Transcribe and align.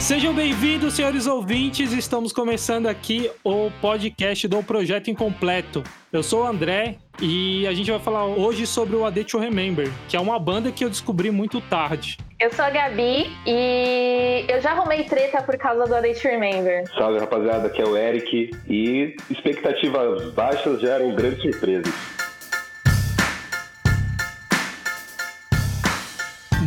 Sejam 0.00 0.32
bem-vindos, 0.32 0.94
senhores 0.94 1.26
ouvintes. 1.26 1.92
Estamos 1.92 2.32
começando 2.32 2.86
aqui 2.86 3.30
o 3.44 3.70
podcast 3.82 4.48
do 4.48 4.62
Projeto 4.62 5.10
Incompleto. 5.10 5.84
Eu 6.10 6.22
sou 6.22 6.42
o 6.42 6.46
André 6.46 6.96
e 7.20 7.66
a 7.66 7.74
gente 7.74 7.90
vai 7.90 8.00
falar 8.00 8.24
hoje 8.24 8.66
sobre 8.66 8.96
o 8.96 9.04
A 9.04 9.10
Day 9.10 9.24
to 9.24 9.38
Remember, 9.38 9.90
que 10.08 10.16
é 10.16 10.20
uma 10.20 10.38
banda 10.38 10.72
que 10.72 10.82
eu 10.82 10.88
descobri 10.88 11.30
muito 11.30 11.60
tarde. 11.60 12.16
Eu 12.40 12.50
sou 12.50 12.64
a 12.64 12.70
Gabi 12.70 13.30
e 13.46 14.46
eu 14.48 14.60
já 14.62 14.72
arrumei 14.72 15.04
treta 15.04 15.42
por 15.42 15.56
causa 15.58 15.84
do 15.84 15.94
A 15.94 16.00
Day 16.00 16.14
to 16.14 16.26
Remember. 16.26 16.90
Salve 16.94 17.18
rapaziada, 17.18 17.66
aqui 17.66 17.82
é 17.82 17.84
o 17.84 17.94
Eric 17.94 18.50
e 18.66 19.14
expectativas 19.28 20.32
baixas 20.32 20.80
já 20.80 20.94
eram 20.94 21.14
grandes 21.14 21.42
surpresas. 21.42 21.92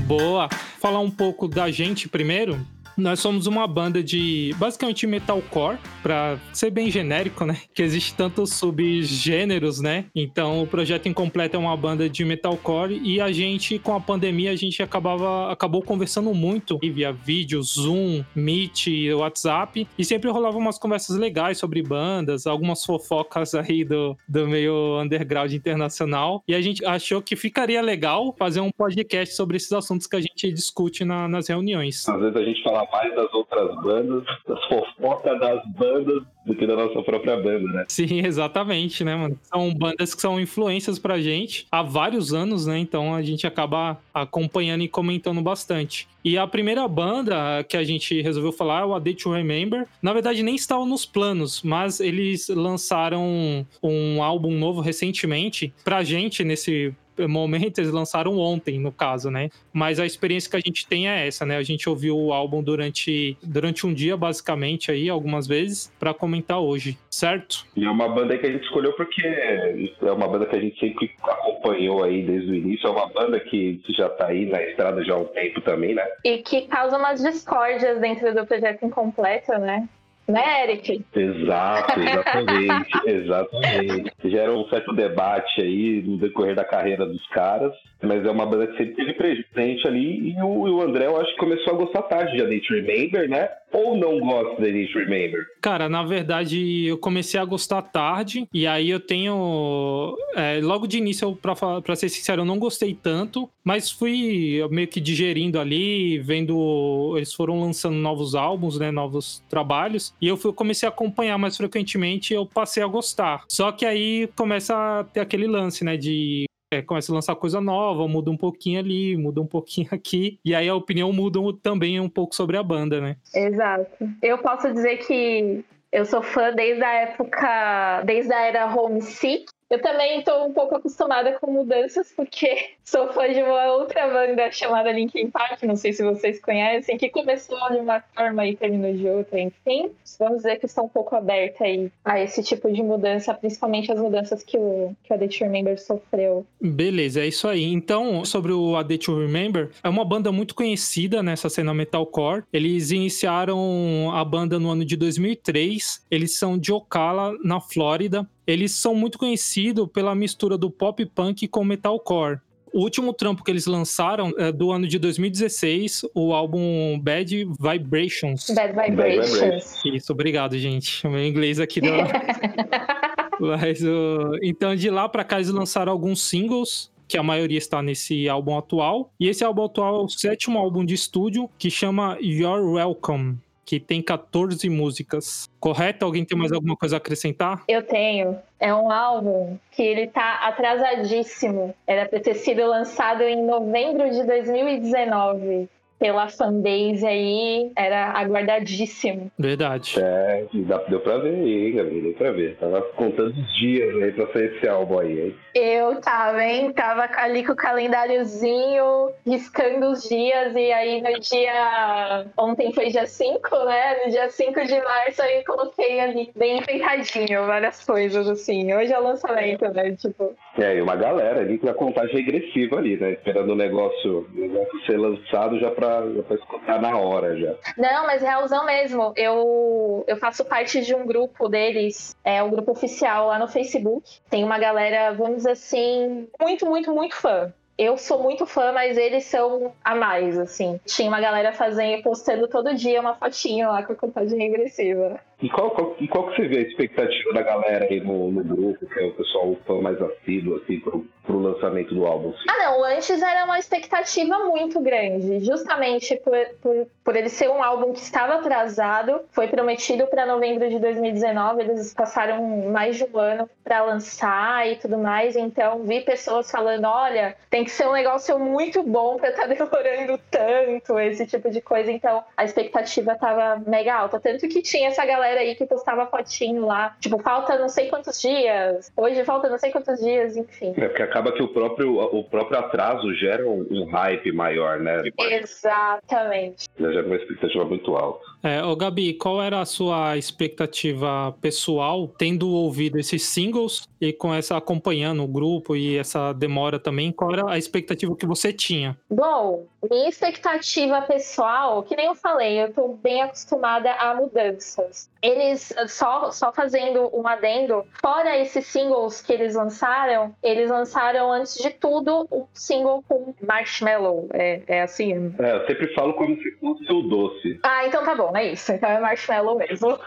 Boa! 0.05 0.47
Falar 0.79 0.99
um 0.99 1.09
pouco 1.09 1.47
da 1.47 1.71
gente 1.71 2.07
primeiro. 2.07 2.63
Nós 2.97 3.19
somos 3.19 3.47
uma 3.47 3.67
banda 3.67 4.03
de 4.03 4.53
basicamente 4.57 5.07
metalcore, 5.07 5.77
para 6.01 6.37
ser 6.51 6.69
bem 6.69 6.91
genérico, 6.91 7.45
né? 7.45 7.57
Que 7.73 7.81
existe 7.81 8.13
tantos 8.13 8.53
subgêneros, 8.53 9.79
né? 9.79 10.05
Então 10.13 10.61
o 10.61 10.67
projeto 10.67 11.07
incompleto 11.07 11.55
é 11.55 11.59
uma 11.59 11.75
banda 11.75 12.09
de 12.09 12.23
metalcore 12.25 12.99
e 13.03 13.19
a 13.19 13.31
gente 13.31 13.79
com 13.79 13.95
a 13.95 13.99
pandemia 13.99 14.51
a 14.51 14.55
gente 14.55 14.81
acabava 14.83 15.51
acabou 15.51 15.81
conversando 15.81 16.33
muito 16.33 16.77
via 16.81 17.11
vídeo, 17.11 17.61
Zoom, 17.63 18.23
Meet, 18.35 18.87
WhatsApp 19.15 19.87
e 19.97 20.05
sempre 20.05 20.29
rolava 20.29 20.57
umas 20.57 20.77
conversas 20.77 21.17
legais 21.17 21.57
sobre 21.57 21.81
bandas, 21.81 22.45
algumas 22.45 22.83
fofocas 22.85 23.55
aí 23.55 23.83
do, 23.83 24.15
do 24.27 24.47
meio 24.47 25.01
underground 25.01 25.51
internacional 25.53 26.43
e 26.47 26.53
a 26.53 26.61
gente 26.61 26.85
achou 26.85 27.21
que 27.21 27.35
ficaria 27.35 27.81
legal 27.81 28.35
fazer 28.37 28.59
um 28.59 28.71
podcast 28.71 29.35
sobre 29.35 29.57
esses 29.57 29.71
assuntos 29.71 30.05
que 30.05 30.15
a 30.15 30.21
gente 30.21 30.51
discute 30.51 31.03
na, 31.03 31.27
nas 31.27 31.47
reuniões. 31.47 32.07
Às 32.07 32.19
vezes 32.19 32.35
a 32.35 32.43
gente 32.43 32.61
fala 32.63 32.82
mais 32.91 33.15
das 33.15 33.33
outras 33.33 33.75
bandas, 33.81 34.23
das 34.47 34.63
fofocas 34.67 35.39
das 35.39 35.61
bandas 35.73 36.23
do 36.45 36.55
que 36.55 36.67
da 36.67 36.75
nossa 36.75 37.01
própria 37.01 37.37
banda, 37.37 37.71
né? 37.71 37.85
Sim, 37.87 38.25
exatamente, 38.25 39.03
né, 39.03 39.15
mano? 39.15 39.39
São 39.43 39.73
bandas 39.73 40.13
que 40.13 40.21
são 40.21 40.39
influências 40.39 40.99
pra 40.99 41.19
gente 41.19 41.65
há 41.71 41.81
vários 41.81 42.33
anos, 42.33 42.65
né? 42.65 42.77
Então 42.77 43.15
a 43.15 43.21
gente 43.21 43.47
acaba 43.47 43.97
acompanhando 44.13 44.83
e 44.83 44.87
comentando 44.87 45.41
bastante. 45.41 46.07
E 46.23 46.37
a 46.37 46.47
primeira 46.47 46.87
banda 46.87 47.63
que 47.67 47.75
a 47.75 47.83
gente 47.83 48.21
resolveu 48.21 48.51
falar 48.51 48.81
é 48.81 48.85
o 48.85 48.93
A 48.93 48.99
Day 48.99 49.13
to 49.13 49.31
Remember. 49.31 49.85
Na 50.01 50.13
verdade, 50.13 50.41
nem 50.41 50.55
estava 50.55 50.85
nos 50.85 51.05
planos, 51.05 51.61
mas 51.61 51.99
eles 51.99 52.47
lançaram 52.47 53.65
um 53.81 54.23
álbum 54.23 54.51
novo 54.51 54.79
recentemente. 54.79 55.73
Pra 55.83 56.03
gente, 56.03 56.43
nesse 56.43 56.93
momento, 57.27 57.79
eles 57.79 57.91
lançaram 57.91 58.37
ontem, 58.37 58.79
no 58.79 58.91
caso, 58.91 59.29
né? 59.29 59.49
Mas 59.71 59.99
a 59.99 60.05
experiência 60.05 60.49
que 60.49 60.57
a 60.57 60.59
gente 60.59 60.87
tem 60.87 61.09
é 61.09 61.27
essa, 61.27 61.45
né? 61.45 61.57
A 61.57 61.63
gente 61.63 61.89
ouviu 61.89 62.17
o 62.17 62.33
álbum 62.33 62.61
durante, 62.61 63.37
durante 63.43 63.85
um 63.85 63.93
dia, 63.93 64.15
basicamente, 64.17 64.91
aí, 64.91 65.09
algumas 65.09 65.47
vezes, 65.47 65.91
para 65.99 66.13
comentar 66.13 66.59
hoje, 66.59 66.97
certo? 67.09 67.65
E 67.75 67.85
é 67.85 67.89
uma 67.89 68.09
banda 68.09 68.37
que 68.37 68.45
a 68.45 68.51
gente 68.51 68.63
escolheu 68.63 68.93
porque 68.93 69.21
é 69.25 70.11
uma 70.11 70.27
banda 70.27 70.45
que 70.45 70.55
a 70.55 70.59
gente 70.59 70.79
sempre 70.79 71.11
acompanhou 71.21 72.03
aí 72.03 72.23
desde 72.23 72.51
o 72.51 72.55
início. 72.55 72.87
É 72.87 72.91
uma 72.91 73.07
banda 73.07 73.39
que 73.39 73.81
já 73.89 74.09
tá 74.09 74.27
aí 74.27 74.45
na 74.45 74.61
estrada 74.61 75.03
já 75.03 75.13
há 75.13 75.17
um 75.17 75.25
tempo 75.25 75.61
também, 75.61 75.95
né? 75.95 76.05
E 76.23 76.39
que 76.39 76.61
causa 76.67 76.97
umas 76.97 77.21
discórdias 77.21 77.99
dentro 77.99 78.33
do 78.33 78.45
projeto 78.45 78.85
incompleto, 78.85 79.51
né? 79.59 79.87
Né, 80.27 80.63
Eric? 80.63 81.05
Exato, 81.13 81.99
exatamente, 81.99 82.91
exatamente. 83.05 84.11
Gera 84.23 84.53
um 84.53 84.67
certo 84.69 84.93
debate 84.93 85.61
aí 85.61 86.01
no 86.01 86.17
decorrer 86.17 86.55
da 86.55 86.63
carreira 86.63 87.05
dos 87.05 87.27
caras, 87.27 87.73
mas 88.03 88.25
é 88.25 88.31
uma 88.31 88.45
banda 88.45 88.67
que 88.67 88.77
sempre 88.77 88.95
teve 88.95 89.13
presente 89.13 89.87
ali 89.87 90.31
e 90.31 90.41
o, 90.41 90.77
o 90.77 90.81
André, 90.81 91.05
eu 91.05 91.19
acho 91.19 91.31
que 91.31 91.39
começou 91.39 91.73
a 91.73 91.77
gostar 91.77 92.01
tarde 92.03 92.35
de 92.35 92.41
A 92.41 92.75
Remember, 92.75 93.29
né? 93.29 93.49
Ou 93.71 93.97
não 93.97 94.19
gosta 94.19 94.61
de 94.61 94.83
A 94.83 94.99
Remember? 94.99 95.45
Cara, 95.61 95.89
na 95.89 96.03
verdade, 96.03 96.85
eu 96.85 96.97
comecei 96.97 97.39
a 97.39 97.45
gostar 97.45 97.81
tarde 97.81 98.47
e 98.53 98.67
aí 98.67 98.89
eu 98.89 98.99
tenho... 98.99 100.15
É, 100.35 100.59
logo 100.61 100.87
de 100.87 100.97
início, 100.97 101.35
pra, 101.35 101.55
pra 101.81 101.95
ser 101.95 102.09
sincero, 102.09 102.41
eu 102.41 102.45
não 102.45 102.59
gostei 102.59 102.93
tanto, 102.93 103.49
mas 103.63 103.89
fui 103.89 104.59
meio 104.69 104.87
que 104.87 104.99
digerindo 104.99 105.59
ali, 105.59 106.19
vendo... 106.19 107.13
Eles 107.15 107.33
foram 107.33 107.59
lançando 107.59 107.95
novos 107.95 108.35
álbuns, 108.35 108.77
né? 108.77 108.91
Novos 108.91 109.43
trabalhos 109.49 110.13
e 110.21 110.27
eu 110.27 110.37
fui, 110.37 110.53
comecei 110.53 110.87
a 110.87 110.91
acompanhar 110.91 111.37
mais 111.37 111.57
frequentemente 111.57 112.33
e 112.33 112.35
eu 112.35 112.45
passei 112.45 112.83
a 112.83 112.87
gostar. 112.87 113.43
Só 113.47 113.71
que 113.71 113.85
aí 113.85 114.29
começa 114.35 114.75
a 114.75 115.03
ter 115.03 115.19
aquele 115.19 115.47
lance, 115.47 115.83
né, 115.83 115.97
de 115.97 116.45
é, 116.73 116.81
começa 116.81 117.11
a 117.11 117.15
lançar 117.15 117.35
coisa 117.35 117.61
nova, 117.61 118.07
muda 118.07 118.31
um 118.31 118.37
pouquinho 118.37 118.79
ali, 118.79 119.15
muda 119.17 119.41
um 119.41 119.45
pouquinho 119.45 119.87
aqui, 119.93 120.39
e 120.43 120.53
aí 120.55 120.67
a 120.67 120.75
opinião 120.75 121.11
muda 121.13 121.39
também 121.61 121.99
um 121.99 122.09
pouco 122.09 122.35
sobre 122.35 122.57
a 122.57 122.63
banda, 122.63 122.99
né? 122.99 123.17
Exato. 123.33 123.87
Eu 124.21 124.37
posso 124.37 124.71
dizer 124.73 124.97
que 124.97 125.63
eu 125.91 126.05
sou 126.05 126.21
fã 126.21 126.51
desde 126.53 126.83
a 126.83 126.93
época, 126.93 128.01
desde 128.03 128.33
a 128.33 128.41
era 128.41 128.75
Homesick, 128.75 129.45
eu 129.73 129.81
também 129.81 130.19
estou 130.19 130.45
um 130.45 130.53
pouco 130.53 130.75
acostumada 130.75 131.33
com 131.39 131.51
mudanças, 131.51 132.13
porque 132.15 132.69
sou 132.85 133.11
fã 133.11 133.27
de 133.27 133.41
uma 133.41 133.73
outra 133.73 134.07
banda 134.07 134.51
chamada 134.51 134.91
Linkin 134.91 135.31
Park, 135.31 135.63
não 135.63 135.75
sei 135.75 135.91
se 135.93 136.03
vocês 136.03 136.39
conhecem, 136.39 136.95
que 136.95 137.09
começou 137.09 137.57
de 137.71 137.77
uma 137.77 137.99
forma 138.15 138.45
e 138.45 138.55
terminou 138.55 138.93
de 138.93 139.07
outra, 139.07 139.39
enfim. 139.39 139.89
Vamos 140.19 140.37
dizer 140.37 140.59
que 140.59 140.67
estou 140.67 140.85
um 140.85 140.89
pouco 140.89 141.15
aberta 141.15 141.63
aí 141.63 141.91
a 142.05 142.21
esse 142.21 142.43
tipo 142.43 142.71
de 142.71 142.83
mudança, 142.83 143.33
principalmente 143.33 143.91
as 143.91 143.99
mudanças 143.99 144.43
que 144.43 144.57
o, 144.57 144.95
que 145.03 145.11
o 145.11 145.15
A 145.15 145.17
to 145.17 145.37
Remember 145.39 145.79
sofreu. 145.79 146.45
Beleza, 146.61 147.21
é 147.21 147.27
isso 147.27 147.47
aí. 147.47 147.63
Então, 147.63 148.23
sobre 148.23 148.51
o 148.51 148.75
A 148.75 148.83
to 148.83 149.19
Remember, 149.19 149.71
é 149.83 149.89
uma 149.89 150.05
banda 150.05 150.31
muito 150.31 150.53
conhecida 150.53 151.23
nessa 151.23 151.49
cena 151.49 151.73
metalcore. 151.73 152.43
Eles 152.53 152.91
iniciaram 152.91 154.11
a 154.13 154.23
banda 154.23 154.59
no 154.59 154.69
ano 154.69 154.85
de 154.85 154.95
2003. 154.95 156.05
Eles 156.11 156.37
são 156.37 156.59
de 156.59 156.71
Ocala, 156.71 157.33
na 157.43 157.59
Flórida 157.59 158.27
eles 158.45 158.71
são 158.73 158.93
muito 158.95 159.17
conhecidos 159.17 159.87
pela 159.91 160.13
mistura 160.13 160.57
do 160.57 160.69
pop 160.69 161.05
punk 161.05 161.47
com 161.47 161.63
metalcore. 161.63 162.39
O 162.73 162.81
último 162.81 163.13
trampo 163.13 163.43
que 163.43 163.51
eles 163.51 163.67
lançaram 163.67 164.33
é 164.35 164.51
do 164.51 164.71
ano 164.71 164.87
de 164.87 164.97
2016, 164.97 166.05
o 166.15 166.33
álbum 166.33 166.99
Bad 166.99 167.45
Vibrations. 167.59 168.49
Bad 168.49 168.73
Vibrations. 168.73 169.79
Isso, 169.85 170.11
obrigado, 170.11 170.57
gente. 170.57 171.05
O 171.05 171.11
meu 171.11 171.23
inglês 171.23 171.59
aqui 171.59 171.79
deu... 171.79 171.93
Mas, 173.39 173.81
uh, 173.83 174.37
então, 174.41 174.75
de 174.75 174.89
lá 174.89 175.07
para 175.07 175.23
cá, 175.23 175.35
eles 175.35 175.49
lançaram 175.49 175.91
alguns 175.91 176.23
singles, 176.23 176.91
que 177.07 177.17
a 177.17 177.23
maioria 177.23 177.57
está 177.57 177.81
nesse 177.81 178.27
álbum 178.27 178.57
atual. 178.57 179.11
E 179.19 179.27
esse 179.27 179.43
álbum 179.43 179.65
atual 179.65 180.01
é 180.01 180.03
o 180.03 180.09
sétimo 180.09 180.57
álbum 180.57 180.83
de 180.83 180.95
estúdio, 180.95 181.49
que 181.59 181.69
chama 181.69 182.17
You're 182.21 182.63
Welcome 182.63 183.37
que 183.65 183.79
tem 183.79 184.01
14 184.01 184.69
músicas. 184.69 185.49
Correto? 185.59 186.05
Alguém 186.05 186.25
tem 186.25 186.37
mais 186.37 186.51
alguma 186.51 186.75
coisa 186.75 186.95
a 186.95 186.97
acrescentar? 186.97 187.63
Eu 187.67 187.83
tenho. 187.83 188.37
É 188.59 188.73
um 188.73 188.91
álbum 188.91 189.57
que 189.71 189.81
ele 189.81 190.07
tá 190.07 190.47
atrasadíssimo. 190.47 191.73
Era 191.85 192.07
para 192.07 192.19
ter 192.19 192.35
sido 192.35 192.65
lançado 192.65 193.23
em 193.23 193.45
novembro 193.45 194.09
de 194.09 194.23
2019 194.23 195.69
pela 195.99 196.27
fanbase 196.27 197.05
aí, 197.05 197.71
era 197.75 198.11
aguardadíssimo. 198.11 199.31
Verdade. 199.37 199.95
É, 199.99 200.45
deu 200.89 200.99
pra 200.99 201.17
ver 201.17 201.35
aí, 201.35 201.71
Gabi, 201.71 202.01
deu 202.01 202.13
pra 202.13 202.31
ver. 202.31 202.57
Tava 202.57 202.81
contando 202.81 203.31
os 203.31 203.55
dias 203.55 203.95
aí 204.01 204.11
pra 204.11 204.27
sair 204.33 204.55
esse 204.55 204.67
álbum 204.67 204.99
aí, 204.99 205.19
hein? 205.19 205.35
Eu 205.55 206.01
tava, 206.01 206.43
hein? 206.43 206.73
Tava 206.73 207.07
ali 207.17 207.45
com 207.45 207.53
o 207.53 207.55
calendáriozinho, 207.55 209.11
riscando 209.25 209.91
os 209.91 210.03
dias, 210.07 210.53
e 210.55 210.71
aí 210.71 211.01
no 211.01 211.19
dia. 211.19 212.25
Ontem 212.37 212.73
foi 212.73 212.89
dia 212.89 213.05
5, 213.05 213.49
né? 213.65 214.03
No 214.03 214.11
dia 214.11 214.29
5 214.29 214.65
de 214.65 214.81
março 214.81 215.21
aí 215.21 215.43
coloquei 215.43 215.99
ali 215.99 216.31
bem 216.35 216.57
enfeitadinho, 216.57 217.45
várias 217.45 217.83
coisas 217.85 218.27
assim. 218.27 218.73
Hoje 218.73 218.91
é 218.91 218.99
o 218.99 219.03
lançamento, 219.03 219.67
né? 219.69 219.91
Tipo. 219.91 220.35
É, 220.57 220.77
e 220.77 220.81
uma 220.81 220.95
galera 220.95 221.41
ali 221.41 221.57
com 221.57 221.69
a 221.69 221.73
contagem 221.73 222.15
regressiva 222.15 222.77
ali, 222.77 222.97
né? 222.97 223.13
Esperando 223.13 223.51
o 223.51 223.55
negócio, 223.55 224.27
o 224.33 224.39
negócio 224.39 224.85
ser 224.85 224.97
lançado 224.97 225.59
já 225.59 225.71
pra 225.71 226.03
já 226.11 226.23
pra 226.23 226.35
escutar 226.35 226.81
na 226.81 226.97
hora 226.97 227.35
já. 227.37 227.55
Não, 227.77 228.05
mas 228.05 228.21
realzão 228.21 228.65
mesmo. 228.65 229.13
Eu, 229.15 230.03
eu 230.07 230.17
faço 230.17 230.45
parte 230.45 230.81
de 230.81 230.93
um 230.93 231.05
grupo 231.05 231.49
deles, 231.49 232.15
é 232.23 232.41
um 232.43 232.51
grupo 232.51 232.71
oficial 232.71 233.27
lá 233.27 233.39
no 233.39 233.47
Facebook. 233.47 234.19
Tem 234.29 234.43
uma 234.43 234.59
galera, 234.59 235.11
vamos 235.13 235.37
dizer 235.37 235.51
assim, 235.51 236.27
muito, 236.39 236.65
muito, 236.65 236.93
muito 236.93 237.15
fã 237.15 237.51
eu 237.77 237.97
sou 237.97 238.21
muito 238.21 238.45
fã, 238.45 238.71
mas 238.71 238.97
eles 238.97 239.25
são 239.25 239.73
a 239.83 239.95
mais, 239.95 240.37
assim. 240.37 240.79
Tinha 240.85 241.07
uma 241.07 241.19
galera 241.19 241.51
fazendo, 241.53 242.03
postando 242.03 242.47
todo 242.47 242.75
dia 242.75 243.01
uma 243.01 243.15
fotinha 243.15 243.67
lá 243.67 243.83
com 243.83 243.93
a 243.93 243.95
contagem 243.95 244.37
regressiva. 244.37 245.19
E 245.43 245.49
qual, 245.49 245.71
qual, 245.71 245.93
e 245.99 246.07
qual 246.07 246.29
que 246.29 246.37
você 246.37 246.47
vê 246.47 246.59
a 246.59 246.61
expectativa 246.61 247.33
da 247.33 247.41
galera 247.41 247.83
aí 247.83 247.99
no, 247.99 248.31
no 248.31 248.43
grupo, 248.45 248.87
que 248.87 248.97
é 248.97 249.05
o 249.07 249.11
pessoal 249.11 249.57
fã 249.67 249.81
mais 249.81 250.01
assíduo, 250.01 250.55
assim, 250.55 250.79
pro, 250.79 251.05
pro 251.21 251.37
lançamento 251.37 251.93
do 251.93 252.05
álbum? 252.05 252.33
Ah, 252.47 252.57
não, 252.63 252.83
antes 252.85 253.21
era 253.21 253.43
uma 253.43 253.59
expectativa 253.59 254.39
muito 254.39 254.79
grande, 254.79 255.43
justamente 255.43 256.15
por, 256.23 256.37
por, 256.61 256.87
por 257.03 257.15
ele 257.17 257.27
ser 257.27 257.49
um 257.49 257.61
álbum 257.61 257.91
que 257.91 257.99
estava 257.99 258.35
atrasado, 258.35 259.19
foi 259.31 259.49
prometido 259.49 260.07
para 260.07 260.25
novembro 260.25 260.69
de 260.69 260.79
2019, 260.79 261.61
eles 261.61 261.93
passaram 261.93 262.69
mais 262.69 262.95
de 262.95 263.03
um 263.03 263.19
ano 263.19 263.49
para 263.65 263.83
lançar 263.83 264.65
e 264.69 264.77
tudo 264.77 264.97
mais, 264.97 265.35
então 265.35 265.83
vi 265.83 265.99
pessoas 265.99 266.49
falando, 266.49 266.85
olha, 266.85 267.35
tem 267.49 267.65
que 267.65 267.71
ser 267.71 267.85
um 267.85 267.91
negócio 267.91 268.39
muito 268.39 268.81
bom 268.81 269.17
para 269.17 269.31
estar 269.31 269.41
tá 269.41 269.47
demorando 269.53 270.17
tanto, 270.31 270.97
esse 270.99 271.27
tipo 271.27 271.49
de 271.51 271.59
coisa, 271.59 271.91
então 271.91 272.23
a 272.37 272.45
expectativa 272.45 273.13
tava 273.15 273.61
mega 273.67 273.93
alta, 273.93 274.21
tanto 274.21 274.47
que 274.47 274.61
tinha 274.61 274.87
essa 274.87 275.05
galera 275.05 275.32
aí 275.39 275.55
que 275.55 275.65
postava 275.65 276.05
fotinho 276.07 276.65
lá, 276.65 276.95
tipo, 276.99 277.19
falta 277.19 277.57
não 277.57 277.69
sei 277.69 277.87
quantos 277.89 278.21
dias, 278.21 278.91
hoje 278.95 279.23
falta 279.23 279.49
não 279.49 279.57
sei 279.57 279.71
quantos 279.71 279.99
dias, 279.99 280.35
enfim. 280.37 280.73
É 280.77 280.87
porque 280.87 281.03
acaba 281.03 281.31
que 281.31 281.41
o 281.41 281.47
próprio, 281.47 281.97
o 281.99 282.23
próprio 282.23 282.59
atraso 282.59 283.13
gera 283.15 283.47
um, 283.47 283.65
um 283.69 283.85
hype 283.85 284.31
maior, 284.31 284.79
né? 284.79 285.01
Exatamente. 285.17 286.67
Já 286.79 286.91
gera 286.91 287.05
uma 287.05 287.15
expectativa 287.15 287.65
muito 287.65 287.95
alta. 287.95 288.32
É, 288.43 288.61
ô 288.61 288.75
Gabi, 288.75 289.13
qual 289.13 289.41
era 289.41 289.61
a 289.61 289.65
sua 289.65 290.17
expectativa 290.17 291.33
pessoal, 291.39 292.09
tendo 292.09 292.49
ouvido 292.49 292.99
esses 292.99 293.23
singles 293.23 293.87
e 294.01 294.11
com 294.11 294.33
essa 294.33 294.57
acompanhando 294.57 295.23
o 295.23 295.27
grupo 295.27 295.77
e 295.77 295.97
essa 295.97 296.33
demora 296.33 296.77
também, 296.77 297.09
qual 297.13 297.31
era 297.31 297.49
a 297.49 297.57
expectativa 297.57 298.13
que 298.17 298.25
você 298.25 298.51
tinha? 298.51 298.97
Bom, 299.09 299.65
minha 299.89 300.09
expectativa 300.09 301.01
pessoal, 301.03 301.83
que 301.83 301.95
nem 301.95 302.07
eu 302.07 302.15
falei, 302.15 302.61
eu 302.61 302.73
tô 302.73 302.89
bem 302.89 303.21
acostumada 303.21 303.93
a 303.93 304.13
mudanças. 304.13 305.09
Eles, 305.21 305.73
só, 305.87 306.31
só 306.31 306.51
fazendo 306.51 307.09
um 307.17 307.25
adendo, 307.25 307.85
fora 308.01 308.37
esses 308.37 308.65
singles 308.65 309.21
que 309.21 309.31
eles 309.31 309.55
lançaram, 309.55 310.35
eles 310.43 310.69
lançaram, 310.69 311.31
antes 311.31 311.55
de 311.55 311.69
tudo, 311.69 312.27
um 312.29 312.45
single 312.53 313.01
com 313.07 313.33
Marshmallow. 313.41 314.27
É, 314.33 314.61
é 314.67 314.81
assim? 314.81 315.33
É, 315.39 315.55
eu 315.55 315.65
sempre 315.65 315.93
falo 315.93 316.13
como 316.15 316.35
se 316.35 316.51
fosse 316.59 316.91
o 316.91 317.01
doce. 317.03 317.59
Ah, 317.63 317.85
então 317.85 318.03
tá 318.03 318.13
bom, 318.13 318.32
é 318.37 318.51
isso. 318.51 318.71
Então 318.71 318.89
é 318.89 318.99
Marshmallow 318.99 319.57
mesmo. 319.57 319.99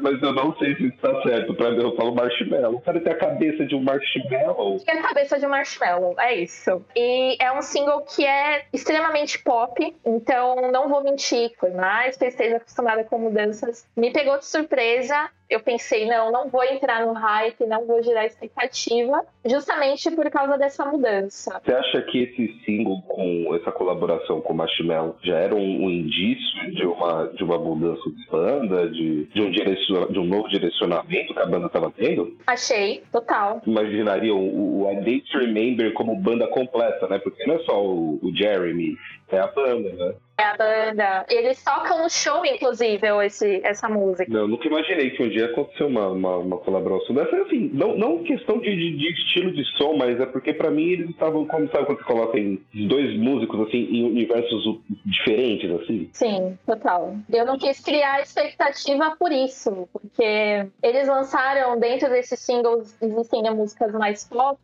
Mas 0.00 0.22
eu 0.22 0.32
não 0.32 0.56
sei 0.56 0.76
se 0.76 0.86
está 0.88 1.22
certo. 1.22 1.54
Pra 1.54 1.70
mim, 1.70 1.82
eu 1.82 1.94
falo 1.96 2.14
Marshmallow. 2.14 2.76
O 2.76 2.80
cara 2.80 3.00
tem 3.00 3.12
a 3.12 3.16
cabeça 3.16 3.64
de 3.66 3.74
um 3.74 3.82
Marshmallow. 3.82 4.78
Tem 4.80 4.98
a 4.98 5.02
cabeça 5.02 5.38
de 5.38 5.46
um 5.46 5.50
Marshmallow, 5.50 6.14
é 6.18 6.34
isso. 6.34 6.84
E 6.96 7.36
é 7.40 7.52
um 7.52 7.62
single 7.62 8.02
que 8.02 8.24
é 8.26 8.64
extremamente 8.72 9.38
pop, 9.38 9.94
então 10.04 10.70
não 10.70 10.88
vou 10.88 11.02
mentir, 11.02 11.52
por 11.58 11.70
mais 11.72 12.16
que 12.16 12.24
eu 12.24 12.28
esteja 12.28 12.56
acostumada 12.56 13.04
com 13.04 13.18
mudanças, 13.18 13.86
me 13.96 14.12
pegou 14.12 14.38
de 14.38 14.46
surpresa 14.46 15.30
eu 15.52 15.60
pensei, 15.60 16.06
não, 16.06 16.32
não 16.32 16.48
vou 16.48 16.64
entrar 16.64 17.04
no 17.04 17.12
hype, 17.12 17.66
não 17.66 17.86
vou 17.86 18.02
gerar 18.02 18.26
expectativa, 18.26 19.24
justamente 19.44 20.10
por 20.10 20.28
causa 20.30 20.56
dessa 20.56 20.84
mudança. 20.84 21.60
Você 21.62 21.72
acha 21.72 22.02
que 22.02 22.22
esse 22.22 22.64
single 22.64 23.02
com 23.02 23.54
essa 23.54 23.70
colaboração 23.70 24.40
com 24.40 24.52
o 24.52 24.56
Marshmello 24.56 25.16
já 25.22 25.38
era 25.38 25.54
um, 25.54 25.84
um, 25.84 25.90
indício 25.90 26.70
de 26.72 26.86
uma, 26.86 27.26
de 27.28 27.44
uma 27.44 27.58
mudança 27.58 28.02
de 28.10 28.26
banda, 28.30 28.88
de, 28.88 29.24
de, 29.26 29.42
um 29.42 29.50
de 29.50 30.18
um 30.18 30.24
novo 30.24 30.48
direcionamento 30.48 31.34
que 31.34 31.40
a 31.40 31.46
banda 31.46 31.66
estava 31.66 31.90
tendo? 31.90 32.36
Achei, 32.46 33.02
total. 33.12 33.60
Imaginaria 33.66 34.34
o, 34.34 34.82
o 34.82 34.90
I 34.90 34.96
Date 34.96 35.36
Remember 35.36 35.92
como 35.92 36.16
banda 36.16 36.46
completa, 36.48 37.06
né? 37.08 37.18
Porque 37.18 37.44
não 37.46 37.56
é 37.56 37.58
só 37.60 37.84
o, 37.84 38.18
o 38.22 38.34
Jeremy, 38.34 38.96
é 39.30 39.38
a 39.38 39.46
banda, 39.48 39.92
né? 39.92 40.14
É 40.38 40.44
a 40.44 40.56
banda. 40.56 41.26
Eles 41.28 41.62
tocam 41.62 42.02
no 42.02 42.10
show, 42.10 42.44
inclusive, 42.44 43.06
esse, 43.24 43.60
essa 43.62 43.88
música. 43.88 44.32
Não, 44.32 44.48
nunca 44.48 44.66
imaginei 44.66 45.10
que 45.10 45.22
um 45.22 45.28
dia 45.28 45.46
aconteceu 45.46 45.86
uma, 45.86 46.08
uma, 46.08 46.36
uma 46.38 46.58
colaboração 46.58 47.14
dessa. 47.14 47.36
Assim, 47.36 47.70
não, 47.72 47.96
não 47.96 48.24
questão 48.24 48.58
de, 48.58 48.74
de, 48.74 48.96
de, 48.96 49.12
estilo 49.12 49.52
de 49.52 49.64
som, 49.76 49.94
mas 49.94 50.18
é 50.20 50.26
porque 50.26 50.54
pra 50.54 50.70
mim 50.70 50.90
eles 50.90 51.10
estavam, 51.10 51.46
como 51.46 51.68
sabe 51.70 51.86
quando 51.86 51.98
você 51.98 52.04
coloca 52.04 52.38
em 52.38 52.62
dois 52.88 53.16
músicos 53.18 53.68
assim, 53.68 53.78
em 53.90 54.04
universos 54.04 54.80
diferentes, 55.04 55.70
assim? 55.70 56.08
Sim, 56.12 56.58
total. 56.66 57.14
Eu 57.30 57.44
não 57.44 57.58
quis 57.58 57.80
criar 57.80 58.22
expectativa 58.22 59.14
por 59.18 59.30
isso, 59.30 59.88
porque 59.92 60.66
eles 60.82 61.08
lançaram 61.08 61.78
dentro 61.78 62.08
desses 62.08 62.40
singles, 62.40 62.96
existem 63.02 63.42
músicas 63.54 63.92
mais 63.92 64.24
pop, 64.24 64.58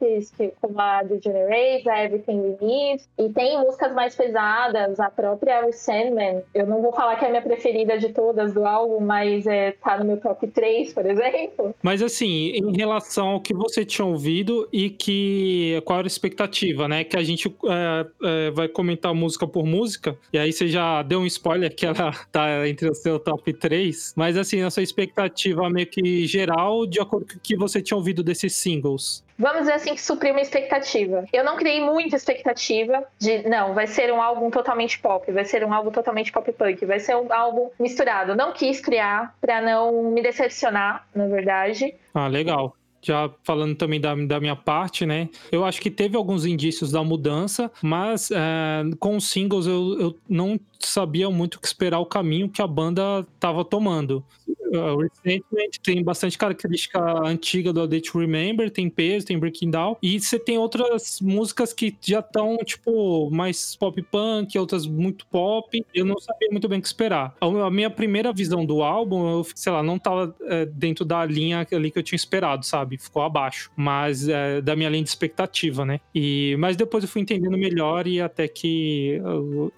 como 0.60 0.80
a 0.80 1.04
The 1.04 1.20
Generate, 1.20 1.88
a 1.90 2.04
Everything 2.04 2.40
We 2.40 2.56
Need, 2.60 3.04
e 3.18 3.28
tem 3.30 3.58
músicas 3.58 3.92
mais 3.92 4.14
pesadas, 4.14 4.98
a 4.98 5.10
própria 5.10 5.57
Carol 5.58 5.72
Sandman, 5.72 6.42
eu 6.54 6.66
não 6.66 6.80
vou 6.80 6.92
falar 6.92 7.16
que 7.16 7.24
é 7.24 7.28
a 7.28 7.30
minha 7.30 7.42
preferida 7.42 7.98
de 7.98 8.10
todas 8.10 8.54
do 8.54 8.64
álbum, 8.64 9.00
mas 9.00 9.44
é, 9.46 9.72
tá 9.72 9.98
no 9.98 10.04
meu 10.04 10.16
top 10.18 10.46
3, 10.46 10.92
por 10.92 11.04
exemplo. 11.04 11.74
Mas 11.82 12.00
assim, 12.00 12.50
em 12.50 12.76
relação 12.76 13.28
ao 13.28 13.40
que 13.40 13.52
você 13.52 13.84
tinha 13.84 14.06
ouvido 14.06 14.68
e 14.72 14.88
que 14.88 15.82
qual 15.84 15.98
era 15.98 16.06
a 16.06 16.08
expectativa, 16.08 16.86
né? 16.86 17.02
Que 17.02 17.16
a 17.16 17.24
gente 17.24 17.48
é, 17.48 18.06
é, 18.22 18.50
vai 18.52 18.68
comentar 18.68 19.12
música 19.12 19.46
por 19.46 19.66
música, 19.66 20.16
e 20.32 20.38
aí 20.38 20.52
você 20.52 20.68
já 20.68 21.02
deu 21.02 21.20
um 21.20 21.26
spoiler 21.26 21.74
que 21.74 21.86
ela 21.86 22.12
tá 22.30 22.68
entre 22.68 22.88
o 22.88 22.94
seu 22.94 23.18
top 23.18 23.52
3, 23.52 24.14
mas 24.16 24.36
assim, 24.36 24.62
a 24.62 24.70
sua 24.70 24.82
expectativa 24.82 25.68
meio 25.68 25.86
que 25.86 26.24
geral, 26.26 26.86
de 26.86 27.00
acordo 27.00 27.26
com 27.26 27.34
o 27.34 27.40
que 27.40 27.56
você 27.56 27.82
tinha 27.82 27.96
ouvido 27.96 28.22
desses 28.22 28.54
singles 28.54 29.26
vamos 29.38 29.60
dizer 29.60 29.74
assim, 29.74 29.94
que 29.94 30.02
supriu 30.02 30.32
uma 30.32 30.40
expectativa. 30.40 31.24
Eu 31.32 31.44
não 31.44 31.56
criei 31.56 31.80
muita 31.80 32.16
expectativa 32.16 33.04
de, 33.18 33.48
não, 33.48 33.74
vai 33.74 33.86
ser 33.86 34.12
um 34.12 34.20
álbum 34.20 34.50
totalmente 34.50 34.98
pop, 34.98 35.30
vai 35.30 35.44
ser 35.44 35.64
um 35.64 35.72
álbum 35.72 35.90
totalmente 35.90 36.32
pop 36.32 36.50
punk, 36.52 36.84
vai 36.84 36.98
ser 36.98 37.16
um 37.16 37.32
álbum 37.32 37.70
misturado. 37.78 38.34
Não 38.34 38.52
quis 38.52 38.80
criar 38.80 39.34
para 39.40 39.60
não 39.60 40.10
me 40.10 40.20
decepcionar, 40.20 41.06
na 41.14 41.26
verdade. 41.26 41.94
Ah, 42.14 42.26
legal 42.26 42.74
já 43.00 43.30
falando 43.42 43.74
também 43.76 44.00
da, 44.00 44.14
da 44.14 44.40
minha 44.40 44.56
parte, 44.56 45.06
né? 45.06 45.28
Eu 45.52 45.64
acho 45.64 45.80
que 45.80 45.90
teve 45.90 46.16
alguns 46.16 46.44
indícios 46.44 46.90
da 46.90 47.02
mudança, 47.02 47.70
mas 47.82 48.30
é, 48.30 48.82
com 48.98 49.16
os 49.16 49.30
singles 49.30 49.66
eu, 49.66 50.00
eu 50.00 50.16
não 50.28 50.58
sabia 50.78 51.30
muito 51.30 51.56
o 51.56 51.60
que 51.60 51.66
esperar 51.66 51.98
o 51.98 52.06
caminho 52.06 52.48
que 52.48 52.62
a 52.62 52.66
banda 52.66 53.26
estava 53.34 53.64
tomando. 53.64 54.24
Uh, 54.68 55.08
Resentment 55.24 55.70
tem 55.82 56.04
bastante 56.04 56.36
característica 56.36 57.00
antiga 57.26 57.72
do 57.72 57.82
A 57.82 57.86
Day 57.86 58.00
to 58.02 58.18
Remember, 58.18 58.70
tem 58.70 58.90
peso, 58.90 59.26
tem 59.26 59.38
Breaking 59.38 59.70
Down, 59.70 59.96
e 60.02 60.20
você 60.20 60.38
tem 60.38 60.58
outras 60.58 61.20
músicas 61.22 61.72
que 61.72 61.96
já 62.02 62.20
estão, 62.20 62.58
tipo, 62.58 63.30
mais 63.30 63.74
pop 63.76 64.00
punk, 64.02 64.58
outras 64.58 64.86
muito 64.86 65.26
pop, 65.26 65.84
eu 65.94 66.04
não 66.04 66.18
sabia 66.18 66.48
muito 66.50 66.68
bem 66.68 66.78
o 66.78 66.82
que 66.82 66.88
esperar. 66.88 67.34
A 67.40 67.70
minha 67.70 67.88
primeira 67.88 68.32
visão 68.32 68.64
do 68.64 68.82
álbum, 68.82 69.38
eu, 69.38 69.46
sei 69.54 69.72
lá, 69.72 69.82
não 69.82 69.98
tava 69.98 70.34
é, 70.42 70.66
dentro 70.66 71.04
da 71.04 71.24
linha 71.24 71.66
ali 71.72 71.90
que 71.90 71.98
eu 71.98 72.02
tinha 72.02 72.16
esperado, 72.16 72.64
sabe? 72.64 72.98
Ficou 72.98 73.22
abaixo, 73.22 73.70
mas 73.74 74.28
é, 74.28 74.60
da 74.60 74.76
minha 74.76 74.90
linha 74.90 75.02
de 75.02 75.08
expectativa, 75.08 75.84
né? 75.84 76.00
E, 76.14 76.56
mas 76.58 76.76
depois 76.76 77.02
eu 77.02 77.08
fui 77.08 77.22
entendendo 77.22 77.56
melhor 77.56 78.06
e 78.06 78.20
até 78.20 78.46
que 78.46 79.20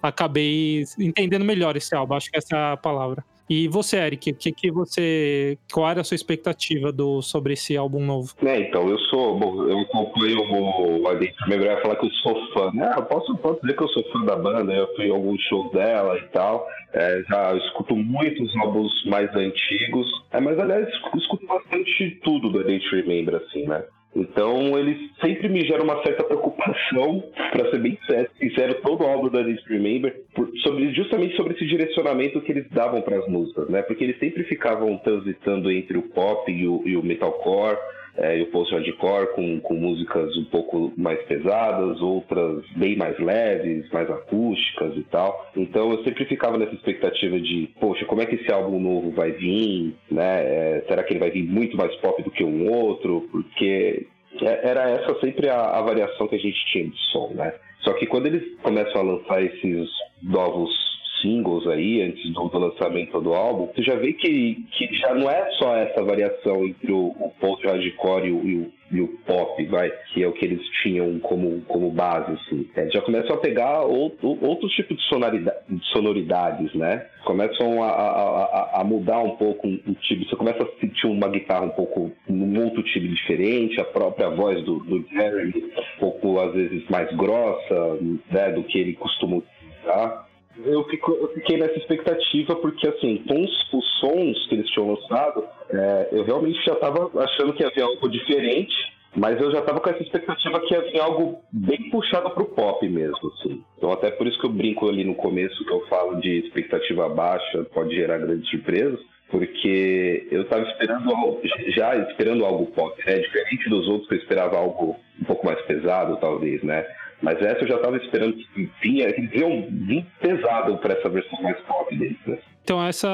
acabei 0.01 0.83
entendendo 0.99 1.45
melhor 1.45 1.75
esse 1.75 1.95
álbum, 1.95 2.15
acho 2.15 2.29
que 2.29 2.37
essa 2.37 2.55
é 2.55 2.73
a 2.73 2.77
palavra. 2.77 3.23
E 3.53 3.67
você, 3.67 3.97
Eric, 3.97 4.31
que, 4.31 4.49
que 4.53 4.71
você, 4.71 5.57
qual 5.73 5.89
era 5.89 5.99
a 5.99 6.03
sua 6.05 6.15
expectativa 6.15 6.89
do, 6.89 7.21
sobre 7.21 7.51
esse 7.51 7.75
álbum 7.75 7.99
novo? 7.99 8.33
É, 8.45 8.61
então, 8.61 8.87
eu 8.87 8.97
sou, 8.97 9.37
bom, 9.37 9.67
eu 9.67 9.79
acompanho 9.79 10.39
o 10.39 11.05
Adente 11.09 11.35
primeiro 11.35 11.81
falar 11.81 11.97
que 11.97 12.05
eu 12.05 12.11
sou 12.11 12.53
fã, 12.53 12.71
né? 12.73 12.93
Eu 12.95 13.03
posso, 13.03 13.35
posso 13.39 13.59
dizer 13.59 13.75
que 13.75 13.83
eu 13.83 13.89
sou 13.89 14.03
fã 14.09 14.23
da 14.23 14.37
banda, 14.37 14.71
eu 14.71 14.87
fui 14.95 15.07
em 15.07 15.11
alguns 15.11 15.41
shows 15.41 15.69
dela 15.73 16.17
e 16.17 16.21
tal. 16.29 16.65
É, 16.93 17.21
já 17.27 17.53
escuto 17.57 17.93
muitos 17.93 18.55
álbuns 18.55 18.91
mais 19.07 19.29
antigos, 19.35 20.07
é, 20.31 20.39
mas 20.39 20.57
aliás, 20.57 20.87
escuto 20.87 21.45
bastante 21.45 22.21
tudo 22.23 22.49
do 22.49 22.59
Adente 22.61 22.87
Remember, 22.95 23.35
assim, 23.35 23.67
né? 23.67 23.83
Então 24.15 24.77
eles 24.77 24.97
sempre 25.21 25.47
me 25.47 25.65
geram 25.65 25.85
uma 25.85 26.03
certa 26.03 26.23
preocupação, 26.23 27.23
para 27.51 27.69
ser 27.69 27.79
bem 27.79 27.97
sincero, 28.39 28.75
todo 28.81 29.03
o 29.03 29.07
álbum 29.07 29.29
da 29.29 29.41
Disney 29.41 29.77
Remember, 29.77 30.13
por, 30.35 30.49
sobre, 30.63 30.93
justamente 30.93 31.35
sobre 31.35 31.53
esse 31.53 31.65
direcionamento 31.65 32.41
que 32.41 32.51
eles 32.51 32.69
davam 32.69 33.01
para 33.01 33.17
as 33.17 33.27
músicas, 33.27 33.69
né? 33.69 33.81
Porque 33.81 34.03
eles 34.03 34.19
sempre 34.19 34.43
ficavam 34.43 34.97
transitando 34.97 35.71
entre 35.71 35.97
o 35.97 36.03
pop 36.03 36.51
e 36.51 36.67
o, 36.67 36.81
e 36.85 36.97
o 36.97 37.03
metalcore 37.03 37.77
é, 38.17 38.39
e 38.39 38.41
o 38.43 38.47
post-hardcore 38.47 39.33
com, 39.33 39.59
com 39.61 39.73
músicas 39.73 40.35
um 40.37 40.45
pouco 40.45 40.93
mais 40.97 41.21
pesadas, 41.23 42.01
outras 42.01 42.63
bem 42.75 42.95
mais 42.95 43.17
leves, 43.19 43.89
mais 43.91 44.09
acústicas 44.09 44.95
e 44.97 45.03
tal. 45.03 45.49
Então 45.55 45.91
eu 45.91 46.03
sempre 46.03 46.25
ficava 46.25 46.57
nessa 46.57 46.73
expectativa 46.73 47.39
de, 47.39 47.69
poxa, 47.79 48.05
como 48.05 48.21
é 48.21 48.25
que 48.25 48.35
esse 48.35 48.51
álbum 48.51 48.79
novo 48.79 49.11
vai 49.11 49.31
vir, 49.31 49.95
né? 50.09 50.43
É, 50.43 50.83
será 50.87 51.03
que 51.03 51.13
ele 51.13 51.19
vai 51.19 51.31
vir 51.31 51.43
muito 51.43 51.77
mais 51.77 51.95
pop 51.97 52.21
do 52.21 52.31
que 52.31 52.43
um 52.43 52.69
outro? 52.69 53.27
Porque 53.31 54.07
é, 54.41 54.69
era 54.69 54.89
essa 54.89 55.19
sempre 55.19 55.49
a, 55.49 55.77
a 55.77 55.81
variação 55.81 56.27
que 56.27 56.35
a 56.35 56.39
gente 56.39 56.65
tinha 56.71 56.89
de 56.89 56.97
som, 57.11 57.31
né? 57.33 57.53
Só 57.81 57.93
que 57.93 58.05
quando 58.05 58.27
eles 58.27 58.43
começam 58.61 59.01
a 59.01 59.03
lançar 59.03 59.41
esses 59.41 59.89
novos 60.21 60.90
singles 61.21 61.67
aí, 61.67 62.01
antes 62.01 62.31
do, 62.33 62.47
do, 62.47 62.59
lançamento 62.59 63.19
do 63.21 63.33
álbum, 63.33 63.67
você 63.67 63.83
já 63.83 63.95
vê 63.95 64.13
que, 64.13 64.65
que 64.71 64.95
já 64.95 65.13
não 65.13 65.29
é 65.29 65.49
só 65.51 65.75
essa 65.75 66.03
variação 66.03 66.65
entre 66.65 66.91
o, 66.91 67.07
o 67.07 67.31
post 67.39 67.65
hardcore 67.65 68.27
e 68.27 68.31
o, 68.31 68.47
e 68.47 68.55
o 68.57 68.71
e 68.91 68.99
o 68.99 69.07
pop, 69.25 69.65
vai, 69.67 69.89
que 70.13 70.21
é 70.21 70.27
o 70.27 70.33
que 70.33 70.43
eles 70.43 70.61
tinham 70.83 71.17
como, 71.19 71.61
como 71.61 71.89
base, 71.89 72.33
assim. 72.33 72.69
É, 72.75 72.89
já 72.89 73.01
começam 73.01 73.35
a 73.35 73.39
pegar 73.39 73.83
outro, 73.83 74.67
de, 74.67 75.01
sonoridade, 75.07 75.57
de 75.69 75.85
sonoridades, 75.87 76.73
né? 76.75 77.07
Começam 77.23 77.81
a, 77.81 77.89
a, 77.89 78.81
a, 78.81 78.83
mudar 78.83 79.19
um 79.19 79.37
pouco 79.37 79.65
o 79.67 79.93
tipo. 80.01 80.25
Você 80.25 80.35
começa 80.35 80.63
a 80.63 80.79
sentir 80.79 81.07
uma 81.07 81.29
guitarra 81.29 81.65
um 81.65 81.69
pouco, 81.69 82.11
um 82.27 82.63
outro 82.63 82.83
tipo 82.83 83.07
diferente, 83.07 83.79
a 83.79 83.85
própria 83.85 84.29
voz 84.29 84.61
do, 84.65 84.79
do 84.79 85.07
Jeremy, 85.07 85.53
um 85.55 85.99
pouco, 85.99 86.39
às 86.41 86.53
vezes, 86.53 86.83
mais 86.89 87.09
grossa, 87.15 87.97
né, 88.29 88.51
do 88.51 88.63
que 88.63 88.77
ele 88.77 88.93
costuma 88.93 89.41
usar. 89.83 90.30
Eu, 90.65 90.83
fico, 90.85 91.11
eu, 91.11 91.29
fiquei 91.33 91.57
nessa 91.57 91.77
expectativa 91.77 92.55
porque, 92.55 92.87
assim, 92.87 93.23
com 93.27 93.43
os, 93.43 93.73
os 93.73 93.99
sons 93.99 94.47
que 94.47 94.55
eles 94.55 94.69
tinham 94.69 94.93
lançado, 94.93 95.43
é, 95.69 96.09
eu 96.11 96.23
realmente 96.23 96.63
já 96.65 96.73
estava 96.73 97.09
achando 97.23 97.53
que 97.53 97.63
havia 97.63 97.85
algo 97.85 98.09
diferente, 98.09 98.73
mas 99.15 99.39
eu 99.41 99.51
já 99.51 99.59
estava 99.59 99.79
com 99.79 99.89
essa 99.89 100.03
expectativa 100.03 100.59
que 100.61 100.75
havia 100.75 101.03
algo 101.03 101.41
bem 101.51 101.89
puxado 101.89 102.29
para 102.31 102.43
o 102.43 102.47
pop 102.47 102.87
mesmo, 102.87 103.33
assim. 103.33 103.63
Então, 103.77 103.91
até 103.91 104.11
por 104.11 104.27
isso 104.27 104.39
que 104.39 104.45
eu 104.45 104.51
brinco 104.51 104.87
ali 104.87 105.03
no 105.03 105.15
começo, 105.15 105.65
que 105.65 105.71
eu 105.71 105.85
falo 105.87 106.19
de 106.21 106.39
expectativa 106.39 107.09
baixa, 107.09 107.63
pode 107.73 107.95
gerar 107.95 108.19
grandes 108.19 108.49
surpresas, 108.49 108.99
porque 109.29 110.27
eu 110.29 110.43
estava 110.43 110.63
esperando 110.63 111.39
já 111.69 111.95
esperando 111.95 112.45
algo 112.45 112.67
pop, 112.67 113.01
né? 113.05 113.19
Diferente 113.19 113.69
dos 113.69 113.87
outros 113.87 114.07
que 114.07 114.15
eu 114.15 114.19
esperava 114.19 114.57
algo 114.57 114.97
um 115.19 115.23
pouco 115.25 115.45
mais 115.45 115.61
pesado, 115.61 116.17
talvez, 116.17 116.61
né? 116.63 116.85
Mas 117.21 117.41
essa 117.41 117.63
eu 117.63 117.67
já 117.67 117.75
estava 117.75 117.97
esperando 117.97 118.33
que 118.35 118.69
vinha, 118.81 119.07
eles 119.09 119.31
iam 119.33 119.67
vir 119.69 120.05
pesado 120.19 120.77
para 120.77 120.93
essa 120.93 121.09
versão 121.09 121.41
mais 121.41 121.59
pop 121.61 121.95
deles, 121.95 122.17
né? 122.25 122.39
Então 122.63 122.83
essa 122.85 123.07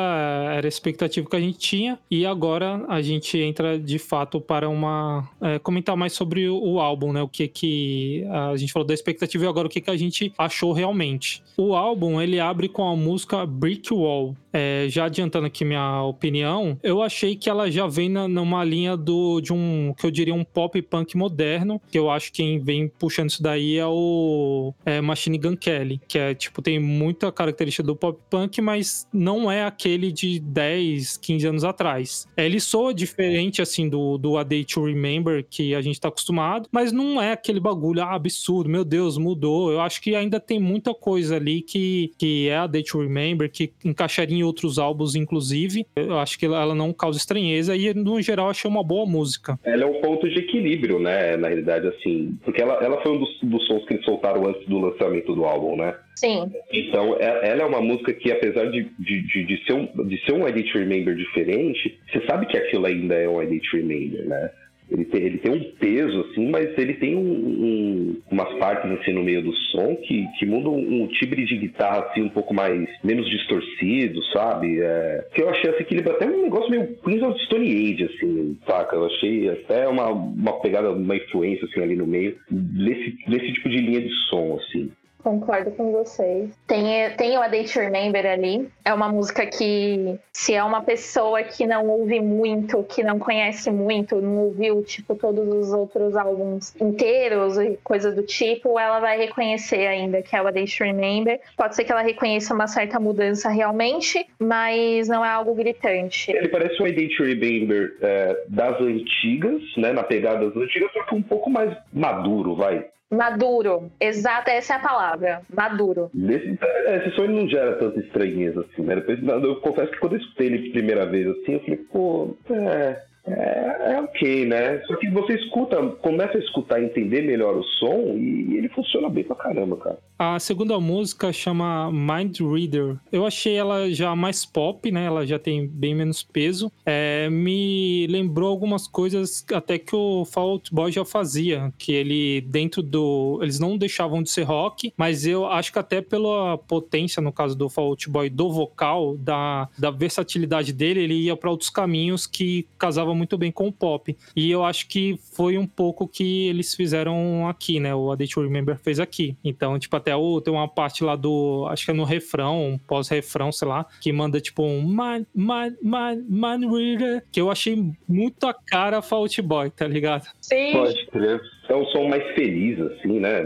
era 0.53 0.67
a 0.67 0.69
expectativa 0.69 1.29
que 1.29 1.35
a 1.35 1.39
gente 1.39 1.57
tinha 1.57 1.99
e 2.09 2.25
agora 2.25 2.85
a 2.87 3.01
gente 3.01 3.37
entra 3.39 3.79
de 3.79 3.97
fato 3.97 4.39
para 4.39 4.69
uma 4.69 5.27
é, 5.41 5.59
comentar 5.59 5.95
mais 5.95 6.13
sobre 6.13 6.47
o, 6.47 6.57
o, 6.57 6.79
álbum, 6.79 7.13
né? 7.13 7.21
O 7.21 7.27
que 7.27 7.47
que 7.47 8.25
a 8.29 8.55
gente 8.55 8.73
falou 8.73 8.87
da 8.87 8.93
expectativa 8.93 9.45
e 9.45 9.47
agora 9.47 9.67
o 9.67 9.69
que 9.69 9.81
que 9.81 9.89
a 9.89 9.97
gente 9.97 10.33
achou 10.37 10.73
realmente. 10.73 11.43
O 11.55 11.75
álbum 11.75 12.21
ele 12.21 12.39
abre 12.39 12.67
com 12.67 12.87
a 12.87 12.95
música 12.95 13.45
Brick 13.45 13.93
Wall. 13.93 14.35
É, 14.53 14.87
já 14.89 15.05
adiantando 15.05 15.45
aqui 15.45 15.63
minha 15.63 16.01
opinião, 16.01 16.79
eu 16.81 17.01
achei 17.03 17.35
que 17.35 17.47
ela 17.47 17.69
já 17.69 17.85
vem 17.85 18.09
na, 18.09 18.27
numa 18.27 18.63
linha 18.63 18.97
do 18.97 19.39
de 19.39 19.53
um 19.53 19.93
que 19.95 20.03
eu 20.05 20.09
diria 20.09 20.33
um 20.33 20.43
pop 20.43 20.81
punk 20.81 21.15
moderno, 21.15 21.79
que 21.91 21.99
eu 21.99 22.09
acho 22.09 22.31
que 22.31 22.37
quem 22.37 22.59
vem 22.59 22.87
puxando 22.87 23.29
isso 23.29 23.43
daí 23.43 23.77
é 23.77 23.85
o 23.85 24.73
é, 24.85 24.99
Machine 24.99 25.37
Gun 25.37 25.55
Kelly, 25.55 26.01
que 26.07 26.17
é 26.17 26.33
tipo 26.33 26.61
tem 26.61 26.79
muita 26.79 27.31
característica 27.31 27.83
do 27.83 27.95
pop 27.95 28.19
punk, 28.29 28.59
mas 28.61 29.07
não 29.13 29.36
não 29.37 29.51
é 29.51 29.63
aquele 29.63 30.11
de 30.11 30.39
10, 30.39 31.17
15 31.17 31.47
anos 31.47 31.63
atrás. 31.63 32.27
Ele 32.35 32.59
soa 32.59 32.93
diferente, 32.93 33.61
assim, 33.61 33.87
do, 33.87 34.17
do 34.17 34.37
A 34.37 34.43
Day 34.43 34.65
to 34.65 34.83
Remember 34.83 35.45
que 35.47 35.75
a 35.75 35.81
gente 35.81 36.01
tá 36.01 36.07
acostumado, 36.07 36.67
mas 36.71 36.91
não 36.91 37.21
é 37.21 37.31
aquele 37.33 37.59
bagulho 37.59 38.01
ah, 38.01 38.15
absurdo, 38.15 38.69
meu 38.69 38.83
Deus, 38.83 39.17
mudou. 39.17 39.71
Eu 39.71 39.81
acho 39.81 40.01
que 40.01 40.15
ainda 40.15 40.39
tem 40.39 40.59
muita 40.59 40.93
coisa 40.93 41.35
ali 41.35 41.61
que, 41.61 42.11
que 42.17 42.49
é 42.49 42.57
A 42.57 42.67
Day 42.67 42.83
to 42.83 42.99
Remember, 42.99 43.49
que 43.49 43.71
encaixaria 43.85 44.37
em 44.37 44.43
outros 44.43 44.79
álbuns, 44.79 45.15
inclusive. 45.15 45.85
Eu 45.95 46.17
acho 46.19 46.37
que 46.37 46.45
ela 46.45 46.73
não 46.73 46.91
causa 46.91 47.17
estranheza 47.17 47.75
e, 47.75 47.93
no 47.93 48.21
geral, 48.21 48.49
achei 48.49 48.69
uma 48.69 48.83
boa 48.83 49.05
música. 49.05 49.59
Ela 49.63 49.83
é 49.83 49.85
um 49.85 50.01
ponto 50.01 50.27
de 50.27 50.39
equilíbrio, 50.39 50.99
né, 50.99 51.37
na 51.37 51.47
realidade, 51.47 51.87
assim, 51.87 52.37
porque 52.43 52.61
ela, 52.61 52.73
ela 52.83 53.01
foi 53.01 53.11
um 53.11 53.19
dos, 53.19 53.39
dos 53.43 53.67
sons 53.67 53.85
que 53.85 53.93
eles 53.93 54.05
soltaram 54.05 54.45
antes 54.47 54.65
do 54.67 54.79
lançamento 54.79 55.35
do 55.35 55.45
álbum, 55.45 55.75
né? 55.75 55.95
Sim. 56.17 56.51
Então, 56.73 57.15
é, 57.19 57.49
ela 57.49 57.61
é 57.61 57.65
uma 57.65 57.79
música 57.79 58.11
que, 58.11 58.31
apesar 58.31 58.71
de, 58.71 58.89
de, 58.97 59.21
de, 59.21 59.43
de 59.43 59.65
ser, 59.65 59.73
um, 59.73 59.85
de 60.07 60.17
ser 60.25 60.33
um 60.33 60.45
Remember 60.45 61.15
diferente, 61.15 61.99
você 62.11 62.25
sabe 62.25 62.47
que 62.47 62.57
aquilo 62.57 62.87
ainda 62.87 63.13
é 63.13 63.29
um 63.29 63.39
Edit 63.39 63.77
Remember, 63.77 64.27
né? 64.27 64.49
Ele 64.89 65.05
tem, 65.05 65.21
ele 65.21 65.37
tem 65.37 65.51
um 65.51 65.71
peso, 65.77 66.21
assim, 66.21 66.49
mas 66.49 66.75
ele 66.75 66.95
tem 66.95 67.13
um, 67.13 67.21
um, 67.21 68.21
umas 68.31 68.51
partes 68.57 68.89
assim 68.89 69.11
no 69.11 69.21
meio 69.21 69.43
do 69.43 69.53
som 69.53 69.95
que, 69.97 70.25
que 70.39 70.45
mudam 70.45 70.73
um, 70.73 71.03
um 71.03 71.07
timbre 71.07 71.45
de 71.45 71.57
guitarra 71.57 72.07
assim 72.07 72.21
um 72.21 72.29
pouco 72.29 72.53
mais 72.53 72.87
menos 73.03 73.29
distorcido, 73.29 74.23
sabe? 74.31 74.79
É, 74.81 75.27
que 75.35 75.41
eu 75.43 75.49
achei 75.49 75.69
esse 75.69 75.81
equilíbrio 75.81 76.15
até 76.15 76.25
um 76.25 76.43
negócio 76.43 76.71
meio 76.71 76.95
Queens 77.03 77.21
of 77.21 77.37
Stone 77.43 77.67
Age, 77.67 78.05
assim, 78.05 78.57
saca? 78.65 78.95
Eu 78.95 79.05
achei 79.05 79.49
até 79.49 79.87
uma, 79.87 80.07
uma 80.09 80.59
pegada, 80.61 80.89
uma 80.89 81.17
influência 81.17 81.65
assim 81.65 81.81
ali 81.81 81.95
no 81.95 82.07
meio 82.07 82.37
desse, 82.49 83.17
desse 83.27 83.53
tipo 83.53 83.69
de 83.69 83.77
linha 83.77 84.01
de 84.01 84.13
som, 84.29 84.57
assim. 84.57 84.89
Concordo 85.27 85.71
com 85.71 85.91
vocês. 85.91 86.57
Tem, 86.65 87.11
tem 87.17 87.37
o 87.37 87.41
A 87.41 87.49
Day 87.49 87.65
to 87.65 87.79
Remember 87.79 88.25
ali. 88.25 88.69
É 88.85 88.93
uma 88.93 89.09
música 89.09 89.45
que, 89.45 90.17
se 90.31 90.53
é 90.53 90.63
uma 90.63 90.81
pessoa 90.81 91.43
que 91.43 91.67
não 91.67 91.85
ouve 91.89 92.21
muito, 92.21 92.81
que 92.83 93.03
não 93.03 93.19
conhece 93.19 93.69
muito, 93.69 94.21
não 94.21 94.37
ouviu, 94.45 94.81
tipo, 94.83 95.15
todos 95.15 95.45
os 95.45 95.73
outros 95.73 96.15
álbuns 96.15 96.73
inteiros 96.79 97.57
e 97.57 97.77
coisas 97.83 98.15
do 98.15 98.23
tipo, 98.23 98.79
ela 98.79 99.01
vai 99.01 99.17
reconhecer 99.17 99.85
ainda 99.87 100.21
que 100.21 100.33
é 100.33 100.41
o 100.41 100.47
A 100.47 100.51
Day 100.51 100.63
to 100.63 100.85
Remember. 100.85 101.37
Pode 101.57 101.75
ser 101.75 101.83
que 101.83 101.91
ela 101.91 102.03
reconheça 102.03 102.53
uma 102.53 102.67
certa 102.67 102.97
mudança 102.97 103.49
realmente, 103.49 104.25
mas 104.39 105.09
não 105.09 105.25
é 105.25 105.29
algo 105.29 105.53
gritante. 105.53 106.31
Ele 106.31 106.47
parece 106.47 106.81
um 106.81 106.85
A 106.85 106.89
Day 106.89 107.09
to 107.09 107.23
Remember 107.23 107.97
é, 108.01 108.45
das 108.47 108.79
antigas, 108.79 109.61
né? 109.75 109.91
Na 109.91 110.03
pegada 110.03 110.49
das 110.49 110.55
antigas, 110.55 110.89
só 110.93 111.03
que 111.03 111.15
um 111.15 111.21
pouco 111.21 111.49
mais 111.49 111.75
maduro, 111.91 112.55
vai. 112.55 112.85
Maduro, 113.09 113.89
exato, 114.01 114.49
essa 114.49 114.73
é 114.73 114.75
a 114.75 114.81
palavra, 114.81 115.41
maduro. 115.53 116.11
Esse, 116.13 116.59
esse 116.87 117.15
sonho 117.15 117.31
não 117.31 117.47
gera 117.47 117.77
tanta 117.77 118.01
estranheza 118.01 118.61
assim, 118.61 118.81
né? 118.81 119.01
Eu 119.43 119.61
confesso 119.61 119.91
que 119.91 119.99
quando 119.99 120.13
eu 120.13 120.19
escutei 120.19 120.47
ele 120.47 120.71
primeira 120.71 121.05
vez 121.05 121.25
assim, 121.27 121.53
eu 121.53 121.59
falei, 121.61 121.77
pô, 121.91 122.37
é, 122.49 123.01
é, 123.27 123.93
é, 123.93 124.01
ok, 124.01 124.45
né? 124.45 124.81
Só 124.87 124.95
que 124.95 125.09
você 125.09 125.33
escuta, 125.33 125.85
começa 126.01 126.37
a 126.37 126.39
escutar 126.39 126.81
entender 126.81 127.21
melhor 127.21 127.57
o 127.57 127.63
som 127.63 128.15
e 128.15 128.55
ele 128.57 128.69
funciona 128.69 129.09
bem 129.09 129.23
pra 129.23 129.35
caramba, 129.35 129.75
cara. 129.77 129.97
A 130.17 130.39
segunda 130.39 130.79
música 130.79 131.31
chama 131.33 131.91
Mind 131.91 132.39
Reader. 132.39 132.97
Eu 133.11 133.25
achei 133.25 133.55
ela 133.55 133.91
já 133.91 134.15
mais 134.15 134.45
pop, 134.45 134.89
né? 134.91 135.05
Ela 135.05 135.27
já 135.27 135.37
tem 135.37 135.67
bem 135.67 135.93
menos 135.93 136.23
peso. 136.23 136.71
É, 136.85 137.29
me 137.29 138.07
lembrou 138.07 138.49
algumas 138.49 138.87
coisas 138.87 139.45
até 139.53 139.77
que 139.77 139.95
o 139.95 140.23
Fall 140.25 140.51
Out 140.51 140.73
Boy 140.73 140.91
já 140.91 141.03
fazia, 141.03 141.71
que 141.77 141.91
ele 141.91 142.41
dentro 142.41 142.81
do, 142.81 143.39
eles 143.41 143.59
não 143.59 143.77
deixavam 143.77 144.23
de 144.23 144.29
ser 144.29 144.43
rock, 144.43 144.93
mas 144.97 145.27
eu 145.27 145.45
acho 145.45 145.71
que 145.71 145.79
até 145.79 146.01
pela 146.01 146.57
potência 146.57 147.21
no 147.21 147.31
caso 147.31 147.55
do 147.55 147.69
Fall 147.69 147.87
Out 147.87 148.09
Boy 148.09 148.29
do 148.29 148.49
vocal, 148.49 149.17
da, 149.17 149.67
da 149.77 149.91
versatilidade 149.91 150.71
dele, 150.71 151.01
ele 151.01 151.15
ia 151.15 151.35
para 151.35 151.51
outros 151.51 151.69
caminhos 151.69 152.25
que 152.25 152.65
casavam 152.77 153.16
muito 153.17 153.37
bem 153.37 153.51
com 153.51 153.67
o 153.67 153.73
pop. 153.73 154.15
E 154.35 154.49
eu 154.51 154.63
acho 154.63 154.87
que 154.87 155.19
foi 155.33 155.57
um 155.57 155.67
pouco 155.67 156.07
que 156.07 156.47
eles 156.47 156.73
fizeram 156.73 157.47
aqui, 157.47 157.79
né? 157.79 157.93
O 157.93 158.11
A 158.11 158.15
Day 158.15 158.27
to 158.27 158.41
Remember 158.41 158.77
fez 158.77 158.99
aqui. 158.99 159.35
Então, 159.43 159.77
tipo, 159.79 159.95
até 159.95 160.15
o, 160.15 160.39
tem 160.39 160.53
uma 160.53 160.67
parte 160.67 161.03
lá 161.03 161.15
do. 161.15 161.67
Acho 161.69 161.85
que 161.85 161.91
é 161.91 161.93
no 161.93 162.03
refrão, 162.03 162.73
um 162.73 162.77
pós-refrão, 162.77 163.51
sei 163.51 163.67
lá, 163.67 163.85
que 163.99 164.11
manda 164.11 164.39
tipo 164.39 164.63
um 164.63 164.81
man, 164.81 165.25
man, 165.33 165.73
man, 165.81 166.23
man 166.29 166.59
reader, 166.71 167.25
que 167.31 167.41
eu 167.41 167.51
achei 167.51 167.91
muito 168.07 168.45
a 168.45 168.53
cara 168.53 169.01
Fault 169.01 169.41
Boy, 169.41 169.69
tá 169.71 169.87
ligado? 169.87 170.27
Sim. 170.41 170.71
Pode 170.73 171.05
crer. 171.07 171.41
É 171.69 171.75
um 171.75 171.85
som 171.87 172.07
mais 172.07 172.23
feliz, 172.33 172.79
assim, 172.79 173.19
né? 173.19 173.43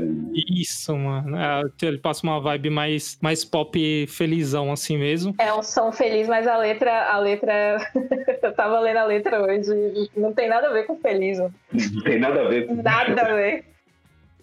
Isso, 0.50 0.96
mano. 0.96 1.36
É, 1.36 1.62
ele 1.82 1.98
passa 1.98 2.24
uma 2.24 2.40
vibe 2.40 2.70
mais, 2.70 3.18
mais 3.22 3.44
pop 3.44 4.06
felizão, 4.08 4.72
assim 4.72 4.98
mesmo. 4.98 5.34
É 5.40 5.54
um 5.54 5.64
som 5.64 5.92
feliz, 5.92 6.28
mas 6.28 6.48
a 6.48 6.58
letra, 6.58 7.12
a 7.12 7.18
letra. 7.20 7.78
eu 8.44 8.54
tava 8.54 8.80
lendo 8.80 8.98
a 8.98 9.06
letra 9.06 9.42
hoje. 9.42 10.10
Não 10.16 10.34
tem 10.34 10.48
nada 10.48 10.68
a 10.68 10.74
ver 10.74 10.86
com 10.86 10.96
feliz. 10.98 11.40
Não 11.40 12.04
tem 12.04 12.20
nada 12.20 12.42
a 12.42 12.48
ver 12.48 12.68
com 12.68 12.76
Nada 12.76 13.22
a 13.22 13.34
ver. 13.34 13.71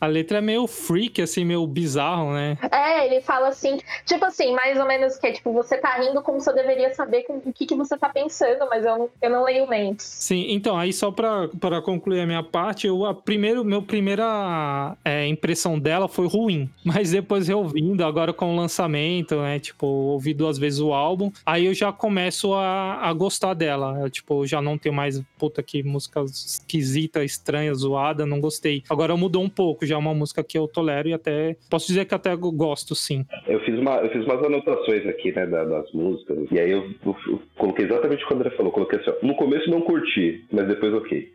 A 0.00 0.06
letra 0.06 0.38
é 0.38 0.40
meio 0.40 0.66
freak, 0.66 1.20
assim, 1.22 1.44
meio 1.44 1.66
bizarro, 1.66 2.32
né? 2.32 2.56
É, 2.70 3.06
ele 3.06 3.20
fala 3.20 3.48
assim, 3.48 3.78
tipo 4.04 4.24
assim, 4.24 4.52
mais 4.52 4.78
ou 4.78 4.86
menos 4.86 5.16
que 5.16 5.26
é 5.26 5.32
tipo, 5.32 5.52
você 5.52 5.76
tá 5.76 5.96
rindo 5.96 6.22
como 6.22 6.40
se 6.40 6.50
eu 6.50 6.54
deveria 6.54 6.92
saber 6.94 7.22
com, 7.22 7.38
o 7.44 7.52
que, 7.52 7.66
que 7.66 7.74
você 7.74 7.96
tá 7.96 8.08
pensando, 8.08 8.66
mas 8.68 8.84
eu 8.84 8.98
não, 8.98 9.10
eu 9.20 9.30
não 9.30 9.44
leio 9.44 9.68
mentes. 9.68 10.06
Sim, 10.06 10.46
então, 10.50 10.76
aí 10.76 10.92
só 10.92 11.10
pra, 11.10 11.48
pra 11.60 11.82
concluir 11.82 12.20
a 12.20 12.26
minha 12.26 12.42
parte, 12.42 12.86
eu, 12.86 13.04
a 13.04 13.14
primeiro, 13.14 13.64
meu 13.64 13.82
primeira 13.82 14.96
é, 15.04 15.26
impressão 15.26 15.78
dela 15.78 16.08
foi 16.08 16.26
ruim, 16.28 16.70
mas 16.84 17.10
depois 17.10 17.48
reouvindo, 17.48 18.04
agora 18.04 18.32
com 18.32 18.52
o 18.52 18.56
lançamento, 18.56 19.36
né, 19.36 19.58
tipo, 19.58 19.86
ouvi 19.86 20.32
duas 20.32 20.58
vezes 20.58 20.80
o 20.80 20.92
álbum, 20.92 21.30
aí 21.44 21.66
eu 21.66 21.74
já 21.74 21.92
começo 21.92 22.54
a, 22.54 23.00
a 23.08 23.12
gostar 23.12 23.54
dela, 23.54 23.98
eu, 24.00 24.10
tipo, 24.10 24.46
já 24.46 24.60
não 24.60 24.78
tenho 24.78 24.94
mais, 24.94 25.20
puta 25.38 25.62
que 25.62 25.82
música 25.82 26.22
esquisita, 26.22 27.24
estranha, 27.24 27.74
zoada, 27.74 28.26
não 28.26 28.40
gostei. 28.40 28.82
Agora 28.88 29.16
mudou 29.16 29.42
um 29.42 29.48
pouco, 29.48 29.86
já 29.88 29.94
é 29.94 29.98
uma 29.98 30.14
música 30.14 30.42
que 30.44 30.58
eu 30.58 30.68
tolero 30.68 31.08
e 31.08 31.12
até 31.12 31.56
posso 31.70 31.86
dizer 31.86 32.04
que 32.04 32.14
até 32.14 32.34
gosto, 32.36 32.94
sim. 32.94 33.24
Eu 33.46 33.60
fiz, 33.60 33.78
uma, 33.78 33.96
eu 33.96 34.10
fiz 34.10 34.24
umas 34.24 34.44
anotações 34.44 35.06
aqui, 35.06 35.32
né, 35.32 35.46
das 35.46 35.92
músicas, 35.92 36.38
e 36.50 36.58
aí 36.58 36.70
eu, 36.70 36.84
eu, 37.04 37.16
eu 37.26 37.42
coloquei 37.56 37.84
exatamente 37.86 38.24
o 38.24 38.28
que 38.28 38.34
o 38.34 38.36
André 38.36 38.50
falou. 38.50 38.72
Coloquei 38.72 38.98
assim, 38.98 39.10
ó, 39.10 39.26
no 39.26 39.34
começo 39.34 39.70
não 39.70 39.80
curti, 39.80 40.44
mas 40.52 40.66
depois 40.68 40.92
ok. 40.94 41.32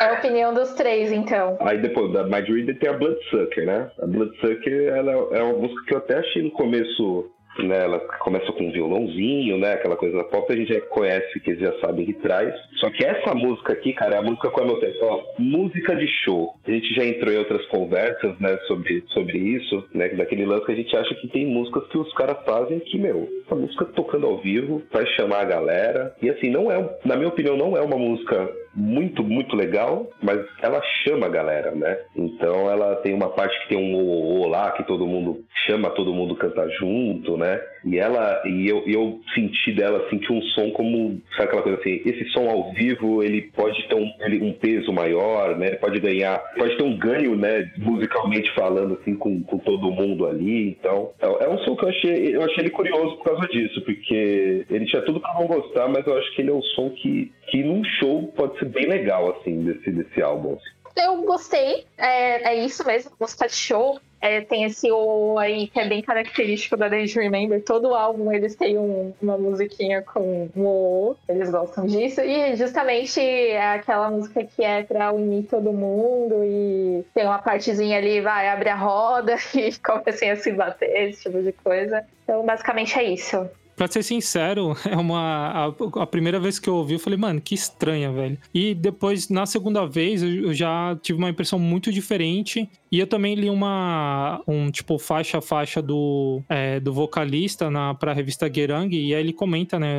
É 0.00 0.04
a 0.04 0.14
opinião 0.14 0.54
dos 0.54 0.72
três, 0.74 1.12
então. 1.12 1.56
Aí 1.60 1.78
depois 1.78 2.12
da 2.12 2.24
My 2.24 2.40
Reader 2.40 2.78
tem 2.78 2.90
a 2.90 2.94
Bloodsucker, 2.94 3.66
né? 3.66 3.90
A 4.00 4.06
Bloodsucker 4.06 4.88
ela 4.88 5.12
é 5.32 5.42
uma 5.42 5.58
música 5.58 5.84
que 5.86 5.94
eu 5.94 5.98
até 5.98 6.18
achei 6.18 6.42
no 6.42 6.50
começo 6.50 7.30
né? 7.58 7.84
Ela 7.84 7.98
começa 8.20 8.50
com 8.52 8.64
um 8.64 8.72
violãozinho, 8.72 9.58
né? 9.58 9.74
Aquela 9.74 9.96
coisa 9.96 10.22
pop 10.24 10.52
a 10.52 10.56
gente 10.56 10.72
já 10.72 10.80
conhece, 10.82 11.40
que 11.40 11.50
eles 11.50 11.60
já 11.60 11.78
sabem 11.80 12.06
que 12.06 12.14
traz. 12.14 12.54
Só 12.76 12.90
que 12.90 13.04
essa 13.04 13.34
música 13.34 13.72
aqui, 13.72 13.92
cara, 13.92 14.16
é 14.16 14.18
a 14.18 14.22
música 14.22 14.50
com 14.50 14.60
a 14.60 14.64
meu 14.64 14.80
ó, 15.02 15.22
música 15.38 15.94
de 15.94 16.06
show. 16.06 16.54
A 16.66 16.70
gente 16.70 16.94
já 16.94 17.04
entrou 17.04 17.32
em 17.32 17.38
outras 17.38 17.64
conversas, 17.66 18.38
né, 18.38 18.56
sobre, 18.66 19.04
sobre 19.08 19.38
isso, 19.38 19.84
né? 19.94 20.08
Daquele 20.10 20.46
lance 20.46 20.66
que 20.66 20.72
a 20.72 20.76
gente 20.76 20.96
acha 20.96 21.14
que 21.16 21.28
tem 21.28 21.46
músicas 21.46 21.86
que 21.88 21.98
os 21.98 22.12
caras 22.14 22.38
fazem 22.44 22.78
que, 22.80 22.98
meu, 22.98 23.28
a 23.50 23.54
música 23.54 23.84
tocando 23.86 24.26
ao 24.26 24.38
vivo 24.38 24.82
vai 24.92 25.06
chamar 25.14 25.40
a 25.40 25.46
galera. 25.46 26.14
E 26.22 26.30
assim, 26.30 26.50
não 26.50 26.70
é, 26.70 26.98
na 27.04 27.16
minha 27.16 27.28
opinião, 27.28 27.56
não 27.56 27.76
é 27.76 27.80
uma 27.80 27.96
música 27.96 28.50
muito, 28.74 29.22
muito 29.22 29.54
legal, 29.54 30.08
mas 30.22 30.40
ela 30.62 30.80
chama 31.04 31.26
a 31.26 31.30
galera, 31.30 31.72
né? 31.72 31.98
Então 32.16 32.70
ela 32.70 32.96
tem 32.96 33.14
uma 33.14 33.28
parte 33.28 33.58
que 33.62 33.68
tem 33.68 33.78
um 33.78 33.94
o, 33.94 34.48
lá, 34.48 34.70
que 34.72 34.84
todo 34.84 35.06
mundo 35.06 35.44
chama 35.66 35.90
todo 35.90 36.14
mundo 36.14 36.36
cantar 36.36 36.68
junto, 36.70 37.36
né? 37.36 37.60
E 37.84 37.98
ela, 37.98 38.42
e 38.46 38.68
eu, 38.68 38.84
eu 38.86 39.20
senti 39.34 39.72
dela, 39.72 40.06
senti 40.08 40.32
um 40.32 40.40
som 40.42 40.70
como, 40.70 41.20
sabe 41.36 41.48
aquela 41.48 41.62
coisa 41.62 41.78
assim, 41.80 42.00
esse 42.04 42.24
som 42.30 42.48
ao 42.48 42.72
vivo, 42.72 43.22
ele 43.22 43.42
pode 43.42 43.86
ter 43.88 43.94
um, 43.94 44.12
ele, 44.20 44.42
um 44.42 44.52
peso 44.52 44.92
maior, 44.92 45.56
né? 45.56 45.72
Pode 45.76 45.98
ganhar, 46.00 46.38
pode 46.56 46.76
ter 46.76 46.82
um 46.82 46.96
ganho, 46.96 47.34
né? 47.34 47.70
Musicalmente 47.78 48.52
falando, 48.54 48.98
assim, 49.00 49.14
com, 49.14 49.42
com 49.42 49.58
todo 49.58 49.90
mundo 49.90 50.26
ali. 50.26 50.68
Então, 50.68 51.10
é, 51.20 51.44
é 51.44 51.48
um 51.48 51.58
som 51.58 51.76
que 51.76 51.84
eu 51.84 51.88
achei, 51.88 52.36
eu 52.36 52.42
achei 52.42 52.64
ele 52.64 52.70
curioso 52.70 53.16
por 53.16 53.24
causa 53.24 53.48
disso, 53.48 53.80
porque 53.82 54.64
ele 54.70 54.86
tinha 54.86 55.02
tudo 55.02 55.20
para 55.20 55.34
não 55.34 55.46
gostar, 55.46 55.88
mas 55.88 56.06
eu 56.06 56.16
acho 56.16 56.34
que 56.34 56.42
ele 56.42 56.50
é 56.50 56.54
um 56.54 56.62
som 56.62 56.90
que, 56.90 57.32
que 57.48 57.62
num 57.62 57.84
show 57.84 58.28
pode 58.36 58.58
ser 58.58 58.66
bem 58.66 58.86
legal, 58.86 59.36
assim, 59.38 59.64
desse, 59.64 59.90
desse 59.90 60.22
álbum. 60.22 60.54
Assim. 60.54 61.04
Eu 61.04 61.22
gostei, 61.22 61.84
é, 61.96 62.52
é 62.52 62.64
isso 62.64 62.86
mesmo, 62.86 63.12
música 63.18 63.46
de 63.46 63.54
show. 63.54 63.98
É, 64.22 64.40
tem 64.40 64.62
esse 64.62 64.88
O 64.92 65.36
aí 65.36 65.66
que 65.66 65.80
é 65.80 65.88
bem 65.88 66.00
característico 66.00 66.76
da 66.76 66.88
Day 66.88 67.06
Remember. 67.06 67.62
Todo 67.62 67.92
álbum 67.92 68.30
eles 68.32 68.54
têm 68.54 68.78
um, 68.78 69.12
uma 69.20 69.36
musiquinha 69.36 70.00
com 70.00 70.48
um 70.54 70.64
O, 70.64 71.16
eles 71.28 71.50
gostam 71.50 71.86
disso. 71.86 72.20
E 72.20 72.54
justamente 72.54 73.20
é 73.20 73.74
aquela 73.74 74.08
música 74.08 74.44
que 74.44 74.62
é 74.62 74.84
pra 74.84 75.12
unir 75.12 75.42
todo 75.44 75.72
mundo 75.72 76.44
e 76.44 77.04
tem 77.12 77.24
uma 77.24 77.40
partezinha 77.40 77.98
ali, 77.98 78.20
vai, 78.20 78.48
abre 78.48 78.68
a 78.68 78.76
roda 78.76 79.36
e 79.56 79.76
comecem 79.78 80.30
a 80.30 80.36
se 80.36 80.52
bater, 80.52 81.08
esse 81.08 81.24
tipo 81.24 81.42
de 81.42 81.50
coisa. 81.50 82.04
Então, 82.22 82.46
basicamente 82.46 82.96
é 82.96 83.02
isso. 83.02 83.50
Pra 83.74 83.88
ser 83.88 84.02
sincero, 84.02 84.76
é 84.88 84.96
uma. 84.96 85.72
A, 85.98 86.02
a, 86.02 86.06
primeira 86.06 86.38
vez 86.38 86.58
que 86.58 86.68
eu 86.68 86.76
ouvi, 86.76 86.94
eu 86.94 86.98
falei, 87.00 87.18
mano, 87.18 87.40
que 87.40 87.54
estranha, 87.54 88.12
velho. 88.12 88.38
E 88.54 88.74
depois, 88.74 89.28
na 89.28 89.46
segunda 89.46 89.86
vez, 89.86 90.22
eu 90.22 90.52
já 90.52 90.96
tive 91.02 91.18
uma 91.18 91.30
impressão 91.30 91.58
muito 91.58 91.90
diferente. 91.90 92.68
E 92.92 92.98
eu 92.98 93.06
também 93.06 93.34
li 93.34 93.48
uma. 93.48 94.42
Um 94.46 94.70
tipo, 94.70 94.98
faixa 94.98 95.38
a 95.38 95.40
faixa 95.40 95.80
do, 95.80 96.42
é, 96.46 96.78
do 96.78 96.92
vocalista 96.92 97.70
na, 97.70 97.94
pra 97.94 98.12
revista 98.12 98.52
Gerang. 98.52 98.94
E 98.94 99.14
aí 99.14 99.20
ele 99.20 99.32
comenta, 99.32 99.78
né, 99.78 99.96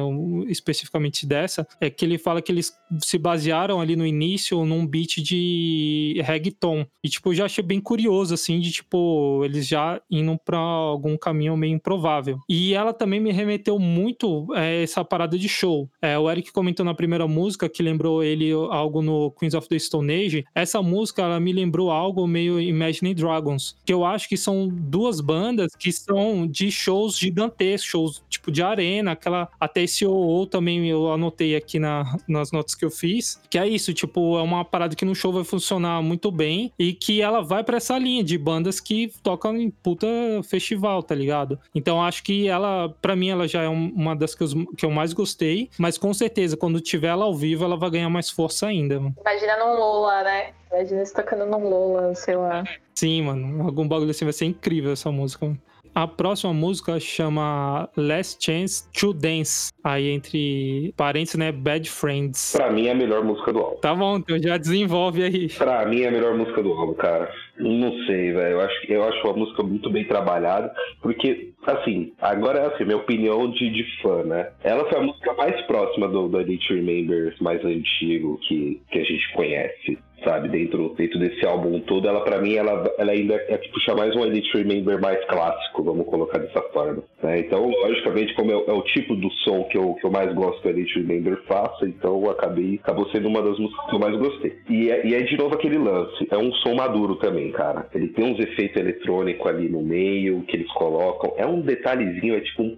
especificamente 0.47 1.25
dessa, 1.25 1.67
é 1.81 1.89
que 1.89 2.05
ele 2.05 2.19
fala 2.19 2.39
que 2.39 2.51
eles 2.51 2.71
se 2.99 3.17
basearam 3.17 3.81
ali 3.81 3.95
no 3.95 4.05
início 4.05 4.63
num 4.63 4.85
beat 4.85 5.21
de 5.23 6.21
reggaeton. 6.23 6.85
E, 7.03 7.09
tipo, 7.09 7.31
eu 7.31 7.33
já 7.33 7.45
achei 7.45 7.63
bem 7.63 7.81
curioso, 7.81 8.35
assim, 8.35 8.59
de, 8.59 8.71
tipo, 8.71 9.41
eles 9.43 9.67
já 9.67 9.99
indo 10.11 10.37
pra 10.45 10.59
algum 10.59 11.17
caminho 11.17 11.57
meio 11.57 11.73
improvável. 11.73 12.37
E 12.47 12.75
ela 12.75 12.93
também 12.93 13.19
me 13.19 13.31
remeteu 13.31 13.79
muito 13.79 14.53
é, 14.55 14.83
essa 14.83 15.03
parada 15.03 15.37
de 15.37 15.49
show. 15.49 15.89
É, 15.99 16.17
o 16.19 16.29
Eric 16.29 16.51
comentou 16.51 16.85
na 16.85 16.93
primeira 16.93 17.27
música 17.27 17.67
que 17.67 17.81
lembrou 17.81 18.23
ele 18.23 18.51
algo 18.51 19.01
no 19.01 19.31
Queens 19.31 19.55
of 19.55 19.67
the 19.67 19.79
Stone 19.79 20.13
Age. 20.13 20.45
Essa 20.53 20.81
música 20.81 21.23
ela 21.23 21.39
me 21.39 21.51
lembrou 21.51 21.89
algo 21.89 22.27
meio 22.27 22.59
Imagine 22.83 23.13
Dragons, 23.13 23.75
que 23.85 23.93
eu 23.93 24.05
acho 24.05 24.27
que 24.27 24.37
são 24.37 24.67
duas 24.67 25.21
bandas 25.21 25.75
que 25.75 25.91
são 25.91 26.45
de 26.45 26.71
shows 26.71 27.17
gigantescos, 27.17 27.89
shows 27.89 28.23
tipo 28.29 28.51
de 28.51 28.61
arena, 28.61 29.11
aquela 29.11 29.49
até 29.59 29.83
esse 29.83 30.05
ou 30.05 30.45
também 30.45 30.87
eu 30.87 31.11
anotei 31.11 31.55
aqui 31.55 31.79
na, 31.79 32.17
nas 32.27 32.51
notas 32.51 32.75
que 32.75 32.83
eu 32.83 32.91
fiz, 32.91 33.41
que 33.49 33.57
é 33.57 33.67
isso, 33.67 33.93
tipo, 33.93 34.37
é 34.37 34.41
uma 34.41 34.65
parada 34.65 34.95
que 34.95 35.05
no 35.05 35.15
show 35.15 35.31
vai 35.31 35.43
funcionar 35.43 36.01
muito 36.01 36.31
bem 36.31 36.71
e 36.77 36.93
que 36.93 37.21
ela 37.21 37.41
vai 37.41 37.63
para 37.63 37.77
essa 37.77 37.97
linha 37.97 38.23
de 38.23 38.37
bandas 38.37 38.79
que 38.79 39.11
tocam 39.21 39.55
em 39.57 39.69
puta 39.69 40.07
festival, 40.43 41.01
tá 41.01 41.15
ligado? 41.15 41.59
Então 41.73 42.03
acho 42.03 42.23
que 42.23 42.47
ela, 42.47 42.89
para 43.01 43.15
mim, 43.15 43.29
ela 43.29 43.47
já 43.47 43.63
é 43.63 43.69
uma 43.69 44.15
das 44.15 44.35
que, 44.35 44.45
que 44.75 44.85
eu 44.85 44.91
mais 44.91 45.13
gostei, 45.13 45.69
mas 45.77 45.97
com 45.97 46.13
certeza, 46.13 46.57
quando 46.57 46.81
tiver 46.81 47.07
ela 47.07 47.25
ao 47.25 47.35
vivo, 47.35 47.63
ela 47.63 47.77
vai 47.77 47.89
ganhar 47.89 48.09
mais 48.09 48.29
força 48.29 48.67
ainda. 48.67 48.95
Imagina 48.95 49.57
num 49.57 49.77
Lola, 49.77 50.23
né? 50.23 50.53
Imagina 50.73 51.05
se 51.05 51.13
tocando 51.13 51.45
num 51.45 51.69
Lola, 51.69 52.15
sei 52.15 52.35
lá. 52.35 52.63
Sim, 52.95 53.21
mano. 53.21 53.63
Algum 53.63 53.87
bagulho 53.87 54.09
assim 54.09 54.25
vai 54.25 54.33
ser 54.33 54.45
incrível 54.45 54.91
essa 54.91 55.11
música. 55.11 55.55
A 55.95 56.07
próxima 56.07 56.51
música 56.51 56.99
chama 56.99 57.87
Last 57.95 58.43
Chance 58.43 58.91
to 58.91 59.13
Dance. 59.13 59.71
Aí 59.83 60.09
entre 60.09 60.91
parentes, 60.97 61.35
né? 61.35 61.51
Bad 61.51 61.87
Friends. 61.87 62.53
Pra 62.57 62.71
mim 62.71 62.87
é 62.87 62.91
a 62.91 62.95
melhor 62.95 63.23
música 63.23 63.53
do 63.53 63.59
álbum. 63.59 63.77
Tá 63.77 63.93
bom, 63.93 64.17
então 64.17 64.41
já 64.41 64.57
desenvolve 64.57 65.21
aí. 65.21 65.49
Pra 65.49 65.85
mim 65.85 66.01
é 66.01 66.07
a 66.07 66.11
melhor 66.11 66.35
música 66.35 66.63
do 66.63 66.71
álbum, 66.71 66.95
cara. 66.95 67.31
Não 67.59 67.91
sei, 68.07 68.31
velho. 68.31 68.53
Eu 68.53 68.61
acho, 68.61 68.91
eu 68.91 69.03
acho 69.03 69.27
a 69.27 69.33
música 69.33 69.61
muito 69.61 69.91
bem 69.91 70.07
trabalhada. 70.07 70.73
Porque, 70.99 71.51
assim, 71.67 72.11
agora 72.19 72.57
é 72.57 72.73
assim, 72.73 72.85
minha 72.85 72.97
opinião 72.97 73.51
de, 73.51 73.69
de 73.69 74.01
fã, 74.01 74.23
né? 74.23 74.49
Ela 74.63 74.89
foi 74.89 74.97
a 74.97 75.03
música 75.03 75.33
mais 75.33 75.61
próxima 75.67 76.07
do, 76.07 76.27
do 76.27 76.41
Elite 76.41 76.73
Remember 76.73 77.35
mais 77.39 77.63
antigo 77.63 78.39
que, 78.47 78.81
que 78.89 78.97
a 78.97 79.03
gente 79.03 79.31
conhece 79.33 79.99
sabe? 80.23 80.49
Dentro, 80.49 80.93
dentro 80.95 81.19
desse 81.19 81.45
álbum 81.45 81.79
todo, 81.79 82.07
ela 82.07 82.21
para 82.21 82.39
mim, 82.39 82.55
ela, 82.55 82.91
ela 82.97 83.11
ainda 83.11 83.35
é 83.47 83.57
tipo 83.57 83.79
chamar 83.79 84.03
mais 84.03 84.15
um 84.17 84.25
Elite 84.25 84.57
Remember 84.57 84.99
mais 84.99 85.23
clássico, 85.27 85.81
vamos 85.81 86.05
colocar 86.05 86.37
dessa 86.37 86.61
forma. 86.73 87.01
Né? 87.21 87.39
Então, 87.39 87.69
logicamente, 87.69 88.33
como 88.33 88.51
é, 88.51 88.53
é, 88.53 88.73
o 88.73 88.81
tipo 88.81 89.15
do 89.15 89.31
som 89.31 89.63
que 89.63 89.77
eu, 89.77 89.93
que 89.93 90.05
eu 90.05 90.11
mais 90.11 90.33
gosto 90.33 90.61
que 90.61 90.67
o 90.67 90.71
Elite 90.71 90.99
Remember 90.99 91.41
faça, 91.47 91.85
então 91.85 92.29
acabei, 92.29 92.81
acabou 92.83 93.09
sendo 93.11 93.29
uma 93.29 93.41
das 93.41 93.57
músicas 93.57 93.85
que 93.85 93.95
eu 93.95 93.99
mais 93.99 94.17
gostei. 94.17 94.57
E 94.69 94.91
é, 94.91 95.07
e 95.07 95.15
é 95.15 95.21
de 95.21 95.37
novo 95.37 95.55
aquele 95.55 95.77
lance, 95.77 96.27
é 96.29 96.37
um 96.37 96.51
som 96.55 96.75
maduro 96.75 97.15
também, 97.15 97.49
cara. 97.53 97.87
Ele 97.95 98.09
tem 98.09 98.25
uns 98.25 98.39
efeitos 98.39 98.75
eletrônicos 98.75 99.47
ali 99.47 99.69
no 99.69 99.81
meio 99.81 100.41
que 100.41 100.57
eles 100.57 100.71
colocam, 100.73 101.33
é 101.37 101.47
um 101.47 101.61
detalhezinho, 101.61 102.35
é 102.35 102.41
tipo 102.41 102.63
um 102.63 102.77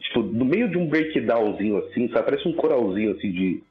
tipo, 0.00 0.22
no 0.22 0.44
meio 0.44 0.68
de 0.68 0.76
um 0.76 0.86
breakdownzinho 0.88 1.78
assim, 1.78 2.08
sabe? 2.08 2.24
Parece 2.24 2.48
um 2.48 2.52
coralzinho 2.54 3.12
assim 3.12 3.30
de 3.30 3.62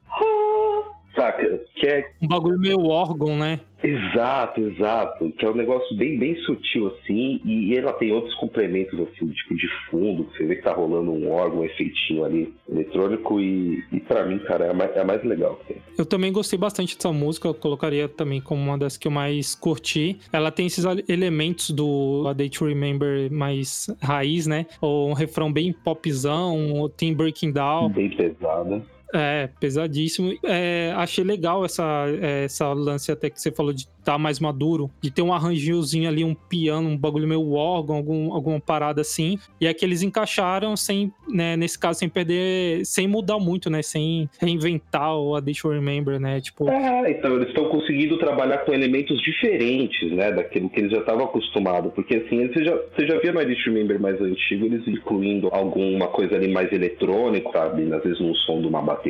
saca? 1.14 1.60
Que 1.74 1.86
é... 1.86 2.10
Um 2.20 2.28
bagulho 2.28 2.58
meio 2.58 2.86
órgão, 2.86 3.36
né? 3.36 3.60
Exato, 3.82 4.60
exato. 4.60 5.30
Que 5.32 5.44
é 5.44 5.50
um 5.50 5.54
negócio 5.54 5.96
bem, 5.96 6.18
bem 6.18 6.36
sutil, 6.42 6.88
assim, 6.88 7.40
e 7.44 7.76
ela 7.76 7.92
tem 7.92 8.12
outros 8.12 8.34
complementos, 8.36 8.98
assim, 9.00 9.26
tipo 9.28 9.56
de 9.56 9.68
fundo, 9.90 10.24
que 10.24 10.38
você 10.38 10.46
vê 10.46 10.56
que 10.56 10.62
tá 10.62 10.72
rolando 10.72 11.10
um 11.10 11.30
órgão, 11.30 11.60
um 11.60 11.64
efeitinho 11.64 12.24
ali 12.24 12.54
eletrônico, 12.70 13.40
e, 13.40 13.82
e 13.92 14.00
para 14.00 14.24
mim, 14.24 14.38
cara, 14.40 14.66
é 14.66 14.70
a, 14.70 14.74
mais, 14.74 14.96
é 14.96 15.00
a 15.00 15.04
mais 15.04 15.24
legal 15.24 15.60
tem. 15.66 15.76
Eu 15.98 16.06
também 16.06 16.32
gostei 16.32 16.58
bastante 16.58 16.94
dessa 16.94 17.12
música, 17.12 17.48
eu 17.48 17.54
colocaria 17.54 18.08
também 18.08 18.40
como 18.40 18.62
uma 18.62 18.78
das 18.78 18.96
que 18.96 19.08
eu 19.08 19.12
mais 19.12 19.54
curti. 19.54 20.18
Ela 20.32 20.50
tem 20.50 20.66
esses 20.66 20.84
elementos 21.08 21.70
do 21.70 22.24
A 22.28 22.32
Day 22.32 22.48
to 22.48 22.64
Remember 22.64 23.30
mais 23.32 23.88
raiz, 24.00 24.46
né? 24.46 24.66
Ou 24.80 25.10
um 25.10 25.12
refrão 25.12 25.52
bem 25.52 25.72
popzão, 25.72 26.56
um 26.56 26.88
Team 26.88 27.14
Breaking 27.14 27.52
Down. 27.52 27.90
Bem 27.90 28.10
pesada. 28.10 28.82
É, 29.12 29.48
pesadíssimo. 29.60 30.32
É, 30.44 30.92
achei 30.96 31.22
legal 31.24 31.64
essa, 31.64 32.06
essa 32.20 32.72
lance 32.72 33.12
até 33.12 33.28
que 33.28 33.40
você 33.40 33.50
falou 33.50 33.72
de 33.72 33.86
tá 34.04 34.18
mais 34.18 34.40
maduro, 34.40 34.90
de 35.00 35.10
ter 35.10 35.22
um 35.22 35.32
arranjozinho 35.32 36.08
ali, 36.08 36.24
um 36.24 36.34
piano, 36.34 36.88
um 36.88 36.96
bagulho 36.96 37.26
meio 37.26 37.52
órgão, 37.52 37.96
algum, 37.96 38.32
alguma 38.32 38.60
parada 38.60 39.00
assim. 39.00 39.38
E 39.60 39.66
é 39.66 39.72
que 39.72 39.84
eles 39.84 40.02
encaixaram 40.02 40.76
sem, 40.76 41.12
né, 41.28 41.56
nesse 41.56 41.78
caso, 41.78 42.00
sem 42.00 42.08
perder, 42.08 42.84
sem 42.84 43.06
mudar 43.06 43.38
muito, 43.38 43.70
né? 43.70 43.82
Sem 43.82 44.28
reinventar 44.40 45.16
o 45.16 45.36
A 45.36 45.40
Day 45.40 45.54
to 45.54 45.68
Remember, 45.68 46.18
né? 46.18 46.40
Tipo... 46.40 46.68
É, 46.68 47.10
então 47.10 47.36
eles 47.36 47.48
estão 47.48 47.66
conseguindo 47.66 48.18
trabalhar 48.18 48.58
com 48.58 48.72
elementos 48.72 49.20
diferentes, 49.22 50.10
né? 50.12 50.32
Daquilo 50.32 50.68
que 50.68 50.80
eles 50.80 50.90
já 50.90 50.98
estavam 50.98 51.24
acostumados. 51.24 51.92
Porque 51.94 52.16
assim, 52.16 52.48
você 52.48 52.64
já, 52.64 52.76
você 52.76 53.06
já 53.06 53.18
via 53.18 53.32
no 53.32 53.40
A 53.40 53.44
to 53.44 53.52
Remember 53.66 54.00
mais 54.00 54.20
antigo, 54.20 54.66
eles 54.66 54.86
incluindo 54.86 55.48
alguma 55.52 56.08
coisa 56.08 56.34
ali 56.34 56.48
mais 56.48 56.72
eletrônica, 56.72 57.50
sabe? 57.52 57.92
Às 57.92 58.02
vezes 58.02 58.20
num 58.20 58.34
som 58.34 58.60
de 58.60 58.66
uma 58.66 58.82
bateria, 58.82 59.01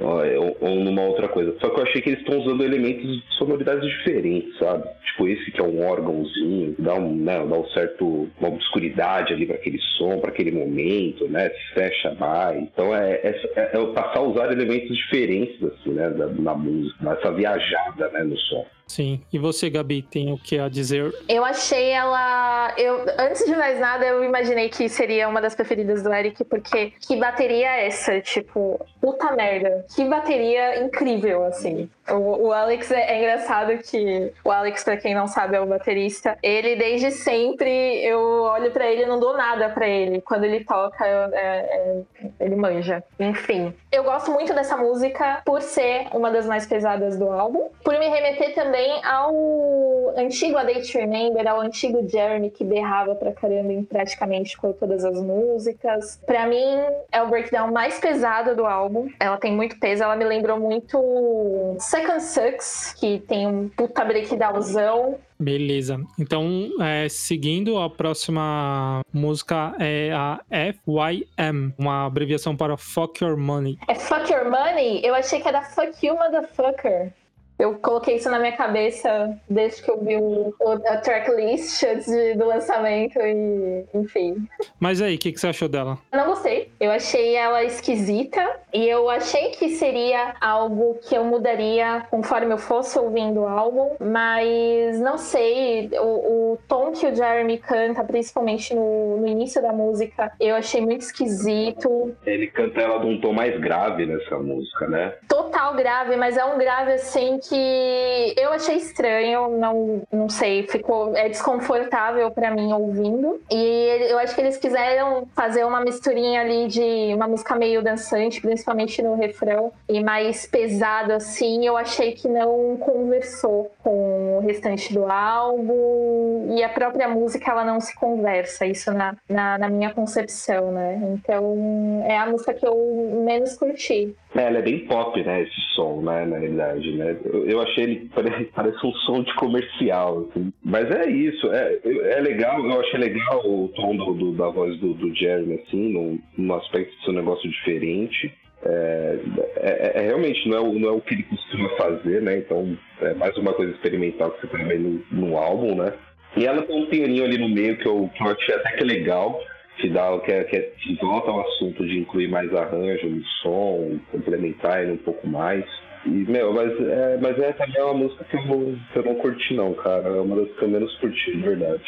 ou, 0.00 0.56
ou 0.60 0.74
numa 0.80 1.02
outra 1.02 1.28
coisa. 1.28 1.54
Só 1.60 1.68
que 1.70 1.80
eu 1.80 1.84
achei 1.84 2.02
que 2.02 2.10
eles 2.10 2.20
estão 2.20 2.38
usando 2.38 2.64
elementos 2.64 3.06
de 3.06 3.34
sonoridades 3.36 3.88
diferentes 3.88 4.08
diferente, 4.08 4.58
sabe? 4.58 4.88
Tipo, 5.04 5.28
esse 5.28 5.50
que 5.50 5.60
é 5.60 5.64
um 5.64 5.86
órgãozinho, 5.86 6.74
dá 6.78 6.94
um, 6.94 7.16
né, 7.16 7.38
dá 7.38 7.58
um 7.58 7.66
certo, 7.68 8.28
uma 8.38 8.48
obscuridade 8.48 9.32
ali 9.32 9.46
para 9.46 9.56
aquele 9.56 9.78
som, 9.96 10.18
para 10.18 10.30
aquele 10.30 10.50
momento, 10.50 11.28
né? 11.28 11.50
Fecha 11.74 12.14
mais. 12.14 12.62
Então 12.62 12.94
é, 12.94 13.14
é, 13.14 13.42
é, 13.56 13.70
é 13.74 13.86
passar 13.92 14.18
a 14.18 14.22
usar 14.22 14.52
elementos 14.52 14.96
diferentes, 14.96 15.62
assim, 15.62 15.90
né? 15.90 16.10
Da, 16.10 16.26
na 16.26 16.54
música, 16.54 17.12
essa 17.12 17.32
viajada, 17.32 18.08
né, 18.10 18.24
no 18.24 18.36
som. 18.38 18.66
Sim. 18.88 19.20
E 19.30 19.38
você, 19.38 19.68
Gabi, 19.68 20.02
tem 20.02 20.32
o 20.32 20.38
que 20.38 20.58
a 20.58 20.68
dizer? 20.68 21.14
Eu 21.28 21.44
achei 21.44 21.90
ela. 21.90 22.72
Eu, 22.76 23.04
antes 23.18 23.44
de 23.44 23.54
mais 23.54 23.78
nada, 23.78 24.04
eu 24.06 24.24
imaginei 24.24 24.70
que 24.70 24.88
seria 24.88 25.28
uma 25.28 25.40
das 25.40 25.54
preferidas 25.54 26.02
do 26.02 26.12
Eric, 26.12 26.42
porque 26.44 26.92
que 27.06 27.16
bateria 27.16 27.68
é 27.68 27.86
essa? 27.86 28.20
Tipo, 28.20 28.84
puta 29.00 29.32
merda. 29.32 29.84
Que 29.94 30.04
bateria 30.06 30.82
incrível, 30.82 31.44
assim. 31.44 31.88
O, 32.08 32.46
o 32.46 32.52
Alex 32.52 32.90
é, 32.90 33.12
é, 33.12 33.18
engraçado 33.18 33.76
que 33.78 34.32
o 34.42 34.50
Alex, 34.50 34.82
para 34.82 34.96
quem 34.96 35.14
não 35.14 35.26
sabe, 35.26 35.56
é 35.56 35.60
o 35.60 35.66
baterista. 35.66 36.38
Ele 36.42 36.74
desde 36.74 37.10
sempre 37.10 37.68
eu 38.02 38.42
olho 38.42 38.70
para 38.70 38.86
ele 38.86 39.02
e 39.02 39.06
não 39.06 39.20
dou 39.20 39.36
nada 39.36 39.68
para 39.68 39.86
ele. 39.86 40.22
Quando 40.22 40.44
ele 40.44 40.64
toca, 40.64 41.06
eu, 41.06 41.34
é, 41.34 41.58
é, 41.58 42.02
ele 42.40 42.56
manja. 42.56 43.04
Enfim, 43.20 43.74
eu 43.92 44.02
gosto 44.02 44.30
muito 44.30 44.54
dessa 44.54 44.76
música 44.76 45.42
por 45.44 45.60
ser 45.60 46.06
uma 46.14 46.30
das 46.30 46.46
mais 46.46 46.66
pesadas 46.66 47.18
do 47.18 47.30
álbum, 47.30 47.68
por 47.84 47.98
me 47.98 48.08
remeter 48.08 48.54
também 48.54 48.77
ao 49.02 50.14
antigo 50.16 50.56
A 50.56 50.64
Day 50.64 50.82
to 50.82 50.98
Remember, 50.98 51.46
ao 51.46 51.60
antigo 51.60 52.06
Jeremy 52.08 52.50
que 52.50 52.64
berrava 52.64 53.14
pra 53.14 53.32
caramba 53.32 53.72
em 53.72 53.84
praticamente 53.84 54.56
todas 54.78 55.04
as 55.04 55.20
músicas. 55.20 56.20
Para 56.26 56.46
mim, 56.46 56.64
é 57.12 57.22
o 57.22 57.28
breakdown 57.28 57.70
mais 57.72 57.98
pesado 57.98 58.54
do 58.54 58.66
álbum. 58.66 59.08
Ela 59.20 59.36
tem 59.36 59.52
muito 59.52 59.78
peso, 59.78 60.02
ela 60.02 60.16
me 60.16 60.24
lembrou 60.24 60.58
muito 60.58 61.76
Second 61.78 62.22
Sucks, 62.22 62.94
que 62.98 63.20
tem 63.20 63.46
um 63.46 63.68
puta 63.68 64.04
breakdownzão. 64.04 65.18
Beleza. 65.38 66.00
Então, 66.18 66.70
é, 66.80 67.08
seguindo, 67.08 67.78
a 67.78 67.88
próxima 67.88 69.02
música 69.12 69.74
é 69.78 70.10
a 70.12 70.40
FYM, 70.50 71.72
uma 71.78 72.06
abreviação 72.06 72.56
para 72.56 72.76
Fuck 72.76 73.22
Your 73.22 73.36
Money. 73.36 73.78
É 73.86 73.94
Fuck 73.94 74.32
Your 74.32 74.50
Money? 74.50 75.00
Eu 75.04 75.14
achei 75.14 75.40
que 75.40 75.46
era 75.46 75.62
Fuck 75.62 76.04
You 76.04 76.16
Motherfucker. 76.16 77.12
Eu 77.58 77.74
coloquei 77.74 78.16
isso 78.16 78.30
na 78.30 78.38
minha 78.38 78.56
cabeça 78.56 79.36
desde 79.50 79.82
que 79.82 79.90
eu 79.90 79.98
vi 80.00 80.16
o, 80.16 80.54
a 80.86 80.96
tracklist 80.98 81.82
antes 81.82 82.06
de, 82.06 82.34
do 82.34 82.46
lançamento 82.46 83.18
e 83.18 83.84
enfim. 83.92 84.46
Mas 84.78 85.02
aí, 85.02 85.16
o 85.16 85.18
que, 85.18 85.32
que 85.32 85.40
você 85.40 85.48
achou 85.48 85.68
dela? 85.68 85.98
Não 86.12 86.26
gostei. 86.26 86.70
Eu 86.78 86.92
achei 86.92 87.34
ela 87.34 87.64
esquisita 87.64 88.60
e 88.72 88.86
eu 88.86 89.10
achei 89.10 89.50
que 89.50 89.70
seria 89.70 90.36
algo 90.40 90.98
que 91.02 91.16
eu 91.16 91.24
mudaria 91.24 92.06
conforme 92.10 92.52
eu 92.52 92.58
fosse 92.58 92.96
ouvindo 92.98 93.40
o 93.40 93.48
álbum, 93.48 93.96
mas 93.98 95.00
não 95.00 95.18
sei. 95.18 95.90
O, 96.00 96.52
o 96.52 96.58
tom 96.68 96.92
que 96.92 97.06
o 97.06 97.14
Jeremy 97.14 97.58
canta, 97.58 98.04
principalmente 98.04 98.74
no, 98.74 99.16
no 99.16 99.26
início 99.26 99.60
da 99.60 99.72
música, 99.72 100.32
eu 100.38 100.54
achei 100.54 100.80
muito 100.80 101.02
esquisito. 101.02 102.14
Ele 102.24 102.46
canta 102.46 102.80
ela 102.80 103.00
num 103.00 103.20
tom 103.20 103.32
mais 103.32 103.58
grave 103.60 104.06
nessa 104.06 104.38
música, 104.38 104.86
né? 104.86 105.14
Total 105.28 105.74
grave, 105.74 106.16
mas 106.16 106.36
é 106.36 106.44
um 106.44 106.56
grave 106.56 106.92
assim 106.92 107.38
que 107.48 108.34
eu 108.36 108.52
achei 108.52 108.76
estranho, 108.76 109.48
não, 109.58 110.02
não 110.12 110.28
sei, 110.28 110.66
ficou 110.66 111.16
é 111.16 111.28
desconfortável 111.28 112.30
para 112.30 112.50
mim 112.50 112.72
ouvindo. 112.72 113.40
E 113.50 114.08
eu 114.10 114.18
acho 114.18 114.34
que 114.34 114.40
eles 114.40 114.56
quiseram 114.56 115.26
fazer 115.34 115.64
uma 115.64 115.80
misturinha 115.80 116.40
ali 116.40 116.68
de 116.68 117.14
uma 117.14 117.26
música 117.26 117.54
meio 117.54 117.82
dançante, 117.82 118.40
principalmente 118.40 119.00
no 119.02 119.14
refrão, 119.14 119.72
e 119.88 120.02
mais 120.02 120.46
pesado 120.46 121.12
assim. 121.12 121.66
Eu 121.66 121.76
achei 121.76 122.12
que 122.12 122.28
não 122.28 122.76
conversou 122.76 123.70
com 123.82 124.38
o 124.38 124.40
restante 124.40 124.92
do 124.92 125.06
álbum 125.06 126.54
e 126.56 126.62
a 126.62 126.68
própria 126.68 127.08
música 127.08 127.50
ela 127.50 127.64
não 127.64 127.80
se 127.80 127.94
conversa, 127.96 128.66
isso 128.66 128.92
na, 128.92 129.16
na, 129.28 129.58
na 129.58 129.68
minha 129.68 129.90
concepção, 129.92 130.72
né? 130.72 131.00
Então 131.14 132.04
é 132.04 132.16
a 132.16 132.26
música 132.26 132.52
que 132.52 132.66
eu 132.66 132.76
menos 133.24 133.56
curti. 133.56 134.14
É, 134.34 134.42
ela 134.42 134.58
é 134.58 134.62
bem 134.62 134.86
pop, 134.86 135.22
né, 135.22 135.42
esse 135.42 135.60
som, 135.74 136.02
né, 136.02 136.24
na 136.26 136.38
realidade, 136.38 136.96
né? 136.96 137.16
Eu, 137.46 137.60
achei 137.60 137.84
ele, 137.84 138.10
parece, 138.14 138.44
parece, 138.54 138.86
um 138.86 138.92
som 138.92 139.22
de 139.22 139.34
comercial, 139.34 140.26
assim. 140.30 140.52
Mas 140.64 140.90
é 140.90 141.10
isso, 141.10 141.52
é, 141.52 141.78
é 141.84 142.20
legal, 142.20 142.64
eu 142.64 142.80
achei 142.80 142.98
legal 142.98 143.40
o 143.44 143.68
tom 143.68 143.96
do, 143.96 144.14
do 144.14 144.32
da 144.32 144.48
voz 144.48 144.78
do, 144.78 144.94
do 144.94 145.14
Jeremy, 145.14 145.54
assim, 145.54 145.92
num, 145.92 146.20
num 146.36 146.54
aspecto 146.54 146.96
de 146.96 147.04
ser 147.04 147.10
um 147.10 147.14
negócio 147.14 147.48
diferente. 147.48 148.32
É, 148.64 149.18
é, 149.56 149.92
é, 149.94 150.00
realmente 150.06 150.48
não 150.48 150.56
é, 150.56 150.60
o, 150.60 150.72
não 150.72 150.88
é 150.88 150.92
o 150.92 151.00
que 151.00 151.14
ele 151.14 151.22
costuma 151.24 151.68
fazer, 151.76 152.22
né? 152.22 152.38
Então 152.38 152.76
é 153.00 153.14
mais 153.14 153.36
uma 153.36 153.52
coisa 153.52 153.72
experimental 153.72 154.32
que 154.32 154.40
você 154.40 154.56
vai 154.56 154.64
ver 154.66 154.80
no, 154.80 155.00
no 155.12 155.36
álbum, 155.36 155.76
né? 155.76 155.92
E 156.36 156.44
ela 156.44 156.62
tem 156.62 156.76
um 156.76 156.86
pianinho 156.86 157.24
ali 157.24 157.38
no 157.38 157.48
meio 157.48 157.76
que 157.76 157.86
eu, 157.86 158.10
que 158.14 158.22
eu 158.22 158.28
achei 158.28 158.54
até 158.54 158.72
que 158.72 158.84
legal 158.84 159.40
que 159.78 159.88
dá 159.88 160.18
que, 160.18 160.32
é, 160.32 160.44
que, 160.44 160.56
é, 160.56 160.60
que 160.76 160.96
volta 160.96 161.30
ao 161.30 161.40
assunto 161.40 161.86
de 161.86 162.00
incluir 162.00 162.28
mais 162.28 162.52
arranjo 162.52 163.22
som, 163.42 163.98
complementar 164.10 164.82
ele 164.82 164.92
um 164.92 164.98
pouco 164.98 165.26
mais. 165.26 165.64
E, 166.04 166.10
meu, 166.10 166.52
mas 166.52 166.72
é, 166.80 167.18
mas 167.20 167.38
é 167.38 167.52
também 167.52 167.82
uma 167.82 167.94
música 167.94 168.24
que 168.24 168.36
eu, 168.36 168.46
não, 168.46 168.78
que 168.92 168.98
eu 168.98 169.04
não 169.04 169.14
curti 169.16 169.54
não, 169.54 169.74
cara. 169.74 170.08
É 170.08 170.20
uma 170.20 170.36
das 170.36 170.54
que 170.56 170.64
eu 170.64 170.68
menos 170.68 170.94
curti, 170.96 171.32
de 171.32 171.42
verdade. 171.42 171.84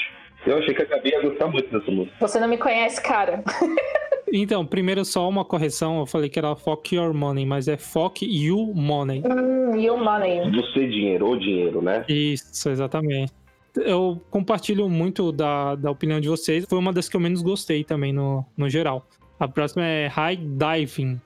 Eu 0.47 0.59
achei 0.59 0.75
que 0.75 0.83
a 0.83 0.87
Gabi 0.87 1.11
ia 1.11 1.23
gostar 1.23 1.49
muito 1.49 1.71
dessa 1.71 1.91
música. 1.91 2.17
Você 2.21 2.41
não 2.41 2.49
me 2.49 2.59
conhece, 2.59 3.03
cara. 3.03 3.43
Então, 4.33 4.65
primeiro 4.65 5.05
só 5.05 5.29
uma 5.29 5.45
correção, 5.45 5.99
eu 5.99 6.07
falei 6.07 6.29
que 6.29 6.39
era 6.39 6.55
Fuck 6.55 6.95
Your 6.95 7.13
Money, 7.13 7.45
mas 7.45 7.67
é 7.67 7.77
Fuck 7.77 8.25
You 8.25 8.73
Money. 8.77 9.25
Hum, 9.27 9.75
you 9.75 9.97
Money. 9.97 10.53
Você 10.53 10.87
dinheiro, 10.87 11.27
ou 11.27 11.37
dinheiro, 11.37 11.83
né? 11.83 12.05
Isso, 12.09 12.71
exatamente 12.71 13.33
eu 13.77 14.21
compartilho 14.31 14.89
muito 14.89 15.31
da, 15.33 15.75
da 15.75 15.91
opinião 15.91 16.21
de 16.21 16.29
vocês. 16.29 16.65
Foi 16.69 16.79
uma 16.79 16.93
das 16.93 17.09
que 17.09 17.17
eu 17.17 17.21
menos 17.21 17.43
gostei 17.43 17.85
também 17.85 18.13
no, 18.13 18.45
no 18.57 18.69
geral. 18.69 19.07
A 19.39 19.49
próxima 19.49 19.85
é 19.85 20.07
High 20.07 20.37
Diving. 20.37 21.21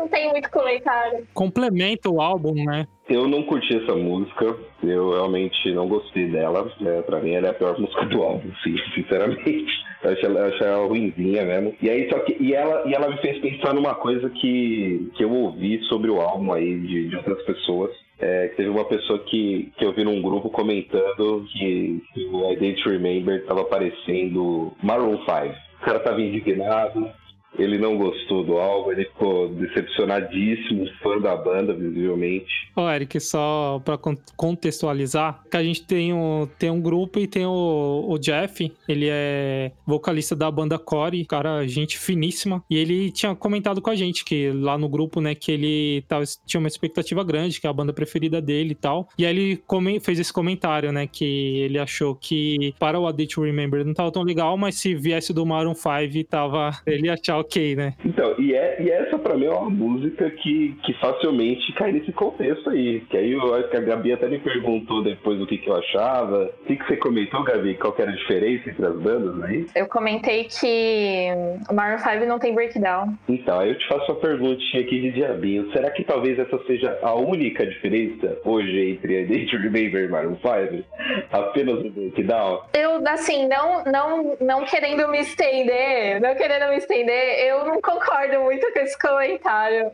Não 0.00 0.08
tem 0.08 0.30
muito 0.30 0.50
comentário. 0.50 1.26
Complementa 1.34 2.08
o 2.08 2.22
álbum, 2.22 2.54
né? 2.54 2.86
Eu 3.06 3.28
não 3.28 3.42
curti 3.42 3.76
essa 3.76 3.94
música, 3.94 4.56
eu 4.82 5.10
realmente 5.10 5.70
não 5.74 5.86
gostei 5.86 6.26
dela. 6.28 6.72
É, 6.80 7.02
pra 7.02 7.20
mim, 7.20 7.32
ela 7.32 7.48
é 7.48 7.50
a 7.50 7.54
pior 7.54 7.78
música 7.78 8.06
do 8.06 8.22
álbum, 8.22 8.50
sim, 8.64 8.74
sinceramente. 8.94 9.70
Eu 10.02 10.12
achei, 10.12 10.30
eu 10.30 10.44
achei 10.46 10.66
ela 10.66 10.86
ruimzinha 10.86 11.44
mesmo. 11.44 11.74
E 11.82 11.90
aí, 11.90 12.08
só 12.08 12.18
que. 12.20 12.34
E 12.40 12.54
ela, 12.54 12.88
e 12.88 12.94
ela 12.94 13.10
me 13.10 13.18
fez 13.18 13.38
pensar 13.40 13.74
numa 13.74 13.94
coisa 13.94 14.30
que, 14.30 15.10
que 15.14 15.22
eu 15.22 15.30
ouvi 15.30 15.80
sobre 15.84 16.10
o 16.10 16.18
álbum 16.18 16.50
aí 16.54 16.80
de, 16.80 17.08
de 17.10 17.16
outras 17.16 17.42
pessoas. 17.42 17.90
É, 18.18 18.48
teve 18.48 18.70
uma 18.70 18.86
pessoa 18.86 19.18
que, 19.18 19.70
que 19.76 19.84
eu 19.84 19.92
vi 19.92 20.02
num 20.02 20.22
grupo 20.22 20.48
comentando 20.48 21.44
que, 21.52 22.02
que 22.14 22.24
o 22.26 22.50
I 22.50 22.56
Didn't 22.56 22.88
Remember 22.88 23.44
tava 23.44 23.60
aparecendo 23.62 24.72
Maroon 24.82 25.18
5. 25.18 25.28
O 25.28 25.84
cara 25.84 26.00
tava 26.00 26.20
indignado, 26.20 27.10
ele 27.58 27.78
não 27.78 27.96
gostou 27.96 28.44
do 28.44 28.58
álbum, 28.58 28.92
ele 28.92 29.04
ficou 29.04 29.48
decepcionadíssimo, 29.48 30.86
fã 31.02 31.18
da 31.18 31.36
banda, 31.36 31.74
visivelmente. 31.74 32.70
Ô, 32.76 32.88
Eric, 32.88 33.18
só 33.20 33.80
pra 33.84 33.98
contextualizar, 34.36 35.42
que 35.50 35.56
a 35.56 35.62
gente 35.62 35.84
tem 35.84 36.12
um, 36.12 36.48
tem 36.58 36.70
um 36.70 36.80
grupo 36.80 37.18
e 37.18 37.26
tem 37.26 37.44
o, 37.44 38.06
o 38.08 38.18
Jeff, 38.18 38.72
ele 38.88 39.08
é 39.10 39.72
vocalista 39.86 40.36
da 40.36 40.50
banda 40.50 40.78
Core, 40.78 41.24
cara, 41.24 41.66
gente 41.66 41.98
finíssima, 41.98 42.62
e 42.70 42.76
ele 42.76 43.10
tinha 43.10 43.34
comentado 43.34 43.82
com 43.82 43.90
a 43.90 43.94
gente 43.94 44.24
que 44.24 44.50
lá 44.52 44.78
no 44.78 44.88
grupo, 44.88 45.20
né, 45.20 45.34
que 45.34 45.52
ele 45.52 46.02
tava, 46.08 46.24
tinha 46.46 46.60
uma 46.60 46.68
expectativa 46.68 47.24
grande, 47.24 47.60
que 47.60 47.66
é 47.66 47.70
a 47.70 47.72
banda 47.72 47.92
preferida 47.92 48.40
dele 48.40 48.72
e 48.72 48.76
tal, 48.76 49.08
e 49.18 49.26
aí 49.26 49.36
ele 49.36 49.56
come, 49.66 50.00
fez 50.00 50.18
esse 50.18 50.32
comentário, 50.32 50.92
né, 50.92 51.06
que 51.06 51.58
ele 51.60 51.78
achou 51.78 52.14
que 52.14 52.74
para 52.78 52.98
o 52.98 53.06
A 53.06 53.12
Day 53.12 53.26
to 53.26 53.42
Remember 53.42 53.84
não 53.84 53.94
tava 53.94 54.12
tão 54.12 54.22
legal, 54.22 54.56
mas 54.56 54.76
se 54.76 54.94
viesse 54.94 55.32
do 55.32 55.44
Maroon 55.44 55.74
5, 55.74 56.28
tava, 56.28 56.70
ele 56.86 57.08
achava 57.08 57.39
ok, 57.40 57.76
né? 57.76 57.94
Então, 58.04 58.34
e, 58.38 58.54
é, 58.54 58.82
e 58.82 58.90
essa 58.90 59.09
pra 59.30 59.38
mim 59.38 59.46
é 59.46 59.50
uma 59.50 59.70
música 59.70 60.28
que, 60.28 60.76
que 60.84 60.92
facilmente 60.94 61.72
cai 61.74 61.92
nesse 61.92 62.12
contexto 62.12 62.68
aí. 62.70 63.00
Que 63.02 63.16
aí 63.16 63.32
eu 63.32 63.54
acho 63.54 63.68
que 63.68 63.76
a 63.76 63.80
Gabi 63.80 64.12
até 64.12 64.28
me 64.28 64.40
perguntou 64.40 65.04
depois 65.04 65.40
o 65.40 65.46
que, 65.46 65.58
que 65.58 65.70
eu 65.70 65.76
achava. 65.76 66.50
O 66.62 66.66
que, 66.66 66.76
que 66.76 66.84
você 66.84 66.96
comentou, 66.96 67.44
Gabi? 67.44 67.76
Qual 67.76 67.94
era 67.96 68.10
a 68.10 68.16
diferença 68.16 68.68
entre 68.68 68.84
as 68.84 68.96
bandas 68.96 69.40
aí? 69.44 69.66
Eu 69.76 69.86
comentei 69.86 70.44
que 70.44 71.28
o 71.70 71.74
Maroon 71.74 71.98
5 71.98 72.26
não 72.26 72.40
tem 72.40 72.54
breakdown. 72.54 73.14
Então, 73.28 73.60
aí 73.60 73.70
eu 73.70 73.78
te 73.78 73.86
faço 73.86 74.10
uma 74.10 74.20
perguntinha 74.20 74.82
aqui 74.82 75.00
de 75.00 75.12
diabinho. 75.12 75.70
Será 75.72 75.90
que 75.92 76.02
talvez 76.02 76.36
essa 76.36 76.58
seja 76.66 76.98
a 77.00 77.14
única 77.14 77.64
diferença 77.64 78.36
hoje 78.44 78.90
entre 78.90 79.18
a 79.18 79.20
Nature 79.22 79.62
Remember 79.62 80.04
e 80.04 80.08
Maroon 80.08 80.36
5? 80.36 80.84
Apenas 81.30 81.84
o 81.84 81.90
breakdown? 81.90 82.62
Eu, 82.74 83.00
assim, 83.06 83.46
não, 83.46 83.84
não, 83.84 84.36
não 84.40 84.64
querendo 84.64 85.06
me 85.08 85.20
estender, 85.20 86.20
não 86.20 86.34
querendo 86.34 86.68
me 86.70 86.78
estender, 86.78 87.46
eu 87.46 87.64
não 87.64 87.80
concordo 87.80 88.40
muito 88.40 88.72
com 88.72 88.78
esse 88.80 88.98
comentário. 88.98 89.19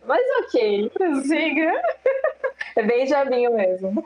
Mas 0.07 0.23
ok, 0.45 0.91
prossiga. 0.91 1.73
É 2.77 2.83
bem 2.83 3.07
jabinho 3.07 3.55
mesmo. 3.57 4.05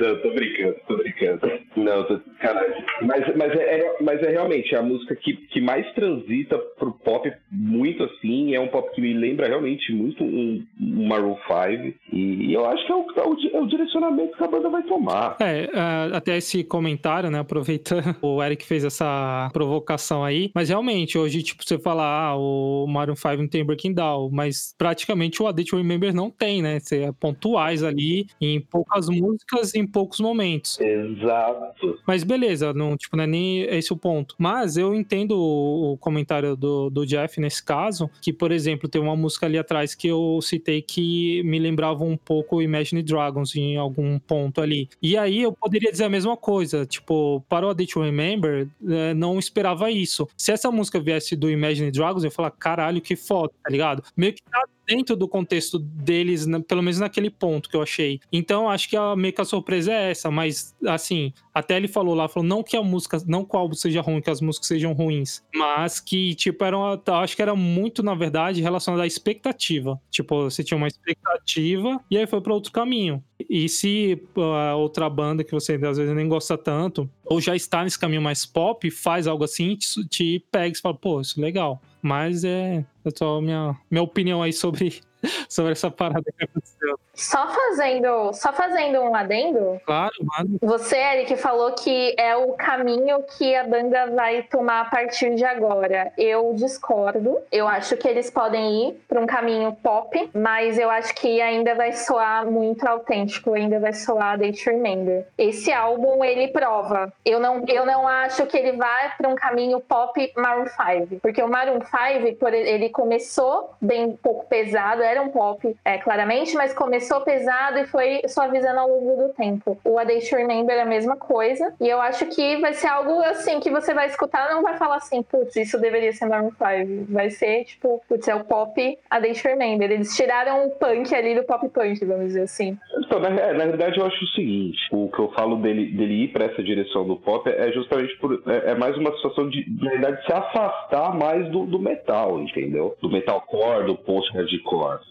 Não, 0.00 0.20
tô 0.20 0.30
brincando, 0.32 0.76
tô 0.86 0.96
brincando. 0.96 1.40
Não, 1.76 2.04
tô, 2.04 2.20
caralho. 2.40 2.74
Mas, 3.02 3.36
mas, 3.36 3.52
é, 3.58 3.80
é, 3.80 3.96
mas 4.00 4.22
é 4.22 4.30
realmente 4.30 4.74
a 4.74 4.82
música 4.82 5.14
que, 5.16 5.34
que 5.34 5.60
mais 5.60 5.86
transita 5.94 6.58
pro 6.78 6.92
pop 6.92 7.32
muito 7.50 8.04
assim. 8.04 8.54
É 8.54 8.60
um 8.60 8.68
pop 8.68 8.92
que 8.94 9.00
me 9.00 9.12
lembra 9.14 9.48
realmente 9.48 9.92
muito 9.92 10.22
um, 10.22 10.64
um 10.80 11.08
Maroon 11.08 11.36
5. 11.46 11.94
E, 12.12 12.52
eu 12.52 12.66
acho 12.66 12.86
que 12.86 12.92
é 12.92 12.94
o, 12.94 13.06
é 13.16 13.22
o, 13.22 13.56
é 13.56 13.60
o, 13.60 13.66
direcionamento 13.66 14.36
que 14.36 14.44
a 14.44 14.48
banda 14.48 14.68
vai 14.68 14.82
tomar. 14.82 15.36
É, 15.40 15.64
uh, 15.64 16.16
até 16.16 16.36
esse 16.36 16.62
comentário, 16.64 17.30
né? 17.30 17.40
Aproveitando, 17.40 18.16
o 18.22 18.42
Eric 18.42 18.64
fez 18.64 18.84
essa 18.84 19.48
provocação 19.52 20.24
aí. 20.24 20.50
Mas 20.54 20.68
realmente, 20.68 21.16
hoje, 21.16 21.42
tipo, 21.42 21.64
você 21.64 21.78
fala, 21.78 22.04
ah, 22.04 22.36
o 22.36 22.86
Maroon 22.86 23.16
5 23.16 23.36
não 23.36 23.48
tem 23.48 23.64
Breaking 23.64 23.89
Down, 23.92 24.30
mas 24.30 24.74
praticamente 24.76 25.42
o 25.42 25.46
A 25.46 25.52
Date 25.52 25.74
Remember 25.74 26.14
não 26.14 26.30
tem, 26.30 26.62
né? 26.62 26.80
Você 26.80 27.02
é 27.02 27.12
pontuais 27.12 27.82
ali, 27.82 28.26
em 28.40 28.60
poucas 28.60 29.08
músicas, 29.08 29.74
em 29.74 29.86
poucos 29.86 30.20
momentos. 30.20 30.78
Exato. 30.80 31.98
Mas 32.06 32.24
beleza, 32.24 32.72
não, 32.72 32.96
tipo, 32.96 33.16
não 33.16 33.24
é 33.24 33.26
nem 33.26 33.62
esse 33.62 33.92
o 33.92 33.96
ponto. 33.96 34.34
Mas 34.38 34.76
eu 34.76 34.94
entendo 34.94 35.32
o 35.38 35.96
comentário 35.98 36.56
do, 36.56 36.90
do 36.90 37.06
Jeff 37.06 37.40
nesse 37.40 37.62
caso, 37.64 38.10
que, 38.20 38.32
por 38.32 38.52
exemplo, 38.52 38.88
tem 38.88 39.00
uma 39.00 39.16
música 39.16 39.46
ali 39.46 39.58
atrás 39.58 39.94
que 39.94 40.08
eu 40.08 40.38
citei 40.42 40.82
que 40.82 41.42
me 41.44 41.58
lembrava 41.58 42.04
um 42.04 42.16
pouco 42.16 42.62
Imagine 42.62 43.02
Dragons 43.02 43.54
em 43.54 43.76
algum 43.76 44.18
ponto 44.18 44.60
ali. 44.60 44.88
E 45.02 45.16
aí 45.16 45.42
eu 45.42 45.52
poderia 45.52 45.90
dizer 45.90 46.04
a 46.04 46.08
mesma 46.08 46.36
coisa, 46.36 46.86
tipo, 46.86 47.44
para 47.48 47.66
o 47.66 47.70
A 47.70 47.72
Day 47.72 47.86
to 47.86 48.00
Remember, 48.00 48.68
é, 48.88 49.14
não 49.14 49.38
esperava 49.38 49.90
isso. 49.90 50.28
Se 50.36 50.52
essa 50.52 50.70
música 50.70 51.00
viesse 51.00 51.36
do 51.36 51.50
Imagine 51.50 51.90
Dragons, 51.90 52.22
eu 52.22 52.28
ia 52.28 52.34
falar, 52.34 52.50
caralho, 52.50 53.00
que 53.00 53.16
foda, 53.16 53.52
tá 53.62 53.69
ligado? 53.70 54.02
Meio 54.16 54.34
que 54.34 54.42
tá 54.42 54.64
dentro 54.90 55.14
do 55.14 55.28
contexto 55.28 55.78
deles, 55.78 56.46
pelo 56.66 56.82
menos 56.82 56.98
naquele 56.98 57.30
ponto 57.30 57.70
que 57.70 57.76
eu 57.76 57.82
achei. 57.82 58.20
Então, 58.32 58.68
acho 58.68 58.88
que 58.88 58.96
a, 58.96 59.14
meio 59.14 59.32
que 59.32 59.40
a 59.40 59.44
surpresa 59.44 59.92
é 59.92 60.10
essa, 60.10 60.30
mas, 60.30 60.74
assim, 60.84 61.32
até 61.54 61.76
ele 61.76 61.86
falou 61.86 62.14
lá, 62.14 62.28
falou, 62.28 62.48
não 62.48 62.62
que 62.62 62.76
a 62.76 62.82
música, 62.82 63.18
não 63.26 63.44
que 63.44 63.54
o 63.54 63.58
álbum 63.58 63.74
seja 63.74 64.00
ruim, 64.00 64.20
que 64.20 64.30
as 64.30 64.40
músicas 64.40 64.66
sejam 64.66 64.92
ruins, 64.92 65.44
mas 65.54 66.00
que, 66.00 66.34
tipo, 66.34 66.64
era 66.64 66.76
uma, 66.76 67.00
acho 67.20 67.36
que 67.36 67.42
era 67.42 67.54
muito, 67.54 68.02
na 68.02 68.14
verdade, 68.14 68.60
relacionado 68.60 69.00
à 69.00 69.06
expectativa. 69.06 70.00
Tipo, 70.10 70.44
você 70.44 70.64
tinha 70.64 70.76
uma 70.76 70.88
expectativa 70.88 72.00
e 72.10 72.18
aí 72.18 72.26
foi 72.26 72.40
para 72.40 72.52
outro 72.52 72.72
caminho. 72.72 73.22
E 73.48 73.68
se 73.68 74.20
a 74.36 74.74
outra 74.74 75.08
banda 75.08 75.44
que 75.44 75.52
você 75.52 75.74
às 75.74 75.98
vezes 75.98 76.14
nem 76.14 76.28
gosta 76.28 76.58
tanto, 76.58 77.08
ou 77.24 77.40
já 77.40 77.54
está 77.54 77.84
nesse 77.84 77.98
caminho 77.98 78.22
mais 78.22 78.44
pop, 78.44 78.90
faz 78.90 79.26
algo 79.26 79.44
assim, 79.44 79.76
te, 79.76 80.08
te 80.08 80.44
pega 80.50 80.76
e 80.76 80.80
fala, 80.80 80.94
pô, 80.94 81.20
isso 81.20 81.38
é 81.38 81.42
legal. 81.42 81.80
Mas 82.02 82.44
é, 82.44 82.84
é 83.04 83.10
só 83.16 83.40
minha, 83.40 83.76
minha 83.90 84.02
opinião 84.02 84.42
aí 84.42 84.52
sobre 84.52 85.00
sobre 85.48 85.72
essa 85.72 85.90
parada 85.90 86.24
que 86.36 86.44
aconteceu. 86.44 86.98
Só 87.20 87.48
fazendo, 87.48 88.32
só 88.32 88.50
fazendo 88.50 88.98
um 89.00 89.14
adendo. 89.14 89.78
Claro, 89.84 90.14
mano. 90.22 90.58
Você, 90.62 90.96
Eric, 90.96 91.36
falou 91.36 91.72
que 91.72 92.14
é 92.18 92.34
o 92.34 92.54
caminho 92.54 93.22
que 93.36 93.54
a 93.54 93.62
banda 93.62 94.06
vai 94.06 94.42
tomar 94.44 94.80
a 94.80 94.84
partir 94.86 95.34
de 95.34 95.44
agora. 95.44 96.12
Eu 96.16 96.54
discordo. 96.54 97.38
Eu 97.52 97.68
acho 97.68 97.94
que 97.98 98.08
eles 98.08 98.30
podem 98.30 98.88
ir 98.88 99.04
para 99.06 99.20
um 99.20 99.26
caminho 99.26 99.76
pop, 99.82 100.30
mas 100.32 100.78
eu 100.78 100.88
acho 100.88 101.14
que 101.14 101.42
ainda 101.42 101.74
vai 101.74 101.92
soar 101.92 102.46
muito 102.46 102.86
autêntico, 102.86 103.52
ainda 103.52 103.78
vai 103.78 103.92
soar 103.92 104.38
Date 104.38 104.70
Remember. 104.70 105.26
Esse 105.36 105.70
álbum 105.70 106.24
ele 106.24 106.48
prova. 106.48 107.12
Eu 107.22 107.38
não, 107.38 107.62
eu 107.68 107.84
não 107.84 108.08
acho 108.08 108.46
que 108.46 108.56
ele 108.56 108.72
vai 108.72 109.12
para 109.18 109.28
um 109.28 109.34
caminho 109.34 109.78
pop 109.78 110.32
Maroon 110.34 110.66
5, 110.66 111.20
porque 111.20 111.42
o 111.42 111.48
Maroon 111.48 111.80
5 111.80 112.48
ele 112.48 112.88
começou 112.88 113.74
bem 113.78 114.06
um 114.06 114.16
pouco 114.16 114.46
pesado, 114.46 115.02
era 115.02 115.20
um 115.20 115.28
pop, 115.28 115.76
é, 115.84 115.98
claramente, 115.98 116.54
mas 116.54 116.72
começou 116.72 117.09
pesado 117.18 117.78
e 117.78 117.86
foi 117.86 118.22
suavizando 118.28 118.78
ao 118.78 118.88
longo 118.88 119.26
do 119.26 119.32
tempo. 119.32 119.76
O 119.84 119.98
A 119.98 120.04
Day 120.04 120.20
to 120.20 120.36
Remember 120.36 120.76
é 120.76 120.82
a 120.82 120.86
mesma 120.86 121.16
coisa, 121.16 121.74
e 121.80 121.88
eu 121.88 122.00
acho 122.00 122.26
que 122.26 122.56
vai 122.58 122.72
ser 122.74 122.86
algo 122.86 123.20
assim 123.22 123.58
que 123.58 123.70
você 123.70 123.92
vai 123.92 124.06
escutar, 124.06 124.50
não 124.50 124.62
vai 124.62 124.76
falar 124.76 124.96
assim, 124.96 125.22
putz, 125.22 125.56
isso 125.56 125.80
deveria 125.80 126.12
ser 126.12 126.26
Maroon 126.26 126.50
5. 126.50 127.12
Vai 127.12 127.30
ser 127.30 127.64
tipo, 127.64 128.00
putz, 128.08 128.28
é 128.28 128.34
o 128.34 128.44
pop 128.44 128.98
A 129.10 129.18
Day 129.18 129.32
to 129.32 129.48
Remember. 129.48 129.90
Eles 129.90 130.14
tiraram 130.14 130.66
o 130.66 130.70
punk 130.70 131.12
ali 131.14 131.34
do 131.34 131.42
pop 131.42 131.68
punk, 131.68 132.04
vamos 132.04 132.26
dizer 132.26 132.42
assim. 132.42 132.78
Então, 133.04 133.18
na, 133.18 133.30
na 133.30 133.66
verdade, 133.66 133.98
eu 133.98 134.06
acho 134.06 134.24
o 134.24 134.28
seguinte: 134.28 134.78
o 134.92 135.08
que 135.08 135.18
eu 135.18 135.32
falo 135.32 135.56
dele, 135.56 135.90
dele 135.90 136.24
ir 136.24 136.28
para 136.28 136.44
essa 136.44 136.62
direção 136.62 137.06
do 137.06 137.16
pop 137.16 137.48
é 137.48 137.72
justamente 137.72 138.16
por. 138.18 138.42
É, 138.46 138.70
é, 138.70 138.74
mais 138.74 138.96
uma 138.96 139.12
situação 139.16 139.48
de, 139.48 139.64
na 139.80 139.90
verdade, 139.90 140.26
se 140.26 140.32
afastar 140.32 141.16
mais 141.16 141.48
do, 141.50 141.66
do 141.66 141.78
metal, 141.78 142.40
entendeu? 142.40 142.96
Do 143.00 143.10
metalcore, 143.10 143.86
do 143.86 143.96
post-hardcore 143.96 144.60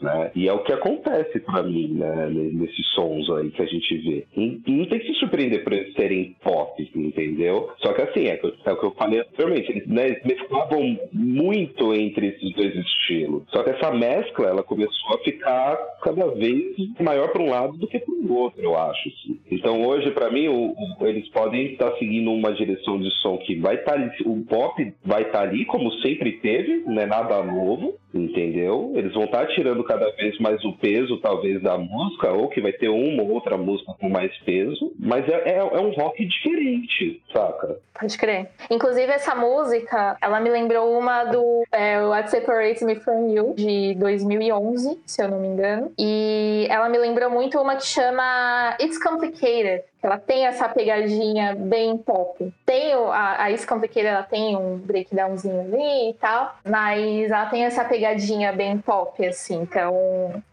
né? 0.01 0.31
E 0.35 0.47
é 0.47 0.53
o 0.53 0.63
que 0.63 0.73
acontece 0.73 1.39
para 1.39 1.63
mim, 1.63 1.88
né? 1.93 2.29
Nesses 2.29 2.85
sons 2.93 3.29
aí 3.31 3.51
que 3.51 3.61
a 3.61 3.65
gente 3.65 3.97
vê. 3.97 4.25
E, 4.35 4.61
não 4.67 4.85
tem 4.85 4.99
que 4.99 5.07
se 5.07 5.19
surpreender 5.19 5.63
por 5.63 5.73
eles 5.73 5.93
serem 5.93 6.35
pop, 6.43 6.91
entendeu? 6.95 7.69
Só 7.79 7.93
que 7.93 8.01
assim, 8.01 8.27
é, 8.27 8.39
é 8.65 8.71
o 8.71 8.79
que 8.79 8.85
eu 8.85 8.91
falei 8.91 9.21
anteriormente, 9.21 9.71
eles 9.71 9.87
né, 9.87 10.19
mesclavam 10.25 10.99
muito 11.11 11.93
entre 11.93 12.27
esses 12.27 12.53
dois 12.53 12.75
estilos. 12.75 13.43
Só 13.49 13.63
que 13.63 13.71
essa 13.71 13.91
mescla, 13.91 14.47
ela 14.47 14.63
começou 14.63 15.15
a 15.15 15.19
ficar 15.19 15.77
cada 16.03 16.27
vez 16.27 16.75
maior 16.99 17.29
para 17.31 17.41
um 17.41 17.49
lado 17.49 17.77
do 17.77 17.87
que 17.87 17.99
para 17.99 18.13
o 18.13 18.33
outro, 18.35 18.61
eu 18.61 18.77
acho. 18.77 19.09
Assim. 19.09 19.39
Então 19.51 19.85
hoje, 19.85 20.11
para 20.11 20.31
mim, 20.31 20.47
o, 20.47 20.75
o, 20.99 21.07
eles 21.07 21.27
podem 21.29 21.73
estar 21.73 21.91
seguindo 21.97 22.31
uma 22.31 22.53
direção 22.53 22.99
de 22.99 23.09
som 23.21 23.37
que 23.37 23.55
vai 23.55 23.75
estar 23.75 23.93
tá, 23.93 24.15
o 24.25 24.43
pop 24.45 24.93
vai 25.03 25.23
estar 25.23 25.39
tá 25.39 25.41
ali, 25.41 25.65
como 25.65 25.91
sempre 25.99 26.33
teve, 26.33 26.83
não 26.85 27.01
é 27.01 27.05
nada 27.05 27.43
novo, 27.43 27.95
entendeu? 28.13 28.93
Eles 28.95 29.13
vão 29.13 29.25
estar 29.25 29.45
tá 29.45 29.53
tirando 29.53 29.83
cada 29.83 30.09
vez 30.11 30.37
mais 30.39 30.63
o 30.63 30.73
peso, 30.73 31.17
talvez, 31.17 31.61
da 31.61 31.78
música, 31.79 32.31
ou 32.31 32.49
que 32.49 32.61
vai 32.61 32.71
ter 32.71 32.89
uma 32.89 33.23
ou 33.23 33.31
outra 33.31 33.57
música 33.57 33.93
com 33.99 34.09
mais 34.09 34.35
peso, 34.39 34.91
mas 34.99 35.27
é, 35.27 35.51
é, 35.51 35.57
é 35.57 35.79
um 35.79 35.91
rock 35.91 36.25
diferente, 36.25 37.21
saca? 37.33 37.77
Pode 37.99 38.17
crer. 38.17 38.49
Inclusive, 38.69 39.11
essa 39.11 39.35
música, 39.35 40.17
ela 40.21 40.39
me 40.39 40.49
lembrou 40.49 40.97
uma 40.97 41.25
do 41.25 41.63
é, 41.71 42.01
What 42.01 42.29
Separates 42.31 42.81
Me 42.81 42.95
From 42.95 43.29
You, 43.29 43.53
de 43.57 43.95
2011, 43.95 44.99
se 45.05 45.21
eu 45.21 45.27
não 45.27 45.39
me 45.39 45.47
engano. 45.47 45.91
E 45.99 46.65
ela 46.69 46.87
me 46.87 46.97
lembrou 46.97 47.29
muito 47.29 47.59
uma 47.59 47.75
que 47.75 47.85
chama 47.85 48.77
It's 48.81 49.01
Complicated, 49.01 49.83
ela 50.01 50.17
tem 50.17 50.45
essa 50.45 50.67
pegadinha 50.69 51.55
bem 51.55 51.97
pop. 51.97 52.53
Tem 52.65 52.93
a, 52.93 53.43
a 53.43 53.51
Is 53.51 53.65
Complicated, 53.65 54.07
ela 54.07 54.23
tem 54.23 54.55
um 54.55 54.77
breakdownzinho 54.77 55.61
ali 55.61 56.11
e 56.11 56.13
tal, 56.13 56.55
mas 56.63 57.29
ela 57.29 57.45
tem 57.47 57.65
essa 57.65 57.83
pegadinha 57.83 58.53
bem 58.53 58.77
pop, 58.77 59.25
assim. 59.25 59.61
Então, 59.61 59.93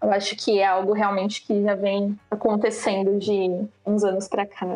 eu 0.03 0.11
acho 0.11 0.37
que 0.37 0.59
é 0.59 0.67
algo 0.67 0.93
realmente 0.93 1.43
que 1.43 1.63
já 1.63 1.75
vem 1.75 2.19
acontecendo 2.31 3.19
de 3.19 3.67
uns 3.85 4.03
anos 4.03 4.29
pra 4.29 4.45
cá 4.47 4.67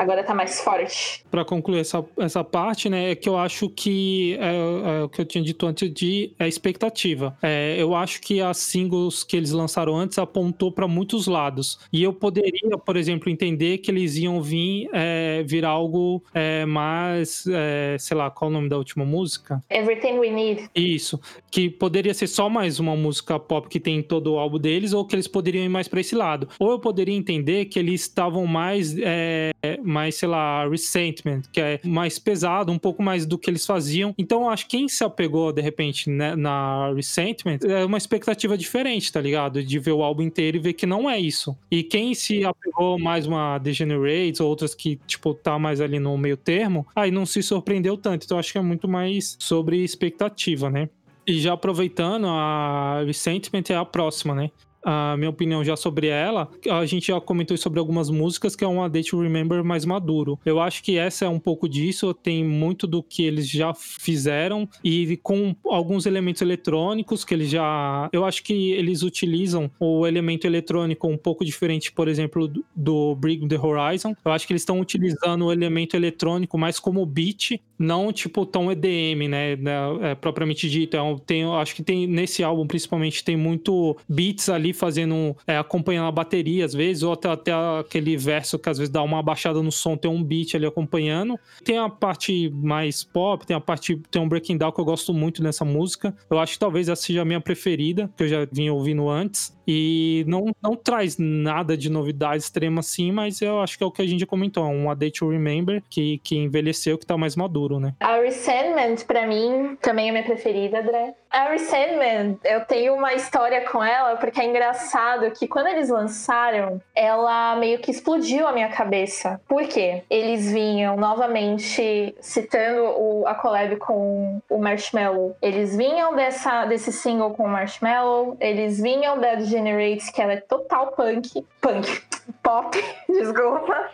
agora 0.00 0.24
tá 0.24 0.34
mais 0.34 0.60
forte. 0.60 1.22
Para 1.30 1.44
concluir 1.44 1.80
essa, 1.80 2.04
essa 2.18 2.42
parte, 2.42 2.88
né, 2.88 3.10
é 3.10 3.14
que 3.14 3.28
eu 3.28 3.36
acho 3.36 3.68
que 3.68 4.36
é, 4.40 5.00
é, 5.00 5.02
o 5.04 5.08
que 5.08 5.20
eu 5.20 5.26
tinha 5.26 5.44
dito 5.44 5.66
antes 5.66 5.92
de 5.92 6.32
é 6.38 6.48
expectativa. 6.48 7.36
É, 7.42 7.76
eu 7.78 7.94
acho 7.94 8.20
que 8.22 8.40
as 8.40 8.56
singles 8.56 9.22
que 9.22 9.36
eles 9.36 9.52
lançaram 9.52 9.94
antes 9.96 10.18
apontou 10.18 10.72
para 10.72 10.88
muitos 10.88 11.26
lados. 11.26 11.78
E 11.92 12.02
eu 12.02 12.14
poderia, 12.14 12.78
por 12.78 12.96
exemplo, 12.96 13.30
entender 13.30 13.78
que 13.78 13.90
eles 13.90 14.16
iam 14.16 14.40
vir 14.40 14.88
é, 14.92 15.42
virar 15.46 15.70
algo 15.70 16.22
é, 16.32 16.64
mais, 16.64 17.44
é, 17.46 17.96
sei 17.98 18.16
lá, 18.16 18.30
qual 18.30 18.50
o 18.50 18.54
nome 18.54 18.68
da 18.68 18.78
última 18.78 19.04
música? 19.04 19.62
Everything 19.68 20.18
We 20.18 20.30
Need. 20.30 20.70
Isso, 20.74 21.20
que 21.50 21.68
poderia 21.68 22.14
ser 22.14 22.26
só 22.26 22.48
mais 22.48 22.80
uma 22.80 22.96
música 22.96 23.38
pop 23.38 23.68
que 23.68 23.78
tem 23.78 23.98
em 23.98 24.02
todo 24.02 24.32
o 24.32 24.38
álbum 24.38 24.58
deles, 24.58 24.94
ou 24.94 25.04
que 25.04 25.14
eles 25.14 25.28
poderiam 25.28 25.64
ir 25.64 25.68
mais 25.68 25.88
para 25.88 26.00
esse 26.00 26.14
lado. 26.14 26.48
Ou 26.58 26.70
eu 26.70 26.78
poderia 26.78 27.14
entender 27.14 27.66
que 27.66 27.78
eles 27.78 28.00
estavam 28.00 28.46
mais 28.46 28.96
é, 28.98 29.50
mais, 29.90 30.14
sei 30.14 30.28
lá, 30.28 30.66
Resentment, 30.68 31.42
que 31.52 31.60
é 31.60 31.80
mais 31.84 32.18
pesado, 32.18 32.72
um 32.72 32.78
pouco 32.78 33.02
mais 33.02 33.26
do 33.26 33.38
que 33.38 33.50
eles 33.50 33.66
faziam. 33.66 34.14
Então, 34.16 34.48
acho 34.48 34.66
que 34.66 34.76
quem 34.76 34.88
se 34.88 35.02
apegou, 35.02 35.52
de 35.52 35.60
repente, 35.60 36.08
né, 36.08 36.36
na 36.36 36.92
Resentment, 36.94 37.58
é 37.64 37.84
uma 37.84 37.98
expectativa 37.98 38.56
diferente, 38.56 39.12
tá 39.12 39.20
ligado? 39.20 39.62
De 39.62 39.78
ver 39.78 39.92
o 39.92 40.02
álbum 40.02 40.22
inteiro 40.22 40.56
e 40.56 40.60
ver 40.60 40.72
que 40.74 40.86
não 40.86 41.10
é 41.10 41.18
isso. 41.18 41.56
E 41.70 41.82
quem 41.82 42.14
se 42.14 42.44
apegou 42.44 42.98
mais 42.98 43.26
uma 43.26 43.58
Degenerates, 43.58 44.40
outras 44.40 44.74
que, 44.74 44.98
tipo, 45.06 45.34
tá 45.34 45.58
mais 45.58 45.80
ali 45.80 45.98
no 45.98 46.16
meio 46.16 46.36
termo, 46.36 46.86
aí 46.94 47.10
não 47.10 47.26
se 47.26 47.42
surpreendeu 47.42 47.96
tanto. 47.96 48.24
Então, 48.24 48.38
acho 48.38 48.52
que 48.52 48.58
é 48.58 48.62
muito 48.62 48.88
mais 48.88 49.36
sobre 49.38 49.82
expectativa, 49.82 50.70
né? 50.70 50.88
E 51.26 51.38
já 51.38 51.52
aproveitando, 51.52 52.26
a 52.26 53.02
Resentment 53.04 53.64
é 53.70 53.74
a 53.74 53.84
próxima, 53.84 54.34
né? 54.34 54.50
A 54.82 55.16
minha 55.16 55.30
opinião 55.30 55.64
já 55.64 55.76
sobre 55.76 56.08
ela, 56.08 56.48
a 56.70 56.84
gente 56.86 57.08
já 57.08 57.20
comentou 57.20 57.56
sobre 57.56 57.78
algumas 57.78 58.10
músicas 58.10 58.56
que 58.56 58.64
é 58.64 58.68
um 58.68 58.82
A 58.82 58.88
Day 58.88 59.02
to 59.02 59.20
Remember 59.20 59.62
mais 59.64 59.84
maduro. 59.84 60.38
Eu 60.44 60.60
acho 60.60 60.82
que 60.82 60.98
essa 60.98 61.24
é 61.24 61.28
um 61.28 61.38
pouco 61.38 61.68
disso, 61.68 62.14
tem 62.14 62.44
muito 62.44 62.86
do 62.86 63.02
que 63.02 63.24
eles 63.24 63.48
já 63.48 63.74
fizeram 63.74 64.68
e 64.82 65.16
com 65.18 65.54
alguns 65.66 66.06
elementos 66.06 66.42
eletrônicos 66.42 67.24
que 67.24 67.34
eles 67.34 67.50
já. 67.50 68.08
Eu 68.12 68.24
acho 68.24 68.42
que 68.42 68.72
eles 68.72 69.02
utilizam 69.02 69.70
o 69.78 70.06
elemento 70.06 70.46
eletrônico 70.46 71.08
um 71.08 71.16
pouco 71.16 71.44
diferente, 71.44 71.92
por 71.92 72.08
exemplo, 72.08 72.48
do, 72.48 72.64
do 72.74 73.14
Bring 73.16 73.46
the 73.48 73.58
Horizon. 73.58 74.14
Eu 74.24 74.32
acho 74.32 74.46
que 74.46 74.52
eles 74.52 74.62
estão 74.62 74.80
utilizando 74.80 75.46
o 75.46 75.52
elemento 75.52 75.96
eletrônico 75.96 76.56
mais 76.56 76.78
como 76.78 77.04
beat, 77.04 77.60
não 77.78 78.12
tipo 78.12 78.46
tão 78.46 78.70
EDM, 78.70 79.28
né? 79.28 79.56
né 79.56 79.72
é, 80.02 80.14
propriamente 80.14 80.68
dito. 80.68 80.96
É 80.96 81.00
tem, 81.26 81.44
acho 81.44 81.74
que 81.74 81.82
tem 81.82 82.06
nesse 82.06 82.42
álbum 82.42 82.66
principalmente 82.66 83.24
tem 83.24 83.36
muito 83.36 83.96
beats 84.08 84.48
ali 84.48 84.69
ali 84.70 84.72
fazendo, 84.72 85.36
é, 85.46 85.56
acompanhando 85.56 86.06
a 86.06 86.12
bateria 86.12 86.64
às 86.64 86.72
vezes, 86.72 87.02
ou 87.02 87.12
até, 87.12 87.28
até 87.28 87.52
aquele 87.52 88.16
verso 88.16 88.58
que 88.58 88.68
às 88.68 88.78
vezes 88.78 88.92
dá 88.92 89.02
uma 89.02 89.22
baixada 89.22 89.62
no 89.62 89.72
som, 89.72 89.96
tem 89.96 90.10
um 90.10 90.22
beat 90.22 90.54
ali 90.54 90.66
acompanhando. 90.66 91.38
Tem 91.64 91.78
a 91.78 91.88
parte 91.88 92.50
mais 92.50 93.02
pop, 93.02 93.46
tem 93.46 93.56
a 93.56 93.60
parte, 93.60 93.96
tem 94.10 94.22
um 94.22 94.28
breaking 94.28 94.56
down 94.56 94.72
que 94.72 94.80
eu 94.80 94.84
gosto 94.84 95.12
muito 95.12 95.42
nessa 95.42 95.64
música. 95.64 96.14
Eu 96.30 96.38
acho 96.38 96.54
que 96.54 96.58
talvez 96.58 96.88
essa 96.88 97.00
seja 97.00 97.22
a 97.22 97.24
minha 97.24 97.40
preferida, 97.40 98.10
que 98.16 98.24
eu 98.24 98.28
já 98.28 98.46
vinha 98.50 98.72
ouvindo 98.72 99.08
antes. 99.08 99.58
E 99.66 100.24
não, 100.26 100.46
não 100.62 100.74
traz 100.74 101.16
nada 101.18 101.76
de 101.76 101.90
novidade 101.90 102.42
extrema 102.42 102.80
assim, 102.80 103.12
mas 103.12 103.40
eu 103.40 103.60
acho 103.60 103.76
que 103.76 103.84
é 103.84 103.86
o 103.86 103.90
que 103.90 104.02
a 104.02 104.06
gente 104.06 104.26
comentou, 104.26 104.64
um 104.64 104.90
A 104.90 104.94
Day 104.94 105.10
to 105.10 105.28
Remember, 105.28 105.82
que, 105.88 106.18
que 106.18 106.36
envelheceu, 106.36 106.98
que 106.98 107.06
tá 107.06 107.16
mais 107.16 107.36
maduro, 107.36 107.78
né? 107.78 107.94
A 108.00 108.16
Resentment, 108.16 109.04
pra 109.06 109.26
mim, 109.26 109.76
também 109.80 110.08
é 110.08 110.12
minha 110.12 110.24
preferida, 110.24 110.80
André. 110.80 111.14
A 111.30 111.48
Resentment, 111.50 112.38
eu 112.44 112.64
tenho 112.64 112.94
uma 112.94 113.14
história 113.14 113.60
com 113.70 113.82
ela, 113.82 114.16
porque 114.16 114.40
é 114.40 114.44
engraçado 114.44 115.30
que 115.30 115.46
quando 115.46 115.68
eles 115.68 115.88
lançaram, 115.88 116.80
ela 116.94 117.54
meio 117.56 117.78
que 117.78 117.90
explodiu 117.90 118.48
a 118.48 118.52
minha 118.52 118.68
cabeça. 118.68 119.40
Por 119.48 119.62
quê? 119.68 120.02
Eles 120.10 120.50
vinham 120.50 120.96
novamente 120.96 122.14
citando 122.20 122.82
o, 122.82 123.26
a 123.26 123.34
collab 123.34 123.76
com 123.76 124.40
o 124.50 124.58
Marshmallow. 124.58 125.36
Eles 125.40 125.76
vinham 125.76 126.16
dessa, 126.16 126.64
desse 126.64 126.92
single 126.92 127.30
com 127.30 127.44
o 127.44 127.48
Marshmallow, 127.48 128.36
eles 128.40 128.80
vinham 128.80 129.20
da 129.20 129.36
Generates, 129.60 130.10
que 130.10 130.22
ela 130.22 130.32
é 130.32 130.40
total 130.40 130.92
punk. 130.92 131.46
Punk. 131.60 132.02
Pop, 132.42 132.76
desculpa. 133.08 133.90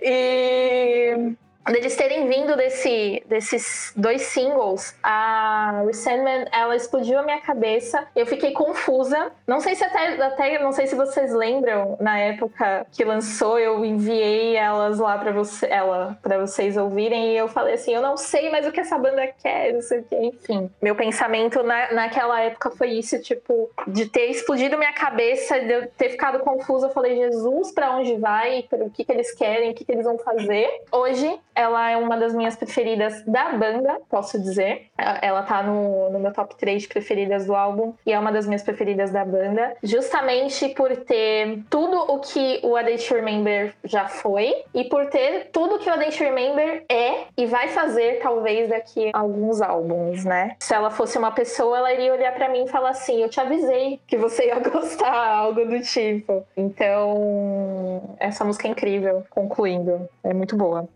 E 0.00 1.34
deles 1.72 1.96
terem 1.96 2.26
vindo 2.26 2.56
desse, 2.56 3.22
desses 3.26 3.92
dois 3.96 4.22
singles, 4.22 4.94
a 5.02 5.82
Resentment, 5.86 6.46
ela 6.52 6.76
explodiu 6.76 7.18
a 7.18 7.22
minha 7.22 7.40
cabeça. 7.40 8.06
Eu 8.14 8.26
fiquei 8.26 8.52
confusa. 8.52 9.32
Não 9.46 9.60
sei 9.60 9.74
se 9.74 9.84
até, 9.84 10.22
até 10.22 10.58
não 10.58 10.72
sei 10.72 10.86
se 10.86 10.94
vocês 10.94 11.32
lembram, 11.32 11.96
na 12.00 12.18
época 12.18 12.86
que 12.92 13.04
lançou, 13.04 13.58
eu 13.58 13.84
enviei 13.84 14.56
elas 14.56 14.98
lá 14.98 15.18
para 15.18 15.32
você, 15.32 15.66
ela 15.66 16.18
para 16.22 16.38
vocês 16.38 16.76
ouvirem 16.76 17.32
e 17.32 17.36
eu 17.36 17.48
falei 17.48 17.74
assim, 17.74 17.94
eu 17.94 18.02
não 18.02 18.16
sei 18.16 18.50
mais 18.50 18.66
o 18.66 18.72
que 18.72 18.80
essa 18.80 18.98
banda 18.98 19.26
quer, 19.42 19.72
não 19.72 19.82
sei 19.82 20.00
o 20.00 20.04
que, 20.04 20.16
enfim. 20.16 20.70
Meu 20.80 20.94
pensamento 20.94 21.62
na, 21.62 21.92
naquela 21.92 22.40
época 22.40 22.70
foi 22.70 22.90
isso, 22.90 23.20
tipo, 23.20 23.70
de 23.86 24.06
ter 24.06 24.26
explodido 24.26 24.78
minha 24.78 24.92
cabeça, 24.92 25.60
de 25.60 25.72
eu 25.72 25.86
ter 25.88 26.10
ficado 26.10 26.40
confusa, 26.40 26.86
eu 26.86 26.90
falei, 26.90 27.16
Jesus, 27.16 27.72
para 27.72 27.90
onde 27.96 28.16
vai? 28.16 28.66
O 28.72 28.90
que 28.90 29.04
que 29.04 29.12
eles 29.12 29.32
querem? 29.34 29.70
O 29.70 29.74
que 29.74 29.84
que 29.84 29.92
eles 29.92 30.04
vão 30.04 30.18
fazer? 30.18 30.68
Hoje 30.92 31.38
ela 31.58 31.90
é 31.90 31.96
uma 31.96 32.16
das 32.16 32.32
minhas 32.32 32.54
preferidas 32.54 33.24
da 33.26 33.50
banda, 33.50 34.00
posso 34.08 34.40
dizer. 34.40 34.86
Ela 34.96 35.42
tá 35.42 35.60
no, 35.60 36.08
no 36.08 36.20
meu 36.20 36.32
top 36.32 36.54
3 36.56 36.82
de 36.82 36.88
preferidas 36.88 37.46
do 37.46 37.54
álbum 37.54 37.94
e 38.06 38.12
é 38.12 38.18
uma 38.18 38.30
das 38.30 38.46
minhas 38.46 38.62
preferidas 38.62 39.10
da 39.10 39.24
banda, 39.24 39.76
justamente 39.82 40.68
por 40.68 40.96
ter 40.98 41.64
tudo 41.68 41.96
o 41.96 42.20
que 42.20 42.60
o 42.62 42.76
A 42.76 42.82
Day 42.82 42.96
to 42.96 43.12
Remember 43.14 43.74
já 43.82 44.06
foi 44.06 44.54
e 44.72 44.84
por 44.84 45.06
ter 45.06 45.50
tudo 45.52 45.80
que 45.80 45.90
o 45.90 45.92
A 45.92 45.96
Day 45.96 46.10
to 46.10 46.22
Remember 46.22 46.84
é 46.88 47.24
e 47.36 47.44
vai 47.46 47.66
fazer 47.68 48.20
talvez 48.22 48.68
daqui 48.68 49.10
a 49.12 49.18
alguns 49.18 49.60
álbuns, 49.60 50.24
né? 50.24 50.54
Se 50.60 50.72
ela 50.72 50.90
fosse 50.90 51.18
uma 51.18 51.32
pessoa, 51.32 51.78
ela 51.78 51.92
iria 51.92 52.12
olhar 52.12 52.34
para 52.34 52.48
mim 52.48 52.64
e 52.64 52.68
falar 52.68 52.90
assim: 52.90 53.20
"Eu 53.20 53.28
te 53.28 53.40
avisei 53.40 54.00
que 54.06 54.16
você 54.16 54.46
ia 54.46 54.60
gostar", 54.70 55.12
algo 55.12 55.64
do 55.64 55.80
tipo. 55.80 56.46
Então, 56.56 58.14
essa 58.20 58.44
música 58.44 58.68
é 58.68 58.70
incrível, 58.70 59.24
concluindo. 59.28 60.08
É 60.22 60.32
muito 60.32 60.56
boa. 60.56 60.88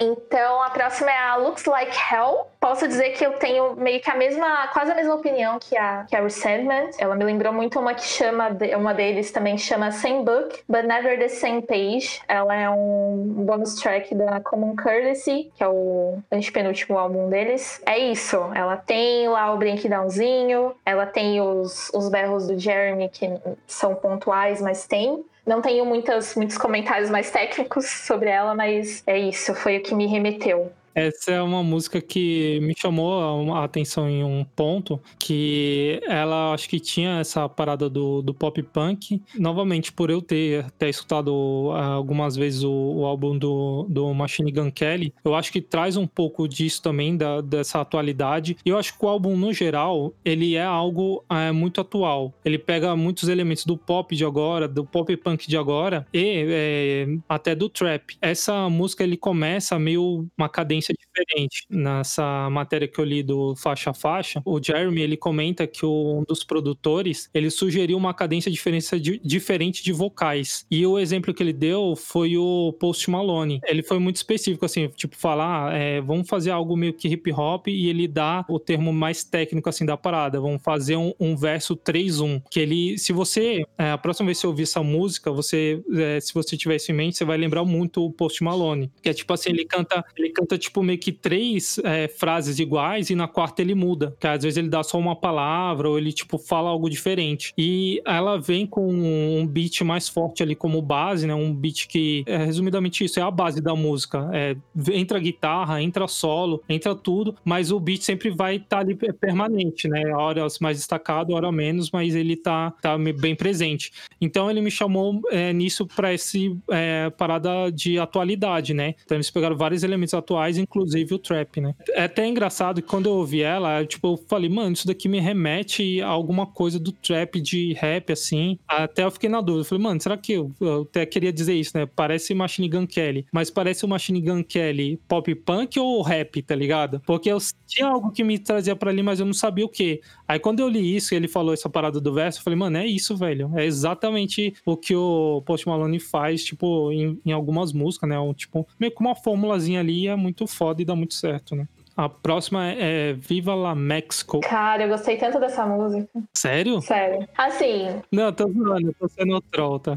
Então 0.00 0.62
a 0.62 0.70
próxima 0.70 1.10
é 1.10 1.18
a 1.18 1.36
Looks 1.36 1.64
Like 1.64 1.96
Hell. 1.96 2.46
Posso 2.60 2.88
dizer 2.88 3.10
que 3.10 3.24
eu 3.24 3.34
tenho 3.34 3.76
meio 3.76 4.00
que 4.00 4.10
a 4.10 4.16
mesma, 4.16 4.68
quase 4.68 4.90
a 4.90 4.94
mesma 4.94 5.14
opinião 5.14 5.58
que 5.58 5.76
a, 5.76 6.06
a 6.12 6.20
Resentment. 6.20 6.90
Ela 6.98 7.14
me 7.14 7.24
lembrou 7.24 7.52
muito 7.52 7.78
uma 7.78 7.94
que 7.94 8.04
chama, 8.04 8.48
uma 8.78 8.94
deles 8.94 9.30
também 9.30 9.58
chama 9.58 9.92
Same 9.92 10.24
Book, 10.24 10.62
But 10.68 10.84
Never 10.84 11.18
the 11.18 11.28
Same 11.28 11.62
Page. 11.62 12.20
Ela 12.26 12.54
é 12.54 12.70
um 12.70 13.44
bonus 13.44 13.74
track 13.76 14.14
da 14.14 14.40
Common 14.40 14.76
Courtesy, 14.76 15.52
que 15.54 15.62
é 15.62 15.68
o 15.68 16.18
antepenúltimo 16.32 16.98
álbum 16.98 17.28
deles. 17.28 17.82
É 17.86 17.98
isso, 17.98 18.36
ela 18.54 18.76
tem 18.76 19.28
lá 19.28 19.52
o 19.52 19.58
breakdownzinho, 19.58 20.74
ela 20.84 21.06
tem 21.06 21.40
os, 21.40 21.90
os 21.94 22.08
berros 22.08 22.46
do 22.46 22.58
Jeremy, 22.58 23.08
que 23.08 23.30
são 23.66 23.94
pontuais, 23.94 24.60
mas 24.60 24.86
tem. 24.86 25.24
Não 25.46 25.60
tenho 25.60 25.84
muitas, 25.84 26.34
muitos 26.34 26.56
comentários 26.56 27.10
mais 27.10 27.30
técnicos 27.30 27.86
sobre 27.86 28.30
ela, 28.30 28.54
mas 28.54 29.02
é 29.06 29.18
isso, 29.18 29.54
foi 29.54 29.76
o 29.76 29.82
que 29.82 29.94
me 29.94 30.06
remeteu. 30.06 30.72
Essa 30.94 31.32
é 31.32 31.42
uma 31.42 31.62
música 31.62 32.00
que 32.00 32.60
me 32.60 32.74
chamou 32.76 33.52
a 33.54 33.64
atenção 33.64 34.08
em 34.08 34.22
um 34.22 34.44
ponto, 34.44 35.00
que 35.18 36.00
ela 36.06 36.52
acho 36.52 36.68
que 36.68 36.78
tinha 36.78 37.18
essa 37.18 37.48
parada 37.48 37.88
do, 37.90 38.22
do 38.22 38.32
pop 38.32 38.62
punk. 38.62 39.20
Novamente, 39.36 39.92
por 39.92 40.10
eu 40.10 40.22
ter 40.22 40.64
até 40.64 40.88
escutado 40.88 41.70
ah, 41.72 41.86
algumas 41.86 42.36
vezes 42.36 42.62
o, 42.62 42.70
o, 42.70 43.04
álbum 43.04 43.36
do, 43.36 43.86
do 43.88 44.14
Machine 44.14 44.52
Gun 44.52 44.70
Kelly, 44.70 45.12
eu 45.24 45.34
acho 45.34 45.50
que 45.50 45.60
traz 45.60 45.96
um 45.96 46.06
pouco 46.06 46.46
disso 46.48 46.82
também, 46.82 47.16
da, 47.16 47.40
dessa 47.40 47.80
atualidade. 47.80 48.56
E 48.64 48.68
eu 48.68 48.78
acho 48.78 48.96
que 48.96 49.04
o 49.04 49.08
álbum, 49.08 49.36
no 49.36 49.52
geral, 49.52 50.12
ele 50.24 50.54
é 50.54 50.64
algo 50.64 51.24
é, 51.28 51.50
muito 51.50 51.80
atual. 51.80 52.32
Ele 52.44 52.58
pega 52.58 52.94
muitos 52.94 53.28
elementos 53.28 53.64
do 53.64 53.76
pop 53.76 54.14
de 54.14 54.24
agora, 54.24 54.68
do 54.68 54.84
pop 54.84 55.16
punk 55.16 55.48
de 55.48 55.56
agora, 55.56 56.06
e 56.12 56.46
é, 56.48 57.06
até 57.28 57.54
do 57.54 57.68
trap. 57.68 58.16
Essa 58.20 58.68
música, 58.68 59.02
ele 59.02 59.16
começa 59.16 59.78
meio 59.78 60.26
uma 60.36 60.48
cadência 60.48 60.83
experiência 60.84 60.94
diferente. 60.94 61.66
Nessa 61.70 62.50
matéria 62.50 62.88
que 62.88 62.98
eu 62.98 63.04
li 63.04 63.22
do 63.22 63.54
Faixa 63.56 63.90
a 63.90 63.94
Faixa, 63.94 64.42
o 64.44 64.62
Jeremy 64.62 65.00
ele 65.00 65.16
comenta 65.16 65.66
que 65.66 65.86
um 65.86 66.24
dos 66.26 66.44
produtores 66.44 67.28
ele 67.32 67.50
sugeriu 67.50 67.96
uma 67.96 68.12
cadência 68.12 68.50
diferença 68.50 68.98
de, 68.98 69.20
diferente 69.24 69.82
de 69.82 69.92
vocais. 69.92 70.66
E 70.70 70.86
o 70.86 70.98
exemplo 70.98 71.32
que 71.32 71.42
ele 71.42 71.52
deu 71.52 71.94
foi 71.96 72.36
o 72.36 72.72
Post 72.78 73.10
Malone. 73.10 73.60
Ele 73.66 73.82
foi 73.82 73.98
muito 73.98 74.16
específico, 74.16 74.64
assim, 74.64 74.88
tipo, 74.88 75.16
falar, 75.16 75.72
ah, 75.72 75.76
é, 75.76 76.00
vamos 76.00 76.28
fazer 76.28 76.50
algo 76.50 76.76
meio 76.76 76.92
que 76.92 77.08
hip 77.08 77.30
hop 77.32 77.68
e 77.68 77.88
ele 77.88 78.08
dá 78.08 78.44
o 78.48 78.58
termo 78.58 78.92
mais 78.92 79.24
técnico, 79.24 79.68
assim, 79.68 79.84
da 79.84 79.96
parada. 79.96 80.40
Vamos 80.40 80.62
fazer 80.62 80.96
um, 80.96 81.12
um 81.20 81.36
verso 81.36 81.76
3-1. 81.76 82.42
Que 82.50 82.60
ele, 82.60 82.98
se 82.98 83.12
você, 83.12 83.64
é, 83.78 83.90
a 83.90 83.98
próxima 83.98 84.26
vez 84.26 84.38
que 84.38 84.42
você 84.42 84.46
ouvir 84.46 84.62
essa 84.64 84.82
música, 84.82 85.30
você, 85.30 85.82
é, 85.94 86.20
se 86.20 86.34
você 86.34 86.56
tiver 86.56 86.76
isso 86.76 86.90
em 86.90 86.94
mente, 86.94 87.16
você 87.16 87.24
vai 87.24 87.36
lembrar 87.36 87.64
muito 87.64 88.04
o 88.04 88.10
Post 88.10 88.42
Malone. 88.42 88.90
Que 89.02 89.10
é 89.10 89.14
tipo 89.14 89.32
assim, 89.32 89.50
ele 89.50 89.64
canta, 89.64 90.04
ele 90.16 90.30
canta 90.30 90.58
tipo 90.58 90.73
meio 90.82 90.98
que 90.98 91.12
três 91.12 91.78
é, 91.84 92.08
frases 92.08 92.58
iguais 92.58 93.10
e 93.10 93.14
na 93.14 93.28
quarta 93.28 93.62
ele 93.62 93.74
muda. 93.74 94.14
Que 94.18 94.26
às 94.26 94.42
vezes 94.42 94.56
ele 94.56 94.68
dá 94.68 94.82
só 94.82 94.98
uma 94.98 95.16
palavra 95.16 95.88
ou 95.88 95.98
ele, 95.98 96.12
tipo, 96.12 96.38
fala 96.38 96.70
algo 96.70 96.88
diferente. 96.88 97.52
E 97.56 98.02
ela 98.04 98.38
vem 98.38 98.66
com 98.66 98.86
um 98.88 99.46
beat 99.46 99.82
mais 99.82 100.08
forte 100.08 100.42
ali 100.42 100.54
como 100.54 100.80
base, 100.80 101.26
né? 101.26 101.34
Um 101.34 101.54
beat 101.54 101.86
que, 101.86 102.24
é, 102.26 102.38
resumidamente 102.38 103.04
isso, 103.04 103.18
é 103.18 103.22
a 103.22 103.30
base 103.30 103.60
da 103.60 103.74
música. 103.74 104.28
É, 104.32 104.56
entra 104.92 105.18
guitarra, 105.18 105.82
entra 105.82 106.06
solo, 106.08 106.62
entra 106.68 106.94
tudo, 106.94 107.36
mas 107.44 107.70
o 107.70 107.80
beat 107.80 108.02
sempre 108.02 108.30
vai 108.30 108.56
estar 108.56 108.76
tá 108.76 108.78
ali 108.78 108.94
permanente, 108.94 109.88
né? 109.88 110.14
Horas 110.14 110.58
mais 110.58 110.78
destacado, 110.78 111.34
hora 111.34 111.50
menos, 111.50 111.90
mas 111.90 112.14
ele 112.14 112.36
tá, 112.36 112.72
tá 112.82 112.96
bem 112.98 113.34
presente. 113.34 113.92
Então 114.20 114.50
ele 114.50 114.60
me 114.60 114.70
chamou 114.70 115.20
é, 115.30 115.52
nisso 115.52 115.86
para 115.86 116.12
esse 116.12 116.56
é, 116.70 117.10
parada 117.10 117.70
de 117.70 117.98
atualidade, 117.98 118.74
né? 118.74 118.94
Então 119.04 119.16
eles 119.16 119.30
pegaram 119.30 119.56
vários 119.56 119.82
elementos 119.82 120.14
atuais, 120.14 120.58
inclusive 120.64 121.14
o 121.14 121.18
trap, 121.18 121.60
né? 121.60 121.74
É 121.90 122.04
até 122.04 122.26
engraçado 122.26 122.82
que 122.82 122.88
quando 122.88 123.06
eu 123.06 123.12
ouvi 123.12 123.42
ela, 123.42 123.84
tipo, 123.84 124.08
eu 124.08 124.16
falei, 124.28 124.48
mano, 124.50 124.72
isso 124.72 124.86
daqui 124.86 125.08
me 125.08 125.20
remete 125.20 126.00
a 126.00 126.08
alguma 126.08 126.46
coisa 126.46 126.78
do 126.78 126.92
trap 126.92 127.40
de 127.40 127.72
rap, 127.74 128.12
assim. 128.12 128.58
Até 128.66 129.04
eu 129.04 129.10
fiquei 129.10 129.28
na 129.28 129.40
dúvida. 129.40 129.62
Eu 129.62 129.64
falei, 129.64 129.84
mano, 129.84 130.00
será 130.00 130.16
que 130.16 130.32
eu, 130.32 130.50
eu 130.60 130.82
até 130.82 131.06
queria 131.06 131.32
dizer 131.32 131.54
isso, 131.54 131.76
né? 131.76 131.86
Parece 131.86 132.34
Machine 132.34 132.68
Gun 132.68 132.86
Kelly, 132.86 133.26
mas 133.32 133.50
parece 133.50 133.84
o 133.84 133.88
Machine 133.88 134.20
Gun 134.20 134.42
Kelly 134.42 134.98
pop 135.08 135.34
punk 135.34 135.78
ou 135.78 136.02
rap, 136.02 136.42
tá 136.42 136.54
ligado? 136.54 137.00
Porque 137.06 137.30
eu 137.30 137.38
tinha 137.66 137.88
algo 137.88 138.10
que 138.10 138.24
me 138.24 138.38
trazia 138.38 138.74
para 138.74 138.90
ali, 138.90 139.02
mas 139.02 139.20
eu 139.20 139.26
não 139.26 139.32
sabia 139.32 139.64
o 139.64 139.68
que. 139.68 140.00
Aí 140.26 140.38
quando 140.38 140.60
eu 140.60 140.68
li 140.68 140.96
isso 140.96 141.14
e 141.14 141.16
ele 141.16 141.28
falou 141.28 141.52
essa 141.52 141.68
parada 141.68 142.00
do 142.00 142.12
verso, 142.12 142.38
eu 142.38 142.42
falei, 142.42 142.58
mano, 142.58 142.78
é 142.78 142.86
isso, 142.86 143.16
velho. 143.16 143.50
É 143.56 143.64
exatamente 143.64 144.54
o 144.64 144.76
que 144.76 144.94
o 144.94 145.42
Post 145.44 145.66
Malone 145.66 145.98
faz, 145.98 146.44
tipo, 146.44 146.90
em, 146.92 147.20
em 147.24 147.32
algumas 147.32 147.72
músicas, 147.72 148.08
né? 148.08 148.18
Um, 148.18 148.32
tipo, 148.32 148.66
meio 148.78 148.92
que 148.92 149.00
uma 149.00 149.14
fórmulazinha 149.14 149.80
ali 149.80 150.08
é 150.08 150.16
muito 150.16 150.43
foda 150.46 150.82
e 150.82 150.84
dá 150.84 150.94
muito 150.94 151.14
certo, 151.14 151.54
né? 151.54 151.66
A 151.96 152.08
próxima 152.08 152.66
é, 152.70 153.10
é 153.10 153.12
Viva 153.12 153.54
la 153.54 153.74
Mexico. 153.74 154.40
Cara, 154.40 154.82
eu 154.82 154.88
gostei 154.88 155.16
tanto 155.16 155.38
dessa 155.38 155.64
música. 155.64 156.08
Sério? 156.36 156.80
Sério. 156.80 157.28
Assim. 157.36 158.02
Não, 158.10 158.32
tô 158.32 158.50
zoando, 158.50 158.88
eu 158.88 158.94
tô 158.98 159.08
sendo 159.08 159.40
troll, 159.42 159.78
tá? 159.78 159.96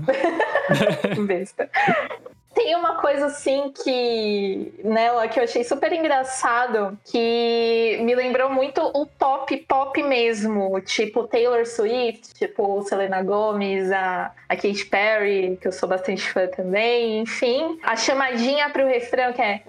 Besta. 1.25 1.69
Tem 2.57 2.75
uma 2.75 2.95
coisa 2.95 3.27
assim 3.27 3.71
que 3.83 4.73
nela 4.83 5.27
que 5.27 5.39
eu 5.39 5.43
achei 5.43 5.63
super 5.63 5.93
engraçado, 5.93 6.97
que 7.05 7.99
me 8.01 8.15
lembrou 8.15 8.49
muito 8.49 8.81
o 8.81 9.05
pop 9.05 9.55
pop 9.57 10.01
mesmo, 10.01 10.81
tipo 10.81 11.27
Taylor 11.27 11.67
Swift, 11.67 12.33
tipo 12.33 12.81
Selena 12.81 13.21
Gomez, 13.21 13.91
a, 13.91 14.31
a 14.49 14.55
Katy 14.55 14.85
Perry, 14.85 15.59
que 15.61 15.67
eu 15.67 15.71
sou 15.71 15.87
bastante 15.87 16.23
fã 16.31 16.47
também, 16.47 17.19
enfim. 17.19 17.77
A 17.83 17.95
chamadinha 17.95 18.71
pro 18.71 18.87
refrão 18.87 19.33
que 19.33 19.41
é 19.43 19.61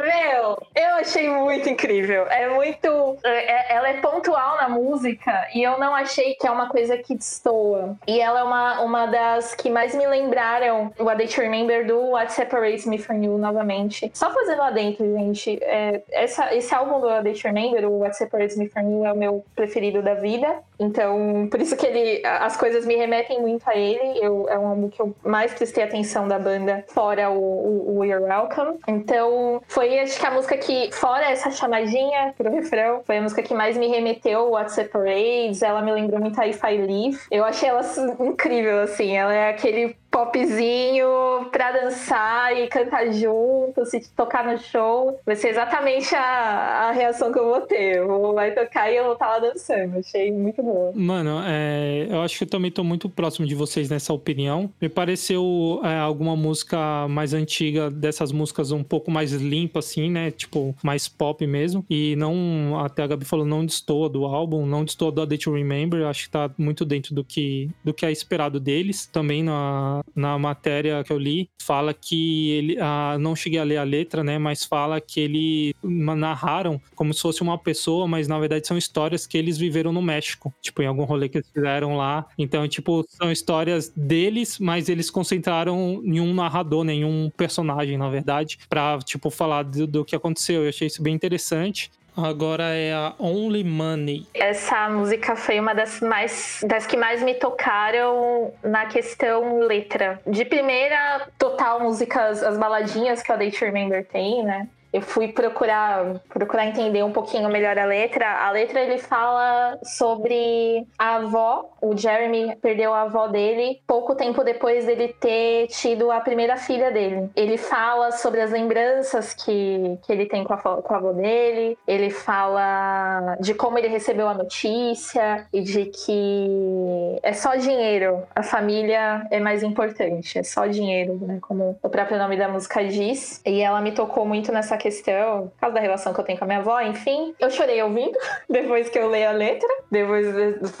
Meu, 0.00 0.58
eu 0.74 0.94
achei 0.96 1.28
muito 1.28 1.68
incrível. 1.68 2.26
É 2.26 2.48
muito. 2.48 3.16
É, 3.22 3.52
é, 3.52 3.76
ela 3.76 3.88
é 3.88 4.00
pontual 4.00 4.56
na 4.56 4.68
música 4.68 5.48
e 5.54 5.62
eu 5.62 5.78
não 5.78 5.94
achei 5.94 6.34
que 6.34 6.44
é 6.44 6.50
uma 6.50 6.68
coisa 6.68 6.98
que 6.98 7.14
destoa. 7.14 7.96
E 8.04 8.20
ela 8.20 8.40
é 8.40 8.42
uma, 8.42 8.80
uma 8.80 9.06
das 9.06 9.27
que 9.56 9.70
mais 9.70 9.94
me 9.94 10.06
lembraram 10.06 10.92
o 10.98 11.08
A 11.08 11.14
Day 11.14 11.26
Remember 11.26 11.86
do 11.86 11.98
What 12.10 12.32
Separates 12.32 12.86
Me 12.86 12.98
From 12.98 13.22
You 13.22 13.38
novamente. 13.38 14.10
Só 14.14 14.32
fazendo 14.32 14.58
lá 14.58 14.70
dentro, 14.70 15.04
gente. 15.04 15.58
É, 15.62 16.02
essa, 16.10 16.54
esse 16.54 16.74
álbum 16.74 17.00
do 17.00 17.08
A 17.08 17.20
Day 17.20 17.34
Remember, 17.42 17.84
o 17.86 17.98
What 17.98 18.16
Separates 18.16 18.56
Me 18.56 18.68
From 18.68 18.90
You, 18.90 19.04
é 19.04 19.12
o 19.12 19.16
meu 19.16 19.44
preferido 19.54 20.02
da 20.02 20.14
vida. 20.14 20.62
Então, 20.78 21.48
por 21.50 21.60
isso 21.60 21.76
que 21.76 21.86
ele, 21.86 22.22
as 22.24 22.56
coisas 22.56 22.86
me 22.86 22.94
remetem 22.96 23.40
muito 23.40 23.68
a 23.68 23.76
ele. 23.76 24.18
Eu, 24.20 24.48
é 24.48 24.58
um 24.58 24.68
álbum 24.68 24.88
que 24.88 25.00
eu 25.00 25.14
mais 25.24 25.52
prestei 25.52 25.82
atenção 25.82 26.28
da 26.28 26.38
banda, 26.38 26.84
fora 26.88 27.30
o, 27.30 27.38
o, 27.38 27.98
o 27.98 28.04
You're 28.04 28.24
Welcome. 28.24 28.78
Então, 28.86 29.62
foi 29.66 29.98
acho 29.98 30.18
que 30.18 30.26
a 30.26 30.30
música 30.30 30.56
que, 30.56 30.90
fora 30.92 31.30
essa 31.30 31.50
chamadinha 31.50 32.34
pro 32.36 32.50
refrão, 32.50 33.02
foi 33.04 33.18
a 33.18 33.22
música 33.22 33.42
que 33.42 33.54
mais 33.54 33.76
me 33.76 33.88
remeteu 33.88 34.50
What 34.50 34.72
Separates. 34.72 35.62
Ela 35.62 35.82
me 35.82 35.92
lembrou 35.92 36.20
muito 36.20 36.40
a 36.40 36.46
If 36.46 36.62
I 36.62 36.78
Live. 36.78 37.18
Eu 37.30 37.44
achei 37.44 37.68
ela 37.68 37.82
incrível, 38.20 38.82
assim. 38.82 39.16
Ela 39.16 39.34
é 39.34 39.50
aquele 39.50 39.96
popzinho 40.26 41.48
pra 41.52 41.72
dançar 41.72 42.56
e 42.56 42.66
cantar 42.68 43.12
junto, 43.12 43.84
se 43.86 44.00
tocar 44.14 44.44
no 44.44 44.58
show. 44.58 45.18
Vai 45.24 45.36
ser 45.36 45.48
exatamente 45.48 46.14
a, 46.14 46.88
a 46.88 46.92
reação 46.92 47.32
que 47.32 47.38
eu 47.38 47.44
vou 47.44 47.60
ter. 47.62 47.98
Eu 47.98 48.08
vou, 48.08 48.34
vai 48.34 48.52
tocar 48.52 48.90
e 48.90 48.96
eu 48.96 49.04
vou 49.04 49.12
estar 49.12 49.26
tá 49.26 49.32
lá 49.32 49.38
dançando. 49.38 49.98
Achei 49.98 50.32
muito 50.32 50.62
boa. 50.62 50.92
Mano, 50.94 51.40
é, 51.46 52.06
eu 52.10 52.20
acho 52.22 52.38
que 52.38 52.44
eu 52.44 52.48
também 52.48 52.70
tô 52.70 52.82
muito 52.82 53.08
próximo 53.08 53.46
de 53.46 53.54
vocês 53.54 53.88
nessa 53.88 54.12
opinião. 54.12 54.70
Me 54.80 54.88
pareceu 54.88 55.80
é, 55.84 55.98
alguma 55.98 56.34
música 56.34 57.06
mais 57.08 57.32
antiga, 57.32 57.90
dessas 57.90 58.32
músicas 58.32 58.72
um 58.72 58.82
pouco 58.82 59.10
mais 59.10 59.32
limpa, 59.32 59.78
assim, 59.78 60.10
né? 60.10 60.30
Tipo, 60.30 60.74
mais 60.82 61.08
pop 61.08 61.46
mesmo. 61.46 61.84
E 61.88 62.16
não, 62.16 62.78
até 62.80 63.02
a 63.02 63.06
Gabi 63.06 63.24
falou, 63.24 63.46
não 63.46 63.64
destoa 63.64 64.08
do 64.08 64.24
álbum, 64.24 64.66
não 64.66 64.84
destoa 64.84 65.12
do 65.12 65.22
A 65.22 65.24
Day 65.24 65.38
to 65.38 65.52
Remember. 65.52 66.06
Acho 66.06 66.24
que 66.24 66.30
tá 66.30 66.50
muito 66.58 66.84
dentro 66.84 67.14
do 67.14 67.24
que, 67.24 67.70
do 67.84 67.94
que 67.94 68.04
é 68.04 68.10
esperado 68.10 68.58
deles. 68.58 69.06
Também 69.06 69.42
na 69.42 70.02
na, 70.14 70.38
matéria 70.38 71.02
que 71.04 71.12
eu 71.12 71.18
li, 71.18 71.50
fala 71.60 71.92
que 71.92 72.50
ele. 72.50 72.76
Ah, 72.80 73.16
não 73.18 73.34
cheguei 73.34 73.58
a 73.58 73.64
ler 73.64 73.78
a 73.78 73.82
letra, 73.82 74.22
né? 74.22 74.38
Mas 74.38 74.64
fala 74.64 75.00
que 75.00 75.20
ele 75.20 75.74
narraram 75.82 76.80
como 76.94 77.12
se 77.12 77.20
fosse 77.20 77.42
uma 77.42 77.58
pessoa, 77.58 78.06
mas 78.06 78.28
na 78.28 78.38
verdade 78.38 78.66
são 78.66 78.76
histórias 78.76 79.26
que 79.26 79.36
eles 79.36 79.58
viveram 79.58 79.92
no 79.92 80.02
México. 80.02 80.52
Tipo, 80.60 80.82
em 80.82 80.86
algum 80.86 81.04
rolê 81.04 81.28
que 81.28 81.38
eles 81.38 81.50
fizeram 81.50 81.96
lá. 81.96 82.26
Então, 82.38 82.66
tipo, 82.68 83.04
são 83.08 83.30
histórias 83.30 83.92
deles, 83.96 84.58
mas 84.58 84.88
eles 84.88 85.10
concentraram 85.10 86.00
em 86.04 86.20
um 86.20 86.34
narrador, 86.34 86.84
né, 86.84 86.94
em 86.94 87.04
um 87.04 87.30
personagem, 87.36 87.96
na 87.96 88.08
verdade, 88.08 88.58
pra, 88.68 88.98
tipo, 88.98 89.30
falar 89.30 89.62
do, 89.64 89.86
do 89.86 90.04
que 90.04 90.16
aconteceu. 90.16 90.62
Eu 90.62 90.68
achei 90.68 90.86
isso 90.86 91.02
bem 91.02 91.14
interessante. 91.14 91.90
Agora 92.20 92.64
é 92.74 92.92
a 92.92 93.14
Only 93.16 93.62
Money. 93.62 94.26
Essa 94.34 94.88
música 94.88 95.36
foi 95.36 95.60
uma 95.60 95.72
das 95.72 96.00
mais 96.00 96.64
das 96.66 96.84
que 96.84 96.96
mais 96.96 97.22
me 97.22 97.34
tocaram 97.34 98.52
na 98.64 98.86
questão 98.86 99.60
letra. 99.60 100.20
De 100.26 100.44
primeira, 100.44 101.28
total 101.38 101.80
músicas, 101.80 102.42
as 102.42 102.58
baladinhas 102.58 103.22
que 103.22 103.32
o 103.32 103.36
Day 103.36 103.52
to 103.52 103.64
Remember 103.64 104.04
tem, 104.04 104.44
né? 104.44 104.68
Eu 104.92 105.02
fui 105.02 105.28
procurar 105.28 106.20
procurar 106.28 106.66
entender 106.66 107.02
um 107.02 107.12
pouquinho 107.12 107.48
melhor 107.48 107.78
a 107.78 107.84
letra. 107.84 108.46
A 108.46 108.50
letra 108.50 108.80
ele 108.80 108.98
fala 108.98 109.78
sobre 109.82 110.86
a 110.98 111.16
avó. 111.16 111.70
O 111.80 111.96
Jeremy 111.96 112.56
perdeu 112.56 112.94
a 112.94 113.02
avó 113.02 113.28
dele 113.28 113.80
pouco 113.86 114.14
tempo 114.14 114.42
depois 114.42 114.86
dele 114.86 115.14
ter 115.20 115.66
tido 115.68 116.10
a 116.10 116.20
primeira 116.20 116.56
filha 116.56 116.90
dele. 116.90 117.30
Ele 117.36 117.56
fala 117.56 118.12
sobre 118.12 118.40
as 118.40 118.50
lembranças 118.50 119.34
que, 119.34 119.98
que 120.02 120.12
ele 120.12 120.26
tem 120.26 120.42
com 120.42 120.54
a, 120.54 120.58
com 120.58 120.94
a 120.94 120.96
avó 120.96 121.12
dele. 121.12 121.76
Ele 121.86 122.10
fala 122.10 123.36
de 123.40 123.54
como 123.54 123.78
ele 123.78 123.88
recebeu 123.88 124.28
a 124.28 124.34
notícia 124.34 125.46
e 125.52 125.60
de 125.60 125.86
que 125.86 127.18
é 127.22 127.32
só 127.32 127.56
dinheiro. 127.56 128.22
A 128.34 128.42
família 128.42 129.26
é 129.30 129.38
mais 129.38 129.62
importante. 129.62 130.38
É 130.38 130.42
só 130.42 130.66
dinheiro, 130.66 131.18
né? 131.20 131.38
Como 131.42 131.78
o 131.82 131.88
próprio 131.88 132.18
nome 132.18 132.36
da 132.36 132.48
música 132.48 132.82
diz. 132.84 133.42
E 133.44 133.60
ela 133.60 133.80
me 133.80 133.92
tocou 133.92 134.24
muito 134.24 134.50
nessa 134.50 134.77
questão, 134.78 135.48
por 135.48 135.60
causa 135.60 135.74
da 135.74 135.80
relação 135.80 136.14
que 136.14 136.20
eu 136.20 136.24
tenho 136.24 136.38
com 136.38 136.44
a 136.44 136.48
minha 136.48 136.60
avó, 136.60 136.80
enfim. 136.80 137.34
Eu 137.38 137.50
chorei 137.50 137.82
ouvindo, 137.82 138.16
depois 138.48 138.88
que 138.88 138.98
eu 138.98 139.08
leio 139.08 139.28
a 139.28 139.32
letra. 139.32 139.68
Depois 139.90 140.26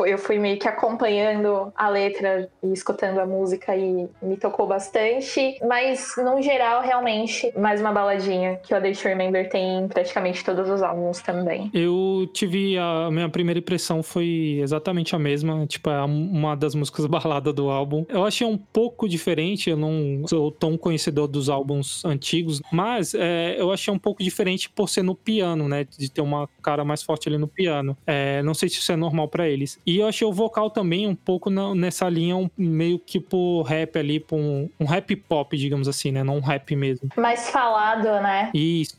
eu 0.06 0.18
fui 0.18 0.38
meio 0.38 0.58
que 0.58 0.68
acompanhando 0.68 1.72
a 1.76 1.88
letra 1.88 2.48
e 2.62 2.72
escutando 2.72 3.18
a 3.18 3.26
música 3.26 3.76
e 3.76 4.08
me 4.22 4.36
tocou 4.36 4.66
bastante. 4.66 5.58
Mas, 5.66 6.14
no 6.16 6.40
geral, 6.40 6.82
realmente, 6.82 7.52
mais 7.58 7.80
uma 7.80 7.92
baladinha 7.92 8.56
que 8.62 8.74
o 8.74 8.80
Day 8.80 8.92
Remember 8.92 9.48
tem 9.48 9.78
em 9.78 9.88
praticamente 9.88 10.44
todos 10.44 10.68
os 10.70 10.82
álbuns 10.82 11.20
também. 11.20 11.70
Eu 11.74 12.28
tive 12.32 12.78
a 12.78 13.10
minha 13.10 13.28
primeira 13.28 13.58
impressão 13.58 14.02
foi 14.02 14.58
exatamente 14.62 15.14
a 15.14 15.18
mesma, 15.18 15.66
tipo, 15.66 15.90
é 15.90 16.02
uma 16.04 16.54
das 16.54 16.74
músicas 16.74 17.06
balada 17.06 17.52
do 17.52 17.68
álbum. 17.68 18.04
Eu 18.08 18.24
achei 18.24 18.46
um 18.46 18.56
pouco 18.56 19.08
diferente, 19.08 19.70
eu 19.70 19.76
não 19.76 20.26
sou 20.26 20.50
tão 20.50 20.76
conhecedor 20.76 21.28
dos 21.28 21.48
álbuns 21.48 22.04
antigos, 22.04 22.62
mas 22.72 23.14
é, 23.14 23.56
eu 23.58 23.72
achei 23.72 23.87
um 23.92 23.98
pouco 23.98 24.22
diferente 24.22 24.68
por 24.68 24.88
ser 24.88 25.02
no 25.02 25.14
piano, 25.14 25.68
né? 25.68 25.86
De 25.96 26.10
ter 26.10 26.20
uma 26.20 26.48
cara 26.62 26.84
mais 26.84 27.02
forte 27.02 27.28
ali 27.28 27.38
no 27.38 27.48
piano. 27.48 27.96
É, 28.06 28.42
não 28.42 28.54
sei 28.54 28.68
se 28.68 28.78
isso 28.78 28.92
é 28.92 28.96
normal 28.96 29.28
para 29.28 29.48
eles. 29.48 29.78
E 29.86 29.98
eu 29.98 30.06
achei 30.06 30.26
o 30.26 30.32
vocal 30.32 30.70
também 30.70 31.06
um 31.06 31.14
pouco 31.14 31.50
na, 31.50 31.74
nessa 31.74 32.08
linha, 32.08 32.36
um, 32.36 32.50
meio 32.56 32.98
que 32.98 33.20
por 33.20 33.62
rap 33.62 33.98
ali, 33.98 34.20
por 34.20 34.36
um, 34.36 34.68
um 34.78 34.84
rap 34.84 35.14
pop, 35.16 35.56
digamos 35.56 35.88
assim, 35.88 36.10
né? 36.10 36.22
Não 36.22 36.36
um 36.36 36.40
rap 36.40 36.74
mesmo. 36.74 37.08
Mais 37.16 37.50
falado, 37.50 38.04
né? 38.22 38.50
Isso. 38.54 38.96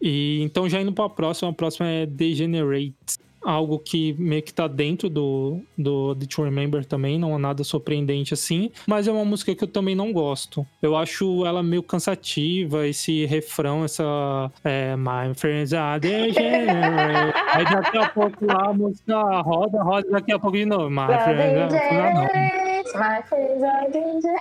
E 0.00 0.42
então 0.42 0.68
já 0.68 0.80
indo 0.80 0.92
para 0.92 1.06
a 1.06 1.10
próxima, 1.10 1.50
a 1.50 1.54
próxima 1.54 1.88
é 1.88 2.06
Degenerate 2.06 2.94
algo 3.42 3.78
que 3.78 4.14
meio 4.18 4.42
que 4.42 4.52
tá 4.52 4.66
dentro 4.66 5.08
do, 5.08 5.60
do 5.76 6.14
The 6.14 6.26
To 6.26 6.42
Remember 6.44 6.84
também, 6.84 7.18
não 7.18 7.34
é 7.34 7.38
nada 7.38 7.64
surpreendente 7.64 8.34
assim, 8.34 8.70
mas 8.86 9.06
é 9.06 9.12
uma 9.12 9.24
música 9.24 9.54
que 9.54 9.64
eu 9.64 9.68
também 9.68 9.94
não 9.94 10.12
gosto. 10.12 10.66
Eu 10.82 10.96
acho 10.96 11.44
ela 11.46 11.62
meio 11.62 11.82
cansativa, 11.82 12.86
esse 12.86 13.26
refrão, 13.26 13.84
essa 13.84 14.50
é, 14.64 14.96
My 14.96 15.34
Friends 15.34 15.72
Are 15.72 16.00
Degenerate. 16.00 17.38
Aí 17.54 17.64
daqui 17.64 17.98
a 17.98 18.08
pouco 18.08 18.44
lá 18.44 18.68
a 18.68 18.72
música 18.72 19.40
roda, 19.40 19.82
roda, 19.82 20.08
daqui 20.10 20.32
a 20.32 20.38
pouco 20.38 20.56
de 20.56 20.66
novo. 20.66 20.90
My 20.90 21.06
Friends 21.06 21.72
Are 21.72 22.48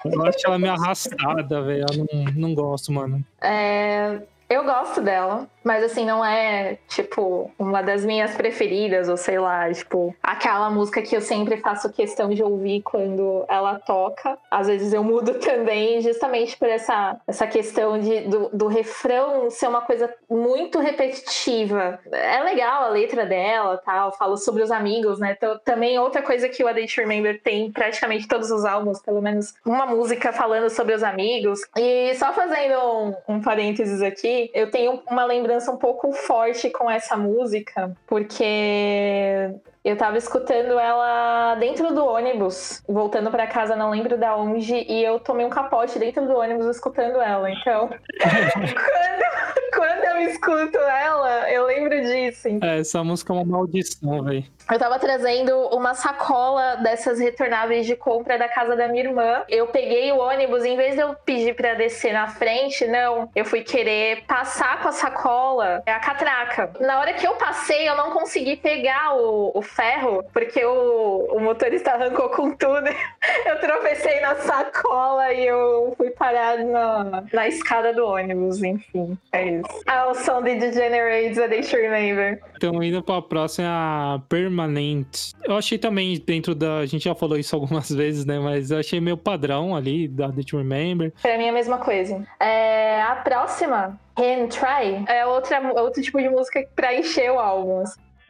eu 0.05 0.25
acho 0.25 0.37
ela 0.45 0.59
meio 0.59 0.73
arrastada, 0.73 1.61
velho. 1.61 1.85
Eu 1.91 2.07
não, 2.11 2.33
não 2.33 2.55
gosto, 2.55 2.91
mano. 2.91 3.23
É, 3.41 4.21
eu 4.49 4.63
gosto 4.63 5.01
dela. 5.01 5.47
Mas 5.67 5.83
assim, 5.83 6.05
não 6.05 6.23
é, 6.23 6.77
tipo, 6.87 7.51
uma 7.59 7.81
das 7.81 8.05
minhas 8.05 8.33
preferidas, 8.35 9.09
ou 9.09 9.17
sei 9.17 9.37
lá, 9.37 9.69
tipo, 9.73 10.15
aquela 10.23 10.69
música 10.69 11.01
que 11.01 11.13
eu 11.13 11.19
sempre 11.19 11.57
faço 11.57 11.91
questão 11.91 12.29
de 12.29 12.41
ouvir 12.41 12.81
quando 12.83 13.43
ela 13.49 13.77
toca. 13.79 14.37
Às 14.49 14.67
vezes 14.67 14.93
eu 14.93 15.03
mudo 15.03 15.33
também, 15.43 15.99
justamente 15.99 16.55
por 16.55 16.69
essa, 16.69 17.19
essa 17.27 17.45
questão 17.45 17.99
de, 17.99 18.21
do, 18.21 18.49
do 18.53 18.67
refrão 18.67 19.49
ser 19.49 19.67
uma 19.67 19.81
coisa 19.81 20.09
muito 20.29 20.79
repetitiva. 20.79 21.99
É 22.13 22.41
legal 22.43 22.83
a 22.85 22.89
letra 22.89 23.25
dela, 23.25 23.77
tal, 23.85 24.13
fala 24.13 24.37
sobre 24.37 24.63
os 24.63 24.71
amigos, 24.71 25.19
né? 25.19 25.35
Então, 25.37 25.59
também 25.65 25.99
outra 25.99 26.21
coisa 26.21 26.47
que 26.47 26.63
o 26.63 26.67
A 26.69 26.71
Day 26.71 26.87
to 26.87 27.01
Remember 27.01 27.41
tem 27.41 27.69
praticamente 27.73 28.25
todos 28.25 28.49
os 28.51 28.63
álbuns, 28.63 29.01
pelo 29.01 29.21
menos 29.21 29.53
uma 29.65 29.85
música 29.85 30.31
falando 30.31 30.69
sobre 30.69 30.93
os 30.93 31.03
amigos. 31.03 31.59
E 31.75 32.15
só 32.15 32.31
fazendo 32.31 32.79
um, 33.27 33.35
um 33.35 33.41
parênteses 33.41 34.01
aqui, 34.01 34.36
eu 34.53 34.69
tenho 34.71 35.01
uma 35.09 35.25
lembrança 35.25 35.47
lembrança 35.47 35.71
um 35.71 35.77
pouco 35.77 36.11
forte 36.11 36.69
com 36.69 36.89
essa 36.89 37.15
música, 37.15 37.95
porque 38.05 39.51
eu 39.83 39.95
tava 39.95 40.17
escutando 40.17 40.77
ela 40.77 41.55
dentro 41.55 41.93
do 41.93 42.05
ônibus, 42.05 42.83
voltando 42.87 43.31
para 43.31 43.47
casa, 43.47 43.75
não 43.75 43.89
lembro 43.89 44.17
da 44.17 44.35
onde, 44.35 44.75
e 44.75 45.03
eu 45.03 45.19
tomei 45.19 45.45
um 45.45 45.49
capote 45.49 45.97
dentro 45.97 46.25
do 46.27 46.37
ônibus 46.37 46.65
escutando 46.67 47.21
ela. 47.21 47.49
Então, 47.49 47.87
quando, 48.19 49.73
quando 49.73 50.06
eu 50.17 50.29
escuto 50.29 50.77
ela, 50.77 51.51
eu 51.51 51.65
lembro 51.65 52.01
disso. 52.01 52.47
É, 52.61 52.79
essa 52.79 53.03
música 53.03 53.33
é 53.33 53.35
uma 53.35 53.45
maldição, 53.45 54.23
velho. 54.23 54.45
Eu 54.69 54.77
tava 54.79 54.99
trazendo 54.99 55.55
uma 55.69 55.93
sacola 55.93 56.75
dessas 56.75 57.19
retornáveis 57.19 57.85
de 57.85 57.95
compra 57.95 58.37
da 58.37 58.49
casa 58.49 58.75
da 58.75 58.87
minha 58.87 59.03
irmã. 59.03 59.43
Eu 59.47 59.67
peguei 59.67 60.11
o 60.11 60.17
ônibus, 60.17 60.65
em 60.65 60.75
vez 60.75 60.95
de 60.95 61.01
eu 61.01 61.15
pedir 61.25 61.55
para 61.55 61.73
descer 61.75 62.11
na 62.11 62.27
frente, 62.27 62.85
não, 62.85 63.29
eu 63.33 63.45
fui 63.45 63.61
querer 63.61 64.23
passar 64.25 64.81
com 64.81 64.89
a 64.89 64.91
sacola 64.91 65.81
a 65.85 65.99
catraca. 65.99 66.71
Na 66.79 66.99
hora 66.99 67.13
que 67.13 67.25
eu 67.25 67.35
passei, 67.35 67.87
eu 67.87 67.95
não 67.95 68.11
consegui 68.11 68.57
pegar 68.57 69.15
o, 69.15 69.51
o 69.53 69.61
ferro, 69.61 70.23
porque 70.33 70.63
o, 70.63 71.27
o 71.31 71.39
motorista 71.39 71.91
arrancou 71.91 72.29
com 72.29 72.51
tudo. 72.51 72.87
Eu 73.45 73.59
tropecei 73.59 74.19
na 74.19 74.35
sacola 74.35 75.33
e 75.33 75.45
eu 75.45 75.93
fui 75.95 76.09
parar 76.11 76.57
na, 76.57 77.23
na 77.31 77.47
escada 77.47 77.93
do 77.93 78.05
ônibus, 78.05 78.61
enfim. 78.61 79.17
É 79.31 79.45
isso. 79.45 79.83
Ah, 79.85 80.06
o 80.11 80.15
som 80.15 80.41
de 80.41 80.55
Degenerates, 80.55 81.37
a 81.37 81.47
Deixa 81.47 81.77
Remember. 81.77 81.97
Remember. 81.97 82.39
Então, 82.55 82.81
indo 82.83 83.01
pra 83.03 83.21
próxima, 83.21 84.23
Permanent. 84.29 85.31
Eu 85.43 85.55
achei 85.55 85.77
também, 85.77 86.19
dentro 86.25 86.55
da. 86.55 86.79
A 86.79 86.85
gente 86.85 87.05
já 87.05 87.15
falou 87.15 87.37
isso 87.37 87.55
algumas 87.55 87.89
vezes, 87.91 88.25
né? 88.25 88.39
Mas 88.39 88.71
eu 88.71 88.79
achei 88.79 88.99
meio 88.99 89.17
padrão 89.17 89.75
ali, 89.75 90.07
da 90.07 90.31
The 90.31 90.43
to 90.43 90.57
Remember. 90.57 91.13
Pra 91.21 91.37
mim 91.37 91.45
é 91.45 91.49
a 91.49 91.53
mesma 91.53 91.77
coisa. 91.77 92.25
É, 92.39 93.01
a 93.01 93.15
próxima, 93.17 93.99
Hand 94.17 94.49
Try, 94.49 95.05
é 95.07 95.25
outra, 95.25 95.59
outro 95.81 96.01
tipo 96.01 96.19
de 96.19 96.29
música 96.29 96.65
pra 96.75 96.95
encher 96.95 97.31
o 97.31 97.39
álbum. 97.39 97.83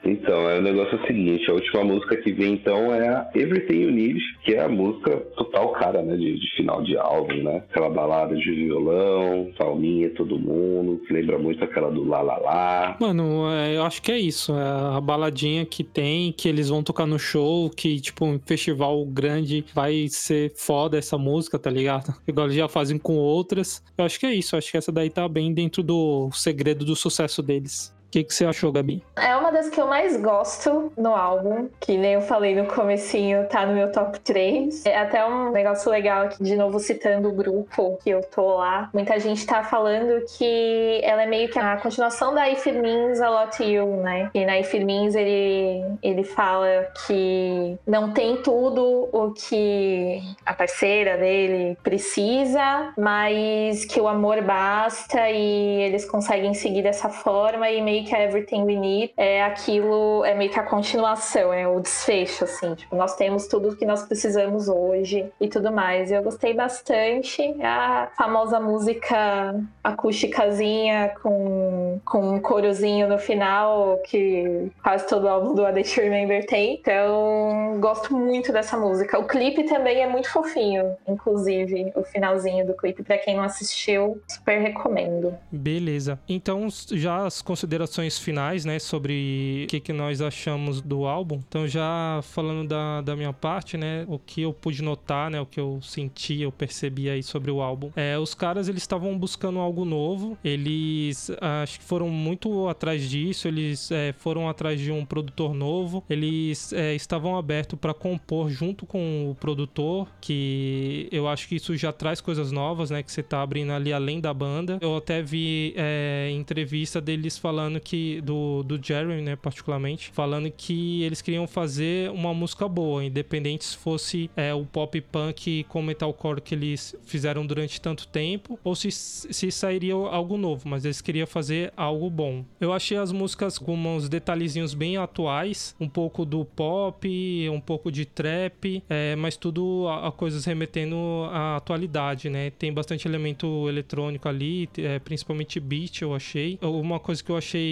Então, 0.04 0.50
é, 0.50 0.60
o 0.60 0.62
negócio 0.62 0.98
é 0.98 1.04
o 1.04 1.08
seguinte, 1.08 1.50
a 1.50 1.54
última 1.54 1.84
música 1.84 2.16
que 2.18 2.32
vem 2.32 2.54
então 2.54 2.94
é 2.94 3.08
a 3.08 3.30
Everything 3.36 3.82
You 3.82 3.92
Need, 3.92 4.20
que 4.44 4.54
é 4.54 4.64
a 4.64 4.70
música 4.70 5.18
total 5.36 5.72
cara, 5.74 6.02
né, 6.02 6.16
de, 6.16 6.40
de 6.40 6.56
final 6.56 6.82
de 6.82 6.98
álbum, 6.98 7.44
né? 7.44 7.64
Aquela 7.70 7.90
balada 7.90 8.36
de 8.36 8.52
violão, 8.52 9.52
palminha, 9.58 10.10
todo 10.12 10.40
mundo, 10.40 11.02
que 11.06 11.14
lembra 11.14 11.38
muito 11.38 11.64
aquela 11.64 11.90
do 11.92 12.08
La 12.08 12.22
La 12.22 12.38
La. 12.38 12.98
Mano, 13.00 13.52
é, 13.52 13.76
eu 13.76 13.84
acho 13.84 14.02
que 14.02 14.12
é 14.12 14.18
isso. 14.18 14.54
É 14.54 14.98
a 14.98 15.02
baladinha 15.02 15.66
que 15.66 15.84
tem, 15.84 16.32
que 16.32 16.48
eles 16.48 16.70
vão 16.70 16.84
tocar 16.84 17.06
no 17.06 17.20
show, 17.20 17.70
que, 17.70 18.00
tipo, 18.00 18.26
um 18.26 18.40
festival 18.40 19.06
grande 19.06 19.66
vai 19.74 20.08
ser 20.10 20.54
foda 20.56 20.98
essa 20.98 21.18
música, 21.18 21.60
tá 21.60 21.70
ligado? 21.70 22.14
Igual 22.28 22.48
eles 22.48 22.58
já 22.58 22.68
fazem 22.68 22.98
com 22.98 23.16
outras. 23.16 23.84
Eu 23.98 24.06
acho 24.06 24.20
que 24.20 24.26
é 24.26 24.34
isso. 24.34 24.56
Acho 24.56 24.72
que 24.72 24.78
essa 24.78 24.92
daí 24.92 25.10
tá 25.10 25.28
bem 25.28 25.54
dentro 25.54 25.84
do 25.84 26.30
segredo 26.32 26.86
do 26.86 26.96
sucesso 26.96 27.42
deles. 27.42 27.97
O 28.08 28.10
que, 28.10 28.24
que 28.24 28.34
você 28.34 28.46
achou, 28.46 28.72
Gabi? 28.72 29.04
É 29.18 29.36
uma 29.36 29.52
das 29.52 29.70
que 29.70 29.82
eu 29.82 29.86
mais 29.86 30.16
gosto 30.16 30.94
no 30.98 31.14
álbum, 31.14 31.68
que 31.78 31.98
nem 31.98 32.14
eu 32.14 32.22
falei 32.22 32.56
no 32.56 32.66
comecinho, 32.66 33.46
tá 33.50 33.66
no 33.66 33.74
meu 33.74 33.92
top 33.92 34.18
3. 34.22 34.86
É 34.86 34.98
até 34.98 35.26
um 35.26 35.52
negócio 35.52 35.92
legal 35.92 36.24
aqui, 36.24 36.42
de 36.42 36.56
novo 36.56 36.80
citando 36.80 37.28
o 37.28 37.34
grupo 37.34 38.00
que 38.02 38.10
eu 38.10 38.22
tô 38.22 38.56
lá. 38.56 38.90
Muita 38.94 39.20
gente 39.20 39.46
tá 39.46 39.62
falando 39.62 40.24
que 40.38 41.02
ela 41.04 41.24
é 41.24 41.26
meio 41.26 41.50
que 41.50 41.60
a 41.60 41.76
continuação 41.76 42.34
da 42.34 42.50
If 42.50 42.66
It 42.66 42.80
Means 42.80 43.20
A 43.20 43.30
Lot 43.30 43.62
You, 43.62 43.98
né? 43.98 44.32
E 44.34 44.46
na 44.46 44.58
If 44.58 44.74
It 44.74 44.86
Means 44.86 45.14
ele, 45.14 45.84
ele 46.02 46.24
fala 46.24 46.88
que 47.06 47.78
não 47.86 48.14
tem 48.14 48.38
tudo 48.38 49.10
o 49.12 49.34
que 49.34 50.22
a 50.46 50.54
parceira 50.54 51.18
dele 51.18 51.78
precisa, 51.84 52.94
mas 52.98 53.84
que 53.84 54.00
o 54.00 54.08
amor 54.08 54.42
basta 54.42 55.30
e 55.30 55.82
eles 55.82 56.06
conseguem 56.06 56.54
seguir 56.54 56.84
dessa 56.84 57.10
forma 57.10 57.70
e 57.70 57.82
meio 57.82 57.97
que 58.06 58.16
a 58.16 58.24
Everything 58.24 58.64
We 58.64 58.76
Need 58.76 59.14
é 59.18 59.44
aquilo, 59.44 60.24
é 60.26 60.34
meio 60.34 60.52
que 60.52 60.60
a 60.60 60.64
continuação, 60.64 61.52
é 61.54 61.68
o 61.68 61.80
desfecho, 61.80 62.44
assim. 62.44 62.76
Tipo, 62.76 62.96
nós 62.96 63.16
temos 63.16 63.48
tudo 63.48 63.70
o 63.70 63.76
que 63.76 63.86
nós 63.86 64.04
precisamos 64.06 64.68
hoje 64.68 65.32
e 65.40 65.48
tudo 65.48 65.72
mais. 65.72 66.12
Eu 66.12 66.24
gostei 66.24 66.54
bastante. 66.54 67.42
A 67.62 68.10
famosa 68.18 68.60
música 68.60 69.60
acústicazinha 69.84 71.14
com, 71.22 72.00
com 72.06 72.36
um 72.36 72.40
corozinho 72.40 73.08
no 73.08 73.18
final, 73.18 74.00
que 74.06 74.72
quase 74.84 75.08
todo 75.08 75.28
álbum 75.28 75.56
do 75.56 75.66
A 75.66 75.72
Day 75.72 75.84
to 75.84 76.02
Remember 76.02 76.46
tem. 76.46 76.76
Então, 76.76 77.78
gosto 77.80 78.16
muito 78.16 78.52
dessa 78.52 78.78
música. 78.78 79.18
O 79.20 79.26
clipe 79.26 79.64
também 79.64 80.02
é 80.02 80.08
muito 80.08 80.30
fofinho, 80.30 80.96
inclusive, 81.08 81.92
o 81.96 82.04
finalzinho 82.04 82.66
do 82.66 82.74
clipe. 82.74 83.04
Pra 83.04 83.18
quem 83.18 83.36
não 83.36 83.44
assistiu, 83.44 84.22
super 84.28 84.60
recomendo. 84.60 85.34
Beleza. 85.52 86.20
Então, 86.28 86.68
já 86.92 87.26
as 87.26 87.42
considerações 87.42 87.87
finais, 88.18 88.66
né, 88.66 88.80
sobre 88.80 89.64
o 89.66 89.68
que, 89.68 89.80
que 89.80 89.94
nós 89.94 90.22
achamos 90.22 90.82
do 90.82 91.06
álbum. 91.06 91.40
Então, 91.48 91.68
já 91.68 92.20
falando 92.24 92.68
da, 92.68 93.02
da 93.02 93.16
minha 93.16 93.34
parte, 93.34 93.78
né, 93.78 94.06
o 94.08 94.20
que 94.20 94.42
eu 94.42 94.54
pude 94.54 94.82
notar, 94.82 95.30
né, 95.30 95.40
o 95.40 95.46
que 95.46 95.60
eu 95.60 95.80
senti, 95.82 96.42
eu 96.42 96.52
percebi 96.52 97.10
aí 97.10 97.24
sobre 97.24 97.52
o 97.52 97.62
álbum. 97.62 97.92
É, 97.96 98.18
os 98.18 98.34
caras, 98.34 98.68
eles 98.68 98.84
estavam 98.84 99.18
buscando 99.18 99.60
algo 99.60 99.86
novo. 99.86 100.38
Eles, 100.44 101.32
acho 101.42 101.80
que 101.80 101.86
foram 101.86 102.10
muito 102.10 102.68
atrás 102.68 103.10
disso. 103.10 103.48
Eles 103.48 103.92
é, 103.92 104.14
foram 104.14 104.50
atrás 104.50 104.80
de 104.80 104.92
um 104.92 105.06
produtor 105.06 105.54
novo. 105.54 106.04
Eles 106.10 106.74
é, 106.74 106.96
estavam 106.96 107.38
abertos 107.38 107.78
para 107.80 107.94
compor 107.94 108.50
junto 108.50 108.86
com 108.86 109.30
o 109.32 109.36
produtor, 109.36 110.08
que 110.22 111.08
eu 111.12 111.28
acho 111.28 111.48
que 111.48 111.56
isso 111.56 111.76
já 111.76 111.92
traz 111.92 112.22
coisas 112.22 112.52
novas, 112.52 112.90
né, 112.90 113.04
que 113.04 113.12
você 113.12 113.24
tá 113.24 113.42
abrindo 113.42 113.72
ali 113.72 113.94
além 113.94 114.20
da 114.20 114.34
banda. 114.34 114.78
Eu 114.82 114.98
até 114.98 115.22
vi 115.22 115.74
é, 115.76 116.30
entrevista 116.32 117.02
deles 117.02 117.38
falando 117.38 117.77
que 117.80 118.22
do, 118.22 118.64
do 118.64 118.80
Jeremy, 118.82 119.22
né, 119.22 119.36
particularmente, 119.36 120.10
falando 120.14 120.50
que 120.52 121.04
eles 121.04 121.22
queriam 121.22 121.48
fazer 121.48 122.10
uma 122.12 122.34
música 122.34 122.68
boa, 122.68 123.04
independente 123.04 123.66
se 123.66 123.78
fosse 123.78 124.30
é, 124.36 124.54
o 124.54 124.66
pop 124.66 125.00
punk 125.02 125.66
com 125.70 125.82
metalcore 125.82 126.42
que 126.42 126.56
eles 126.56 126.96
fizeram 127.06 127.46
durante 127.46 127.80
tanto 127.82 128.08
tempo, 128.08 128.60
ou 128.64 128.76
se, 128.76 128.92
se 128.92 129.52
sairia 129.52 129.94
algo 129.94 130.38
novo, 130.38 130.68
mas 130.68 130.86
eles 130.86 131.02
queriam 131.02 131.28
fazer 131.28 131.72
algo 131.76 132.10
bom. 132.10 132.44
Eu 132.60 132.74
achei 132.74 132.98
as 132.98 133.12
músicas 133.12 133.58
com 133.58 133.76
uns 133.76 134.10
detalhezinhos 134.10 134.74
bem 134.74 134.98
atuais, 134.98 135.76
um 135.80 135.88
pouco 135.88 136.26
do 136.26 136.46
pop, 136.46 137.50
um 137.50 137.60
pouco 137.60 137.92
de 137.92 138.06
trap, 138.06 138.84
é, 138.90 139.16
mas 139.16 139.38
tudo 139.38 139.88
a, 139.88 140.08
a 140.08 140.12
coisas 140.12 140.46
remetendo 140.46 140.96
à 141.32 141.58
atualidade, 141.58 142.30
né? 142.30 142.50
Tem 142.52 142.72
bastante 142.74 143.08
elemento 143.08 143.68
eletrônico 143.68 144.28
ali, 144.28 144.70
é, 144.78 145.00
principalmente 145.00 145.60
beat, 145.60 146.02
eu 146.02 146.14
achei. 146.14 146.58
Uma 146.62 147.00
coisa 147.00 147.24
que 147.24 147.32
eu 147.32 147.38
achei 147.38 147.67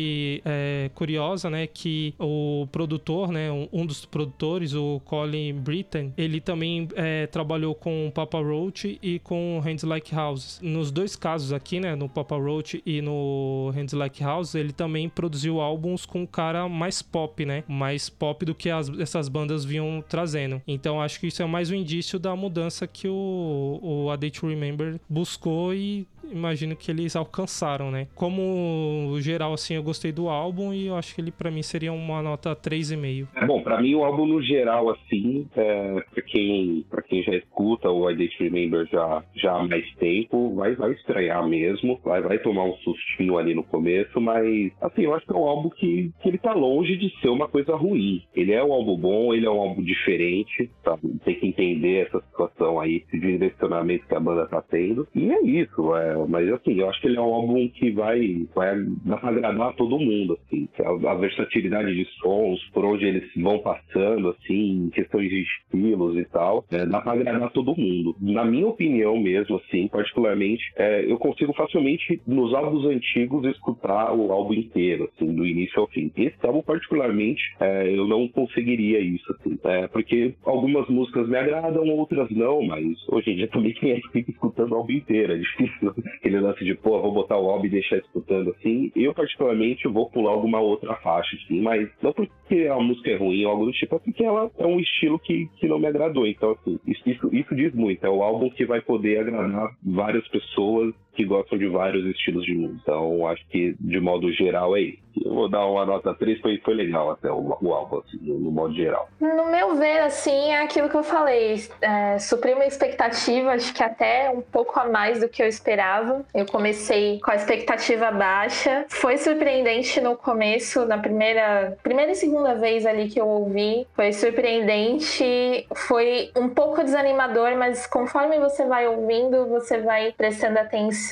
é, 0.46 0.90
curiosa, 0.94 1.50
né, 1.50 1.68
que 1.68 2.14
o 2.20 2.68
produtor, 2.72 3.32
né, 3.32 3.52
um, 3.72 3.86
dos 3.86 4.06
produtores, 4.06 4.74
o 4.74 5.02
Colin 5.06 5.54
Britton, 5.54 6.12
ele 6.18 6.40
também 6.40 6.88
é, 6.96 7.28
trabalhou 7.28 7.76
com 7.76 8.12
Papa 8.14 8.40
Roach 8.40 9.00
e 9.02 9.20
com 9.20 9.60
Hands 9.64 9.84
Like 9.84 10.16
Houses. 10.16 10.60
Nos 10.62 10.92
dois 10.92 11.16
casos 11.16 11.54
aqui, 11.54 11.80
né, 11.80 11.96
no 11.96 12.10
Papa 12.10 12.36
Roach 12.36 12.82
e 12.86 13.02
no 13.02 13.72
Hands 13.76 13.94
Like 13.94 14.24
Houses, 14.24 14.56
ele 14.56 14.72
também 14.72 15.10
produziu 15.10 15.60
álbuns 15.62 16.06
com 16.06 16.22
um 16.22 16.26
cara 16.26 16.68
mais 16.68 17.02
pop, 17.02 17.46
né, 17.46 17.64
mais 17.68 18.10
pop 18.10 18.46
do 18.46 18.56
que 18.56 18.70
as, 18.70 18.90
essas 19.00 19.30
bandas 19.30 19.64
vinham 19.64 20.04
trazendo. 20.08 20.62
Então 20.68 21.02
acho 21.02 21.20
que 21.20 21.28
isso 21.28 21.42
é 21.42 21.46
mais 21.46 21.70
um 21.72 21.76
indício 21.76 22.18
da 22.20 22.36
mudança 22.36 22.88
que 22.88 23.08
o, 23.08 23.80
o 23.82 24.10
A 24.10 24.16
Day 24.16 24.32
to 24.32 24.48
Remember 24.48 25.00
buscou 25.10 25.74
e 25.74 26.08
imagino 26.32 26.76
que 26.76 26.92
eles 26.92 27.16
alcançaram, 27.16 27.92
né? 27.92 28.08
Como 28.16 29.18
geral, 29.20 29.54
assim, 29.54 29.76
eu 29.76 29.84
gostei 29.84 30.12
do 30.12 30.30
álbum 30.30 30.74
e 30.74 30.88
eu 30.88 30.96
acho 30.96 31.14
que 31.14 31.22
ele 31.22 31.32
para 31.32 31.52
mim 31.52 31.62
seria 31.62 31.92
uma 31.92 32.22
nota 32.22 32.56
3,5. 32.56 33.28
Bom, 33.48 33.62
pra 33.62 33.82
mim 33.82 33.96
o 33.96 34.04
álbum 34.04 34.26
no 34.26 34.42
geral, 34.42 34.90
assim, 34.90 35.48
é, 35.56 36.04
pra, 36.14 36.22
quem, 36.22 36.86
pra 36.90 37.02
quem 37.02 37.24
já 37.24 37.36
escuta 37.36 37.90
o 37.90 38.10
I 38.10 38.16
Date 38.16 38.44
Remember 38.44 38.88
já, 38.92 39.24
já 39.36 39.54
há 39.54 39.68
mais 39.68 39.86
tempo, 39.96 40.56
vai, 40.56 40.76
vai 40.76 40.92
estranhar 40.92 41.48
mesmo, 41.48 42.00
vai, 42.04 42.22
vai 42.22 42.40
tomar 42.40 42.64
um 42.64 42.76
sustinho 42.78 43.38
ali 43.38 43.54
no 43.54 43.64
começo, 43.64 44.20
mas, 44.20 44.72
assim, 44.82 45.04
eu 45.04 45.14
acho 45.14 45.26
que 45.26 45.34
é 45.34 45.36
um 45.36 45.48
álbum 45.48 45.70
que, 45.70 46.12
que 46.22 46.30
ele 46.30 46.38
tá 46.38 46.54
longe 46.54 46.98
de 46.98 47.10
ser 47.22 47.30
uma 47.30 47.48
coisa 47.48 47.76
ruim. 47.76 48.24
Ele 48.36 48.54
é 48.54 48.64
um 48.64 48.74
álbum 48.74 48.98
bom, 48.98 49.34
ele 49.34 49.46
é 49.46 49.50
um 49.50 49.60
álbum 49.60 49.84
diferente, 49.84 50.70
tá? 50.84 50.98
Tem 51.24 51.36
que 51.36 51.48
entender 51.48 52.08
essa 52.08 52.20
situação 52.22 52.80
aí, 52.80 53.04
esse 53.08 53.20
direcionamento 53.20 54.08
que 54.08 54.16
a 54.16 54.20
banda 54.20 54.48
tá 54.48 54.62
tendo. 54.62 55.08
E 55.16 55.32
é 55.32 55.42
isso, 55.42 55.96
é, 55.96 56.15
mas 56.28 56.52
assim, 56.52 56.80
eu 56.80 56.90
acho 56.90 57.02
que 57.02 57.08
ele 57.08 57.18
é 57.18 57.22
um 57.22 57.34
álbum 57.34 57.68
que 57.70 57.92
vai, 57.92 58.46
vai 58.54 58.76
agradar 59.22 59.74
todo 59.76 60.00
mundo, 60.00 60.38
assim. 60.46 60.68
A, 60.80 61.12
a 61.12 61.16
versatilidade 61.16 61.94
de 61.94 62.06
sons, 62.20 62.60
por 62.74 62.86
onde 62.86 63.06
eles 63.06 63.30
vão 63.36 63.60
passando, 63.60 64.30
assim, 64.30 64.90
questões 64.94 65.30
de 65.30 65.42
estilos 65.42 66.18
e 66.18 66.26
tal, 66.26 66.66
é, 66.72 66.86
dá 66.86 67.02
pra 67.02 67.14
agradar 67.14 67.52
todo 67.52 67.76
mundo. 67.76 68.16
Na 68.20 68.46
minha 68.46 68.68
opinião 68.68 69.18
mesmo, 69.18 69.58
assim, 69.58 69.88
particularmente, 69.88 70.64
é, 70.76 71.06
eu 71.10 71.18
consigo 71.18 71.54
facilmente, 71.54 72.22
nos 72.28 72.54
álbuns 72.54 72.86
antigos, 72.86 73.46
escutar 73.46 74.14
o 74.14 74.32
álbum 74.32 74.54
inteiro, 74.54 75.10
assim, 75.14 75.34
do 75.34 75.46
início 75.46 75.80
ao 75.80 75.88
fim. 75.88 76.12
Esse 76.16 76.36
álbum, 76.44 76.62
particularmente, 76.62 77.42
é, 77.60 77.90
eu 77.90 78.08
não 78.08 78.28
conseguiria 78.28 79.00
isso, 79.00 79.26
assim, 79.34 79.58
é, 79.64 79.88
porque 79.88 80.34
algumas 80.46 80.88
músicas 80.90 81.28
me 81.28 81.38
agradam, 81.38 81.88
outras 81.90 82.30
não, 82.32 82.62
mas 82.64 82.86
hoje 83.10 83.32
em 83.32 83.36
dia 83.36 83.48
também 83.48 83.74
quem 83.74 83.92
é 83.92 84.00
que 84.00 84.32
escutando 84.32 84.72
o 84.72 84.76
álbum 84.76 84.94
inteiro, 84.94 85.34
é 85.34 85.38
difícil 85.38 85.94
aquele 86.18 86.40
lance 86.40 86.64
de, 86.64 86.76
pô, 86.76 87.02
vou 87.02 87.12
botar 87.12 87.38
o 87.38 87.50
álbum 87.50 87.66
e 87.66 87.70
deixar 87.70 87.98
escutando 87.98 88.52
assim. 88.52 88.92
Eu, 88.96 89.14
particularmente, 89.14 89.88
vou 89.88 90.10
pular 90.10 90.32
alguma 90.32 90.60
outra 90.60 90.96
faixa, 90.98 91.36
assim, 91.36 91.62
mas 91.62 91.90
não 92.02 92.14
porque 92.14 92.68
a 92.68 92.80
música 92.80 93.12
é 93.12 93.18
ruim 93.18 93.46
ou 93.46 93.52
algo 93.52 93.66
do 93.66 93.72
tipo, 93.72 93.96
é 93.96 94.00
porque 94.00 94.24
ela 94.24 94.50
é 94.58 94.66
um 94.66 94.80
estilo 94.80 95.20
que, 95.20 95.48
que 95.60 95.68
não 95.68 95.80
me 95.80 95.88
agradou. 95.88 96.26
Então, 96.28 96.52
assim, 96.52 96.80
isso, 96.88 97.10
isso, 97.10 97.30
isso 97.36 97.56
diz 97.56 97.74
muito. 97.74 98.06
É 98.06 98.10
o 98.10 98.24
álbum 98.24 98.50
que 98.50 98.66
vai 98.66 98.82
poder 98.82 99.20
agradar 99.20 99.76
várias 99.84 100.28
pessoas 100.28 100.94
que 101.16 101.26
gostam 101.26 101.58
de 101.58 101.68
vários 101.68 102.06
estilos 102.06 102.46
de 102.46 102.54
música. 102.54 102.80
Então, 102.82 103.28
acho 103.28 103.46
que, 103.48 103.76
de 103.80 104.00
modo 104.00 104.32
geral, 104.32 104.76
é 104.76 104.82
isso. 104.82 105.06
Eu 105.24 105.34
vou 105.34 105.50
dar 105.50 105.66
uma 105.66 105.86
nota 105.86 106.14
3, 106.14 106.42
foi, 106.42 106.60
foi 106.60 106.74
legal 106.74 107.10
até 107.10 107.32
o, 107.32 107.58
o 107.62 107.74
álbum, 107.74 108.00
assim, 108.00 108.18
no, 108.22 108.38
no, 108.38 108.52
modo 108.52 108.76
geral. 108.76 109.08
No 109.22 109.50
meu 109.50 109.76
ver, 109.76 110.00
assim, 110.02 110.52
é 110.52 110.62
aquilo 110.62 110.90
que 110.90 110.96
eu 110.96 111.04
falei. 111.04 111.64
É, 111.82 112.20
supriu 112.20 112.56
uma 112.56 112.66
expectativa, 112.66 113.52
acho 113.52 113.74
que 113.74 113.82
até 113.82 114.30
um 114.30 114.42
pouco 114.42 114.78
a 114.78 114.90
mais 114.90 115.22
do 115.22 115.30
que 115.30 115.42
eu 115.42 115.48
esperava. 115.48 116.26
Eu 116.34 116.46
comecei 116.46 117.22
com 117.22 117.32
a 117.32 117.36
expectativa 117.36 118.12
baixa. 118.12 118.86
Foi 118.90 119.18
surpreendente 119.18 120.02
no 120.02 120.18
começo, 120.18 120.86
na 120.86 120.98
primeira, 120.98 121.78
primeira 121.82 122.12
e 122.12 122.16
segunda 122.16 122.54
vez 122.56 122.86
ali 122.86 123.08
que 123.08 123.20
eu 123.20 123.28
ouvi. 123.28 123.88
Foi 123.96 124.12
surpreendente. 124.12 125.66
Foi 125.88 126.30
um 126.36 126.50
pouco 126.50 126.84
desanimador, 126.84 127.56
mas 127.56 127.88
conforme 127.88 128.38
você 128.38 128.66
vai 128.66 128.86
ouvindo, 128.86 129.48
você 129.48 129.80
vai 129.80 130.12
prestando 130.12 130.60
atenção 130.60 131.05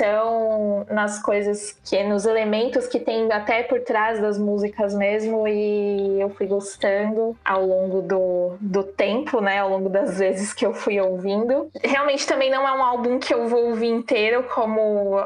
nas 0.90 1.22
coisas 1.22 1.78
que, 1.84 2.02
nos 2.04 2.26
elementos 2.26 2.88
que 2.88 3.00
tem 3.00 3.32
até 3.32 3.64
por 3.64 3.82
trás 3.82 4.20
das 4.20 4.38
músicas 4.38 4.94
mesmo 4.94 5.48
e 5.48 6.22
eu 6.22 6.30
fui 6.30 6.48
gostando 6.48 7.36
ao 7.44 7.66
longo 7.66 8.02
do, 8.02 8.56
do 8.60 8.84
tempo, 8.84 9.42
né? 9.42 9.60
Ao 9.60 9.70
longo 9.70 9.90
das 9.90 10.20
vezes 10.20 10.54
que 10.54 10.66
eu 10.66 10.74
fui 10.74 11.00
ouvindo. 11.00 11.70
Realmente 11.84 12.26
também 12.28 12.50
não 12.50 12.68
é 12.68 12.72
um 12.74 12.84
álbum 12.84 13.20
que 13.20 13.34
eu 13.34 13.48
vou 13.48 13.70
ouvir 13.70 13.88
inteiro, 13.88 14.44
como, 14.54 15.18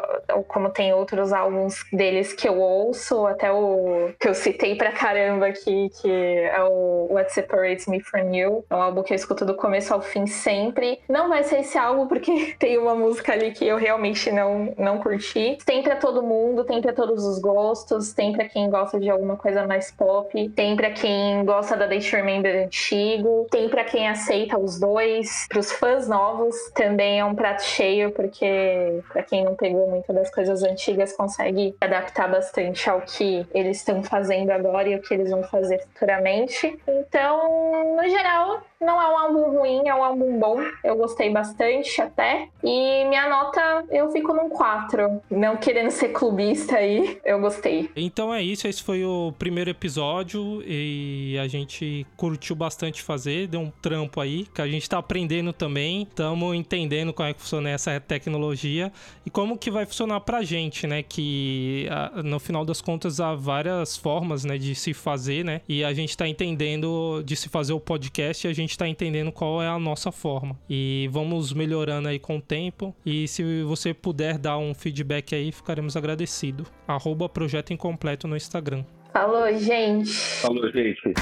como 0.47 0.69
tem 0.69 0.93
outros 0.93 1.33
álbuns 1.33 1.85
deles 1.91 2.33
que 2.33 2.47
eu 2.47 2.59
ouço, 2.59 3.25
até 3.25 3.51
o 3.51 4.11
que 4.19 4.27
eu 4.27 4.33
citei 4.33 4.75
pra 4.75 4.91
caramba 4.91 5.47
aqui, 5.47 5.89
que 6.01 6.11
é 6.11 6.63
o 6.63 7.07
What 7.11 7.33
Separates 7.33 7.87
Me 7.87 7.99
From 7.99 8.33
You. 8.33 8.65
É 8.69 8.75
um 8.75 8.81
álbum 8.81 9.03
que 9.03 9.13
eu 9.13 9.15
escuto 9.15 9.45
do 9.45 9.55
começo 9.55 9.93
ao 9.93 10.01
fim 10.01 10.25
sempre. 10.25 10.99
Não 11.07 11.29
vai 11.29 11.43
ser 11.43 11.59
esse 11.59 11.77
álbum, 11.77 12.07
porque 12.07 12.55
tem 12.59 12.77
uma 12.77 12.95
música 12.95 13.33
ali 13.33 13.51
que 13.51 13.65
eu 13.65 13.77
realmente 13.77 14.31
não, 14.77 14.99
curti. 14.99 15.57
Tem 15.65 15.81
pra 15.81 15.95
todo 15.95 16.23
mundo, 16.23 16.63
tem 16.63 16.81
pra 16.81 16.93
todos 16.93 17.25
os 17.25 17.39
gostos, 17.39 18.13
tem 18.13 18.33
pra 18.33 18.47
quem 18.47 18.69
gosta 18.69 18.99
de 18.99 19.09
alguma 19.09 19.35
coisa 19.35 19.65
mais 19.65 19.91
pop, 19.91 20.49
tem 20.49 20.75
pra 20.75 20.91
quem 20.91 21.43
gosta 21.45 21.75
da 21.75 21.85
Day 21.85 21.99
Remember 21.99 22.65
antigo, 22.65 23.47
tem 23.49 23.69
pra 23.69 23.83
quem 23.83 24.07
aceita 24.07 24.57
os 24.57 24.79
dois. 24.79 25.45
Pros 25.49 25.71
fãs 25.71 26.07
novos 26.07 26.55
também 26.73 27.19
é 27.19 27.25
um 27.25 27.35
prato 27.35 27.63
cheio, 27.63 28.11
porque 28.11 29.01
pra 29.11 29.23
quem 29.23 29.43
não 29.43 29.55
pegou 29.55 29.89
muito 29.89 30.11
das 30.13 30.29
coisas 30.29 30.63
antigas, 30.63 31.13
consegue 31.13 31.75
adaptar 31.81 32.29
bastante 32.29 32.89
ao 32.89 33.01
que 33.01 33.45
eles 33.53 33.77
estão 33.77 34.03
fazendo 34.03 34.51
agora 34.51 34.89
e 34.89 34.95
o 34.95 35.01
que 35.01 35.13
eles 35.13 35.31
vão 35.31 35.43
fazer 35.43 35.79
futuramente. 35.79 36.77
Então, 36.87 37.95
no 37.95 38.09
geral, 38.09 38.61
não 38.79 39.01
é 39.01 39.09
um 39.09 39.17
álbum 39.17 39.57
ruim, 39.57 39.87
é 39.87 39.93
um 39.93 40.03
álbum 40.03 40.39
bom. 40.39 40.59
Eu 40.83 40.95
gostei 40.95 41.31
bastante 41.31 42.01
até. 42.01 42.49
E 42.63 43.05
minha 43.05 43.27
nota, 43.27 43.85
eu 43.89 44.11
fico 44.11 44.33
num 44.33 44.49
4. 44.49 45.21
Não 45.29 45.57
querendo 45.57 45.89
ser 45.89 46.09
clubista 46.09 46.77
aí, 46.77 47.19
eu 47.25 47.39
gostei. 47.39 47.89
Então 47.95 48.33
é 48.33 48.41
isso, 48.41 48.67
esse 48.67 48.83
foi 48.83 49.03
o 49.03 49.33
primeiro 49.37 49.69
episódio 49.69 50.61
e 50.65 51.37
a 51.41 51.47
gente 51.47 52.05
curtiu 52.15 52.55
bastante 52.55 53.01
fazer, 53.01 53.47
deu 53.47 53.61
um 53.61 53.71
trampo 53.81 54.21
aí, 54.21 54.45
que 54.53 54.61
a 54.61 54.67
gente 54.67 54.87
tá 54.87 54.97
aprendendo 54.97 55.51
também. 55.51 56.03
Estamos 56.03 56.55
entendendo 56.55 57.13
como 57.13 57.29
é 57.29 57.33
que 57.33 57.41
funciona 57.41 57.69
essa 57.69 57.99
tecnologia 57.99 58.91
e 59.25 59.29
como 59.29 59.57
que 59.57 59.71
vai 59.71 59.85
funcionar 59.85 60.21
pra 60.21 60.43
gente, 60.43 60.85
né? 60.85 61.01
Que 61.03 61.87
no 62.23 62.39
final 62.39 62.63
das 62.63 62.81
contas 62.81 63.19
há 63.19 63.33
várias 63.33 63.97
formas, 63.97 64.45
né, 64.45 64.57
de 64.57 64.75
se 64.75 64.93
fazer, 64.93 65.43
né? 65.43 65.61
E 65.67 65.83
a 65.83 65.93
gente 65.93 66.15
tá 66.15 66.27
entendendo 66.27 67.23
de 67.23 67.35
se 67.35 67.49
fazer 67.49 67.73
o 67.73 67.79
podcast 67.79 68.45
e 68.45 68.49
a 68.49 68.53
gente 68.53 68.66
gente 68.67 68.71
está 68.71 68.87
entendendo 68.87 69.31
qual 69.31 69.63
é 69.63 69.67
a 69.67 69.79
nossa 69.79 70.11
forma. 70.11 70.59
E 70.69 71.07
vamos 71.09 71.53
melhorando 71.53 72.09
aí 72.09 72.19
com 72.19 72.37
o 72.37 72.41
tempo. 72.41 72.93
E 73.05 73.27
se 73.27 73.63
você 73.63 73.93
puder 73.93 74.37
dar 74.37 74.57
um 74.57 74.73
feedback 74.73 75.33
aí, 75.33 75.51
ficaremos 75.53 75.95
agradecidos. 75.95 76.67
Arroba 76.85 77.29
Projeto 77.29 77.71
Incompleto 77.71 78.27
no 78.27 78.35
Instagram. 78.35 78.83
Falou, 79.13 79.57
gente. 79.57 80.11
Falou, 80.11 80.69
gente. 80.71 81.13